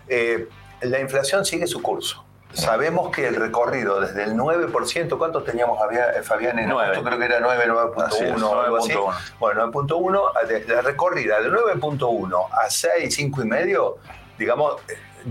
Eh, 0.08 0.48
la 0.82 1.00
inflación 1.00 1.44
sigue 1.44 1.66
su 1.66 1.82
curso. 1.82 2.24
Sabemos 2.52 3.10
que 3.10 3.26
el 3.26 3.34
recorrido 3.34 4.00
desde 4.00 4.22
el 4.22 4.34
9%, 4.34 5.18
¿cuántos 5.18 5.44
teníamos, 5.44 5.78
Fabián? 6.22 6.58
En 6.58 6.68
9. 6.68 7.00
creo 7.02 7.18
que 7.18 7.24
era 7.24 7.40
9, 7.40 7.64
9.1 7.66 8.42
o 8.42 8.60
algo 8.60 8.76
así. 8.76 8.92
Bueno, 9.40 9.72
9.1, 9.72 10.66
la 10.68 10.80
recorrida 10.82 11.40
de 11.40 11.50
9.1 11.50 12.48
a 12.52 12.70
6, 12.70 13.12
5 13.12 13.42
y 13.42 13.44
medio 13.44 13.98
digamos, 14.38 14.76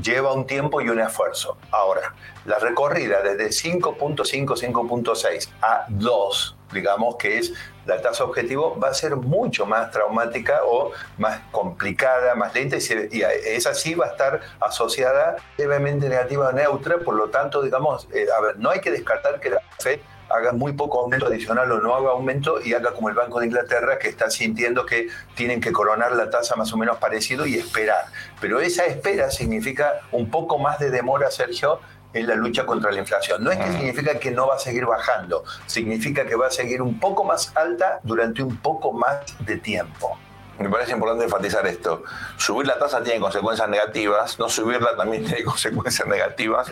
lleva 0.01 0.33
un 0.33 0.47
tiempo 0.47 0.81
y 0.81 0.89
un 0.89 0.99
esfuerzo. 0.99 1.57
Ahora, 1.71 2.13
la 2.45 2.59
recorrida 2.59 3.21
desde 3.21 3.49
5.5, 3.49 4.25
5.6 4.25 5.49
a 5.61 5.85
2, 5.89 6.57
digamos 6.73 7.15
que 7.17 7.37
es 7.37 7.53
la 7.85 8.01
tasa 8.01 8.23
objetivo, 8.23 8.79
va 8.79 8.89
a 8.89 8.93
ser 8.93 9.15
mucho 9.15 9.65
más 9.65 9.91
traumática 9.91 10.61
o 10.65 10.91
más 11.17 11.41
complicada, 11.51 12.33
más 12.35 12.53
lenta, 12.55 12.77
y, 12.77 13.21
esa 13.45 13.73
sí 13.73 13.93
va 13.93 14.05
a 14.05 14.09
estar 14.09 14.41
asociada 14.61 15.35
levemente 15.57 16.07
negativa 16.07 16.49
o 16.49 16.51
neutra, 16.51 16.99
por 16.99 17.15
lo 17.15 17.29
tanto, 17.29 17.61
digamos, 17.61 18.07
eh, 18.13 18.25
a 18.35 18.41
ver, 18.41 18.57
no 18.57 18.69
hay 18.69 18.79
que 18.79 18.91
descartar 18.91 19.39
que 19.39 19.49
la 19.49 19.61
FED 19.79 19.99
haga 20.33 20.51
muy 20.51 20.73
poco 20.73 20.99
aumento 21.01 21.27
adicional 21.27 21.71
o 21.71 21.79
no 21.79 21.95
haga 21.95 22.11
aumento 22.11 22.61
y 22.61 22.73
haga 22.73 22.91
como 22.91 23.09
el 23.09 23.15
Banco 23.15 23.39
de 23.39 23.47
Inglaterra 23.47 23.99
que 23.99 24.09
está 24.09 24.29
sintiendo 24.29 24.85
que 24.85 25.07
tienen 25.35 25.61
que 25.61 25.71
coronar 25.71 26.13
la 26.13 26.29
tasa 26.29 26.55
más 26.55 26.71
o 26.73 26.77
menos 26.77 26.97
parecido 26.97 27.45
y 27.45 27.55
esperar. 27.55 28.05
Pero 28.41 28.59
esa 28.59 28.85
espera 28.85 29.31
significa 29.31 30.01
un 30.11 30.29
poco 30.29 30.57
más 30.57 30.79
de 30.79 30.89
demora, 30.89 31.29
Sergio, 31.31 31.79
en 32.13 32.27
la 32.27 32.35
lucha 32.35 32.65
contra 32.65 32.91
la 32.91 32.99
inflación. 32.99 33.43
No 33.43 33.51
es 33.51 33.57
que 33.57 33.65
mm. 33.65 33.73
significa 33.73 34.19
que 34.19 34.31
no 34.31 34.47
va 34.47 34.55
a 34.55 34.59
seguir 34.59 34.85
bajando, 34.85 35.43
significa 35.65 36.25
que 36.25 36.35
va 36.35 36.47
a 36.47 36.51
seguir 36.51 36.81
un 36.81 36.99
poco 36.99 37.23
más 37.23 37.55
alta 37.55 37.99
durante 38.03 38.43
un 38.43 38.57
poco 38.57 38.91
más 38.91 39.19
de 39.45 39.57
tiempo. 39.57 40.17
Me 40.59 40.69
parece 40.69 40.91
importante 40.91 41.25
enfatizar 41.25 41.65
esto. 41.65 42.03
Subir 42.37 42.67
la 42.67 42.77
tasa 42.77 43.01
tiene 43.01 43.19
consecuencias 43.19 43.67
negativas, 43.67 44.37
no 44.37 44.49
subirla 44.49 44.95
también 44.95 45.25
tiene 45.25 45.43
consecuencias 45.43 46.07
negativas 46.07 46.69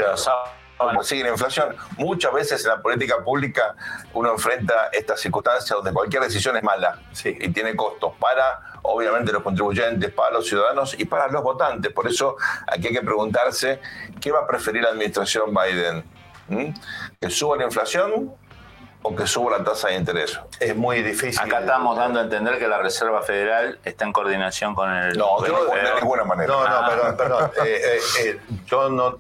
como 0.88 1.04
sigue 1.04 1.24
la 1.24 1.30
inflación. 1.30 1.76
Muchas 1.98 2.34
veces 2.34 2.64
en 2.64 2.72
la 2.72 2.82
política 2.82 3.24
pública 3.24 3.76
uno 4.14 4.32
enfrenta 4.32 4.90
estas 4.92 5.20
circunstancias 5.20 5.70
donde 5.70 5.92
cualquier 5.94 6.24
decisión 6.24 6.58
es 6.58 6.64
mala 6.64 7.00
y 7.24 7.50
tiene 7.50 7.76
costos 7.76 8.14
para, 8.20 8.80
obviamente, 8.82 9.32
los 9.32 9.44
contribuyentes, 9.44 10.12
para 10.12 10.32
los 10.32 10.48
ciudadanos 10.48 10.96
y 11.00 11.06
para 11.06 11.28
los 11.28 11.44
votantes. 11.44 11.92
Por 11.92 12.08
eso 12.08 12.36
aquí 12.68 12.88
hay 12.88 12.94
que 12.94 13.02
preguntarse 13.02 13.80
qué 14.20 14.32
va 14.32 14.40
a 14.40 14.48
preferir 14.48 14.84
la 14.84 14.90
administración 14.90 15.54
Biden. 15.54 16.04
¿Mm? 16.48 16.74
¿Que 17.20 17.30
suba 17.30 17.56
la 17.56 17.64
inflación 17.64 18.36
o 19.04 19.16
que 19.16 19.26
suba 19.26 19.58
la 19.58 19.64
tasa 19.64 19.90
de 19.90 19.96
interés. 19.96 20.40
Es 20.60 20.76
muy 20.76 21.02
difícil. 21.02 21.40
Acá 21.42 21.60
estamos 21.62 21.98
dando 21.98 22.20
a 22.20 22.24
entender 22.24 22.60
que 22.60 22.68
la 22.68 22.78
Reserva 22.80 23.22
Federal 23.22 23.80
está 23.84 24.06
en 24.06 24.14
coordinación 24.14 24.76
con 24.76 24.92
el... 24.92 25.18
No, 25.18 25.46
yo, 25.46 25.66
de 25.66 25.96
ninguna 26.00 26.24
manera. 26.24 26.54
No, 26.54 26.68
no, 26.68 26.88
perdón, 26.88 27.18
perdón. 27.18 27.52
Eh, 27.66 27.82
eh, 27.84 28.00
eh, 28.26 28.40
yo 28.68 28.90
no 28.90 29.20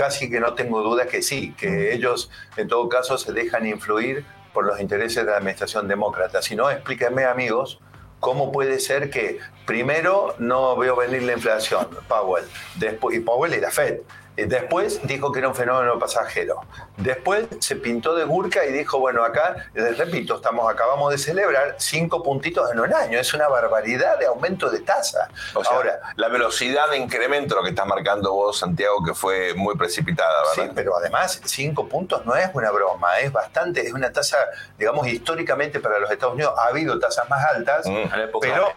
casi 0.00 0.30
que 0.30 0.40
no 0.40 0.54
tengo 0.54 0.80
duda 0.80 1.06
que 1.06 1.20
sí, 1.20 1.52
que 1.58 1.92
ellos 1.92 2.30
en 2.56 2.68
todo 2.68 2.88
caso 2.88 3.18
se 3.18 3.34
dejan 3.34 3.66
influir 3.66 4.24
por 4.54 4.64
los 4.64 4.80
intereses 4.80 5.26
de 5.26 5.30
la 5.30 5.36
administración 5.36 5.88
demócrata. 5.88 6.40
Si 6.40 6.56
no, 6.56 6.70
explíquenme 6.70 7.26
amigos, 7.26 7.80
¿cómo 8.18 8.50
puede 8.50 8.80
ser 8.80 9.10
que 9.10 9.40
primero 9.66 10.34
no 10.38 10.74
veo 10.78 10.96
venir 10.96 11.24
la 11.24 11.34
inflación, 11.34 11.86
Powell, 12.08 12.46
después, 12.76 13.14
y 13.14 13.20
Powell 13.20 13.52
y 13.52 13.60
la 13.60 13.70
Fed, 13.70 13.98
Después 14.46 15.00
dijo 15.04 15.32
que 15.32 15.40
era 15.40 15.48
un 15.48 15.54
fenómeno 15.54 15.98
pasajero. 15.98 16.60
Después 16.96 17.46
se 17.60 17.76
pintó 17.76 18.14
de 18.14 18.24
burka 18.24 18.64
y 18.64 18.72
dijo, 18.72 18.98
bueno, 18.98 19.24
acá, 19.24 19.70
les 19.74 19.96
repito, 19.98 20.36
estamos, 20.36 20.70
acabamos 20.70 21.10
de 21.12 21.18
celebrar 21.18 21.76
cinco 21.78 22.22
puntitos 22.22 22.70
en 22.72 22.80
un 22.80 22.92
año. 22.92 23.18
Es 23.18 23.34
una 23.34 23.48
barbaridad 23.48 24.18
de 24.18 24.26
aumento 24.26 24.70
de 24.70 24.80
tasa. 24.80 25.28
Ahora, 25.70 26.00
la 26.16 26.28
velocidad 26.28 26.90
de 26.90 26.96
incremento, 26.96 27.54
lo 27.54 27.62
que 27.62 27.70
estás 27.70 27.86
marcando 27.86 28.32
vos, 28.32 28.58
Santiago, 28.58 29.02
que 29.04 29.14
fue 29.14 29.54
muy 29.54 29.76
precipitada, 29.76 30.42
¿verdad? 30.50 30.64
Sí, 30.68 30.72
pero 30.74 30.96
además 30.96 31.40
cinco 31.44 31.88
puntos 31.88 32.24
no 32.26 32.34
es 32.36 32.48
una 32.54 32.70
broma, 32.70 33.18
es 33.18 33.32
bastante, 33.32 33.86
es 33.86 33.92
una 33.92 34.12
tasa, 34.12 34.36
digamos, 34.78 35.06
históricamente 35.06 35.80
para 35.80 35.98
los 35.98 36.10
Estados 36.10 36.34
Unidos 36.34 36.54
ha 36.56 36.68
habido 36.68 36.98
tasas 36.98 37.28
más 37.28 37.44
altas, 37.44 37.86
mm. 37.86 38.08
pero, 38.40 38.74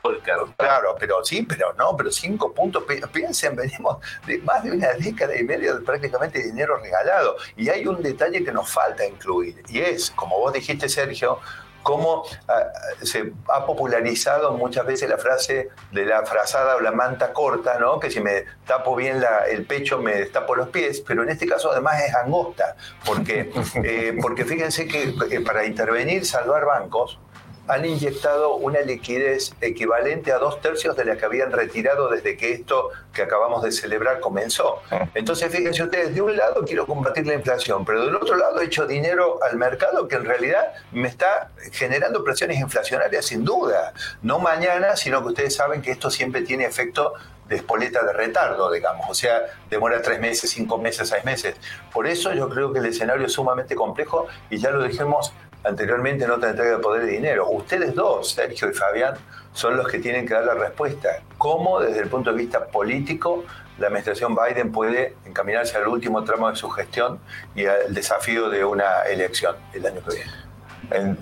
claro, 0.58 0.96
pero 1.00 1.24
sí, 1.24 1.44
pero 1.44 1.74
no, 1.74 1.96
pero 1.96 2.12
cinco 2.12 2.54
puntos, 2.54 2.84
piensen, 3.12 3.56
venimos 3.56 3.98
de 4.26 4.40
más 4.40 4.64
de 4.64 4.72
una 4.72 4.94
década 4.94 5.36
y 5.38 5.44
media 5.44 5.53
de 5.58 5.74
prácticamente 5.82 6.42
dinero 6.42 6.78
regalado. 6.78 7.36
Y 7.56 7.70
hay 7.70 7.88
un 7.88 8.02
detalle 8.02 8.44
que 8.44 8.52
nos 8.52 8.70
falta 8.70 9.06
incluir, 9.06 9.62
y 9.70 9.80
es, 9.80 10.12
como 10.12 10.40
vos 10.40 10.54
dijiste, 10.54 10.90
Sergio, 10.90 11.40
cómo 11.84 12.24
ah, 12.48 12.64
se 13.02 13.34
ha 13.50 13.66
popularizado 13.66 14.54
muchas 14.54 14.86
veces 14.86 15.10
la 15.10 15.18
frase 15.18 15.70
de 15.92 16.06
la 16.06 16.26
frazada 16.26 16.78
o 16.78 16.80
la 16.80 16.92
manta 16.92 17.34
corta, 17.34 17.78
¿no? 17.78 18.00
que 18.00 18.10
si 18.10 18.22
me 18.22 18.46
tapo 18.66 18.96
bien 18.96 19.22
el 19.50 19.66
pecho 19.66 20.00
me 20.00 20.26
tapo 20.26 20.56
los 20.56 20.70
pies, 20.70 21.04
pero 21.06 21.24
en 21.24 21.30
este 21.30 21.46
caso 21.46 21.72
además 21.72 22.02
es 22.02 22.16
angosta, 22.16 22.76
porque, 23.06 23.52
eh, 23.84 24.18
porque 24.22 24.46
fíjense 24.46 24.88
que 24.88 25.14
eh, 25.30 25.42
para 25.42 25.66
intervenir, 25.66 26.26
salvar 26.26 26.66
bancos, 26.66 27.20
han 27.68 27.86
inyectado 27.86 28.56
una 28.56 28.82
liquidez 28.82 29.54
equivalente 29.62 30.32
a 30.32 30.38
dos 30.38 30.60
tercios 30.62 30.98
de 30.98 31.06
la 31.06 31.16
que 31.16 31.26
habían 31.26 31.52
retirado 31.52 32.10
desde 32.10 32.36
que 32.36 32.52
esto 32.52 32.90
que 33.14 33.22
acabamos 33.22 33.64
de 33.64 33.72
celebrar 33.72 34.20
comenzó. 34.20 34.82
Entonces, 35.14 35.52
fíjense 35.52 35.84
ustedes, 35.84 36.14
de 36.14 36.22
un 36.22 36.36
lado 36.36 36.64
quiero 36.66 36.86
combatir 36.86 37.26
la 37.26 37.36
inflación, 37.36 37.86
pero 37.86 38.06
del 38.06 38.16
otro 38.16 38.36
lado 38.36 38.60
he 38.60 38.66
hecho 38.66 38.86
dinero 38.86 39.40
al 39.44 39.58
mercado 39.58 40.08
que 40.08 40.16
en 40.16 40.26
realidad 40.26 40.74
me 40.92 41.08
está 41.08 41.52
generando 41.72 42.24
presiones 42.24 42.60
inflacionarias 42.60 43.26
sin 43.26 43.46
duda. 43.46 43.94
No 44.22 44.40
mañana, 44.40 44.98
sino 44.98 45.22
que 45.22 45.30
ustedes 45.30 45.56
saben 45.56 45.82
que 45.82 45.92
esto 45.92 46.10
siempre 46.10 46.42
tiene 46.42 46.66
efecto 46.66 47.14
de 47.48 47.58
espoleta 47.58 48.04
de 48.06 48.14
retardo, 48.14 48.72
digamos, 48.72 49.06
o 49.10 49.14
sea, 49.14 49.42
demora 49.70 50.02
tres 50.02 50.20
meses, 50.20 50.50
cinco 50.50 50.78
meses, 50.78 51.10
seis 51.10 51.24
meses. 51.26 51.56
Por 51.94 52.08
eso 52.08 52.34
yo 52.34 52.50
creo 52.50 52.72
que 52.72 52.80
el 52.80 52.86
escenario 52.86 53.26
es 53.26 53.34
sumamente 53.34 53.76
complejo 53.76 54.28
y 54.50 54.58
ya 54.58 54.72
lo 54.72 54.84
dijimos 54.84 55.34
anteriormente 55.64 56.26
en 56.26 56.32
otra 56.32 56.50
entrega 56.50 56.72
de 56.72 56.80
poder 56.80 57.06
de 57.06 57.12
dinero. 57.12 57.50
Ustedes 57.50 57.94
dos, 57.96 58.32
Sergio 58.32 58.70
y 58.70 58.74
Fabián, 58.74 59.16
son 59.54 59.78
los 59.78 59.88
que 59.88 60.00
tienen 60.00 60.28
que 60.28 60.34
dar 60.34 60.46
la 60.46 60.56
respuesta. 60.56 61.22
¿Cómo, 61.38 61.80
desde 61.80 62.02
el 62.02 62.10
punto 62.10 62.32
de 62.32 62.38
vista 62.38 62.66
político, 62.66 63.44
la 63.78 63.88
administración 63.88 64.36
Biden 64.36 64.72
puede 64.72 65.16
encaminarse 65.26 65.78
al 65.78 65.88
último 65.88 66.24
tramo 66.24 66.50
de 66.50 66.56
su 66.56 66.70
gestión 66.70 67.20
y 67.56 67.66
al 67.66 67.94
desafío 67.94 68.50
de 68.50 68.66
una 68.66 69.04
elección 69.04 69.56
el 69.74 69.86
año 69.86 70.02
que 70.04 70.16
viene? 70.16 70.44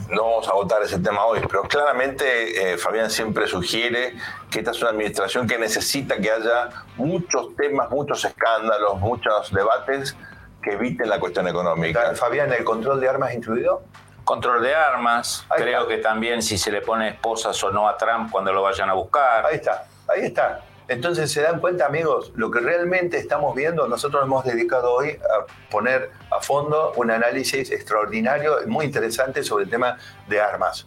no 0.10 0.24
vamos 0.24 0.50
a 0.50 0.54
votar 0.54 0.82
ese 0.84 1.00
tema 1.00 1.24
hoy, 1.26 1.39
pero 1.48 1.64
claramente 1.64 2.74
eh, 2.74 2.78
Fabián 2.78 3.10
siempre 3.10 3.48
sugiere 3.48 4.16
que 4.50 4.60
esta 4.60 4.72
es 4.72 4.82
una 4.82 4.89
administración 4.89 5.48
que 5.48 5.58
necesita 5.58 6.18
que 6.18 6.32
haya 6.32 6.70
muchos 6.98 7.56
temas, 7.56 7.89
muchos 7.89 8.26
escándalos, 8.26 9.00
muchos 9.00 9.52
debates 9.54 10.16
que 10.62 10.72
eviten 10.72 11.10
la 11.10 11.20
cuestión 11.20 11.48
económica. 11.48 12.14
Fabián, 12.16 12.52
¿el 12.52 12.64
control 12.64 13.00
de 13.00 13.10
armas 13.10 13.34
incluido? 13.34 13.84
Control 14.24 14.61
de 14.61 14.76
armas, 14.76 15.45
creo 15.55 15.88
que 15.88 15.97
también 15.97 16.41
si 16.41 16.57
se 16.57 16.72
le 16.72 16.82
pone 16.82 17.09
esposas 17.09 17.61
o 17.63 17.72
no 17.72 17.88
a 17.88 17.97
Trump 17.97 18.32
cuando 18.32 18.53
lo 18.53 18.61
vayan 18.61 18.89
a 18.89 18.93
buscar. 18.93 19.45
Ahí 19.45 19.55
está, 19.55 19.86
ahí 20.07 20.26
está. 20.26 20.61
Entonces 20.88 21.32
se 21.32 21.41
dan 21.41 21.59
cuenta, 21.59 21.86
amigos, 21.86 22.32
lo 22.36 22.51
que 22.51 22.59
realmente 22.59 23.17
estamos 23.17 23.55
viendo, 23.55 23.88
nosotros 23.88 24.24
hemos 24.24 24.43
dedicado 24.43 24.93
hoy 24.93 25.11
a 25.11 25.69
poner 25.72 26.11
a 26.30 26.41
fondo 26.41 26.91
un 26.97 27.11
análisis 27.11 27.72
extraordinario, 27.72 28.57
muy 28.67 28.86
interesante 28.86 29.43
sobre 29.43 29.63
el 29.63 29.69
tema 29.69 29.97
de 30.28 30.41
armas. 30.41 30.86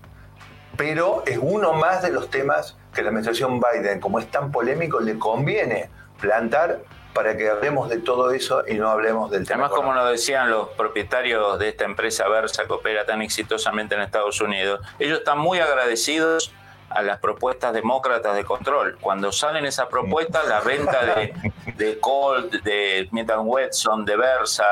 Pero 0.77 1.23
es 1.27 1.39
uno 1.41 1.73
más 1.73 2.03
de 2.03 2.11
los 2.11 2.29
temas 2.31 2.77
que 2.95 3.03
la 3.03 3.09
administración 3.09 3.61
Biden, 3.61 4.01
como 4.01 4.19
es 4.19 4.31
tan 4.31 4.53
polémico, 4.53 5.01
le 5.01 5.19
conviene 5.19 5.89
plantar 6.21 6.81
para 7.15 7.37
que 7.37 7.49
hablemos 7.49 7.89
de 7.89 7.99
todo 7.99 8.33
eso 8.33 8.65
y 8.67 8.75
no 8.75 8.91
hablemos 8.91 9.31
del 9.31 9.47
tema. 9.47 9.65
Además, 9.65 9.77
como 9.79 9.95
nos 9.95 10.11
decían 10.11 10.51
los 10.51 10.69
propietarios 10.71 11.59
de 11.59 11.69
esta 11.69 11.85
empresa 11.85 12.29
Versa 12.29 12.67
que 12.67 12.73
opera 12.73 13.07
tan 13.07 13.23
exitosamente 13.23 13.95
en 13.95 14.03
Estados 14.03 14.41
Unidos, 14.41 14.81
ellos 14.99 15.19
están 15.19 15.39
muy 15.39 15.61
agradecidos 15.61 16.53
a 16.91 17.03
las 17.03 17.19
propuestas 17.19 17.73
demócratas 17.73 18.37
de 18.37 18.45
control. 18.45 18.99
Cuando 19.01 19.33
salen 19.33 19.65
esas 19.65 19.87
propuestas, 19.87 20.47
la 20.49 20.61
venta 20.61 21.05
de, 21.05 21.53
de 21.77 21.99
Colt, 21.99 22.53
de 22.63 23.07
Smith 23.09 23.31
Wesson, 23.37 24.05
de 24.05 24.17
Versa, 24.17 24.65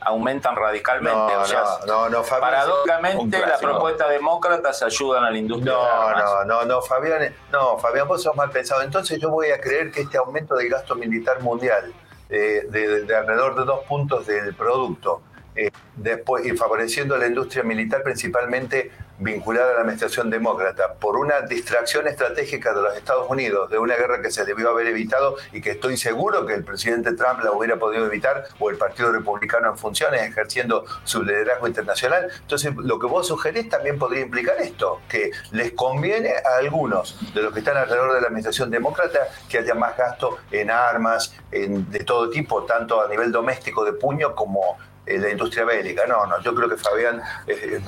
aumentan 0.00 0.56
radicalmente. 0.56 1.16
No, 1.16 1.40
o 1.40 1.44
sea, 1.44 1.64
no, 1.86 2.08
no, 2.08 2.22
Fabián, 2.22 2.50
paradójicamente 2.50 3.38
las 3.38 3.60
propuestas 3.60 4.08
demócratas 4.10 4.82
ayudan 4.82 5.24
a 5.24 5.30
la 5.30 5.38
industria. 5.38 5.72
No, 5.72 6.10
no, 6.12 6.44
no, 6.44 6.64
no, 6.64 6.82
Fabián, 6.82 7.34
no, 7.52 7.78
Fabián, 7.78 8.08
vos 8.08 8.22
sos 8.22 8.34
mal 8.36 8.50
pensado. 8.50 8.82
Entonces 8.82 9.20
yo 9.20 9.30
voy 9.30 9.50
a 9.50 9.60
creer 9.60 9.90
que 9.90 10.02
este 10.02 10.18
aumento 10.18 10.54
del 10.54 10.68
gasto 10.68 10.94
militar 10.94 11.40
mundial 11.42 11.92
eh, 12.28 12.66
de, 12.68 13.14
alrededor 13.14 13.56
de 13.56 13.64
dos 13.64 13.80
puntos 13.84 14.26
del 14.26 14.54
producto 14.54 15.22
eh, 15.60 15.70
después, 15.96 16.46
y 16.46 16.56
favoreciendo 16.56 17.18
la 17.18 17.26
industria 17.26 17.62
militar 17.62 18.02
principalmente 18.02 18.90
vinculada 19.18 19.72
a 19.72 19.74
la 19.74 19.80
administración 19.80 20.30
demócrata 20.30 20.94
por 20.94 21.18
una 21.18 21.42
distracción 21.42 22.08
estratégica 22.08 22.72
de 22.72 22.80
los 22.80 22.96
Estados 22.96 23.28
Unidos 23.28 23.70
de 23.70 23.78
una 23.78 23.94
guerra 23.94 24.22
que 24.22 24.30
se 24.30 24.46
debió 24.46 24.70
haber 24.70 24.86
evitado 24.86 25.36
y 25.52 25.60
que 25.60 25.72
estoy 25.72 25.98
seguro 25.98 26.46
que 26.46 26.54
el 26.54 26.64
presidente 26.64 27.12
Trump 27.12 27.44
la 27.44 27.52
hubiera 27.52 27.78
podido 27.78 28.06
evitar 28.06 28.44
o 28.58 28.70
el 28.70 28.78
Partido 28.78 29.12
Republicano 29.12 29.68
en 29.68 29.76
funciones 29.76 30.22
ejerciendo 30.22 30.86
su 31.04 31.22
liderazgo 31.22 31.68
internacional. 31.68 32.28
Entonces, 32.40 32.74
lo 32.76 32.98
que 32.98 33.06
vos 33.06 33.26
sugerís 33.28 33.68
también 33.68 33.98
podría 33.98 34.22
implicar 34.22 34.56
esto, 34.62 35.02
que 35.08 35.30
les 35.52 35.72
conviene 35.72 36.30
a 36.30 36.56
algunos 36.58 37.34
de 37.34 37.42
los 37.42 37.52
que 37.52 37.58
están 37.58 37.76
alrededor 37.76 38.14
de 38.14 38.22
la 38.22 38.28
administración 38.28 38.70
demócrata 38.70 39.28
que 39.50 39.58
haya 39.58 39.74
más 39.74 39.98
gasto 39.98 40.38
en 40.50 40.70
armas, 40.70 41.34
en, 41.52 41.90
de 41.90 42.00
todo 42.00 42.30
tipo, 42.30 42.64
tanto 42.64 43.02
a 43.02 43.08
nivel 43.08 43.30
doméstico 43.30 43.84
de 43.84 43.92
puño 43.92 44.34
como 44.34 44.78
la 45.18 45.30
industria 45.30 45.64
bélica. 45.64 46.06
No, 46.06 46.26
no, 46.26 46.40
yo 46.40 46.54
creo 46.54 46.68
que 46.68 46.76
Fabián 46.76 47.20
es, 47.46 47.62
es. 47.62 47.82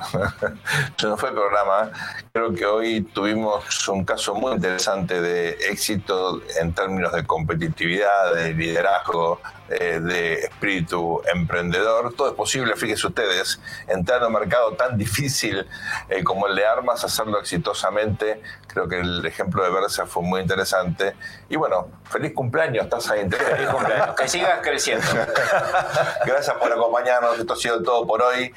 Se 0.96 1.06
nos 1.06 1.20
fue 1.20 1.30
el 1.30 1.34
programa. 1.34 1.90
Creo 2.32 2.52
que 2.54 2.66
hoy 2.66 3.02
tuvimos 3.02 3.88
un 3.88 4.04
caso 4.04 4.34
muy 4.34 4.52
interesante 4.52 5.20
de 5.20 5.50
éxito 5.70 6.42
en 6.60 6.72
términos 6.74 7.12
de 7.12 7.24
competitividad, 7.24 8.34
de 8.34 8.54
liderazgo, 8.54 9.40
eh, 9.68 10.00
de 10.00 10.34
espíritu 10.34 11.22
emprendedor. 11.32 12.14
Todo 12.14 12.28
es 12.28 12.34
posible, 12.34 12.76
fíjense 12.76 13.06
ustedes, 13.06 13.60
entrar 13.88 14.20
en 14.20 14.26
un 14.26 14.32
mercado 14.34 14.72
tan 14.74 14.98
difícil 14.98 15.66
eh, 16.08 16.22
como 16.22 16.46
el 16.46 16.56
de 16.56 16.66
armas, 16.66 17.04
hacerlo 17.04 17.38
exitosamente. 17.40 18.42
Creo 18.66 18.88
que 18.88 19.00
el 19.00 19.24
ejemplo 19.24 19.62
de 19.64 19.70
Versa 19.70 20.06
fue 20.06 20.22
muy 20.22 20.40
interesante. 20.40 21.14
Y 21.48 21.56
bueno, 21.56 21.88
feliz 22.04 22.32
cumpleaños, 22.34 22.84
estás 22.84 23.10
ahí. 23.10 23.28
Feliz 23.28 23.68
cumpleaños, 23.68 24.14
que 24.16 24.28
sigas 24.28 24.60
creciendo. 24.62 25.06
Gracias 26.26 26.56
por 26.56 26.72
acompañarnos. 26.72 27.38
Esto 27.38 27.54
ha 27.54 27.56
sido 27.56 27.82
todo 27.82 28.06
por 28.06 28.22
hoy. 28.22 28.52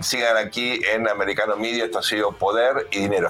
Sigan 0.00 0.36
aquí 0.36 0.80
en 0.92 1.08
Americano 1.08 1.56
Media. 1.56 1.84
Esto 1.84 1.98
ha 1.98 2.02
sido 2.02 2.32
Poder 2.32 2.86
y 2.90 3.00
Dinero. 3.00 3.28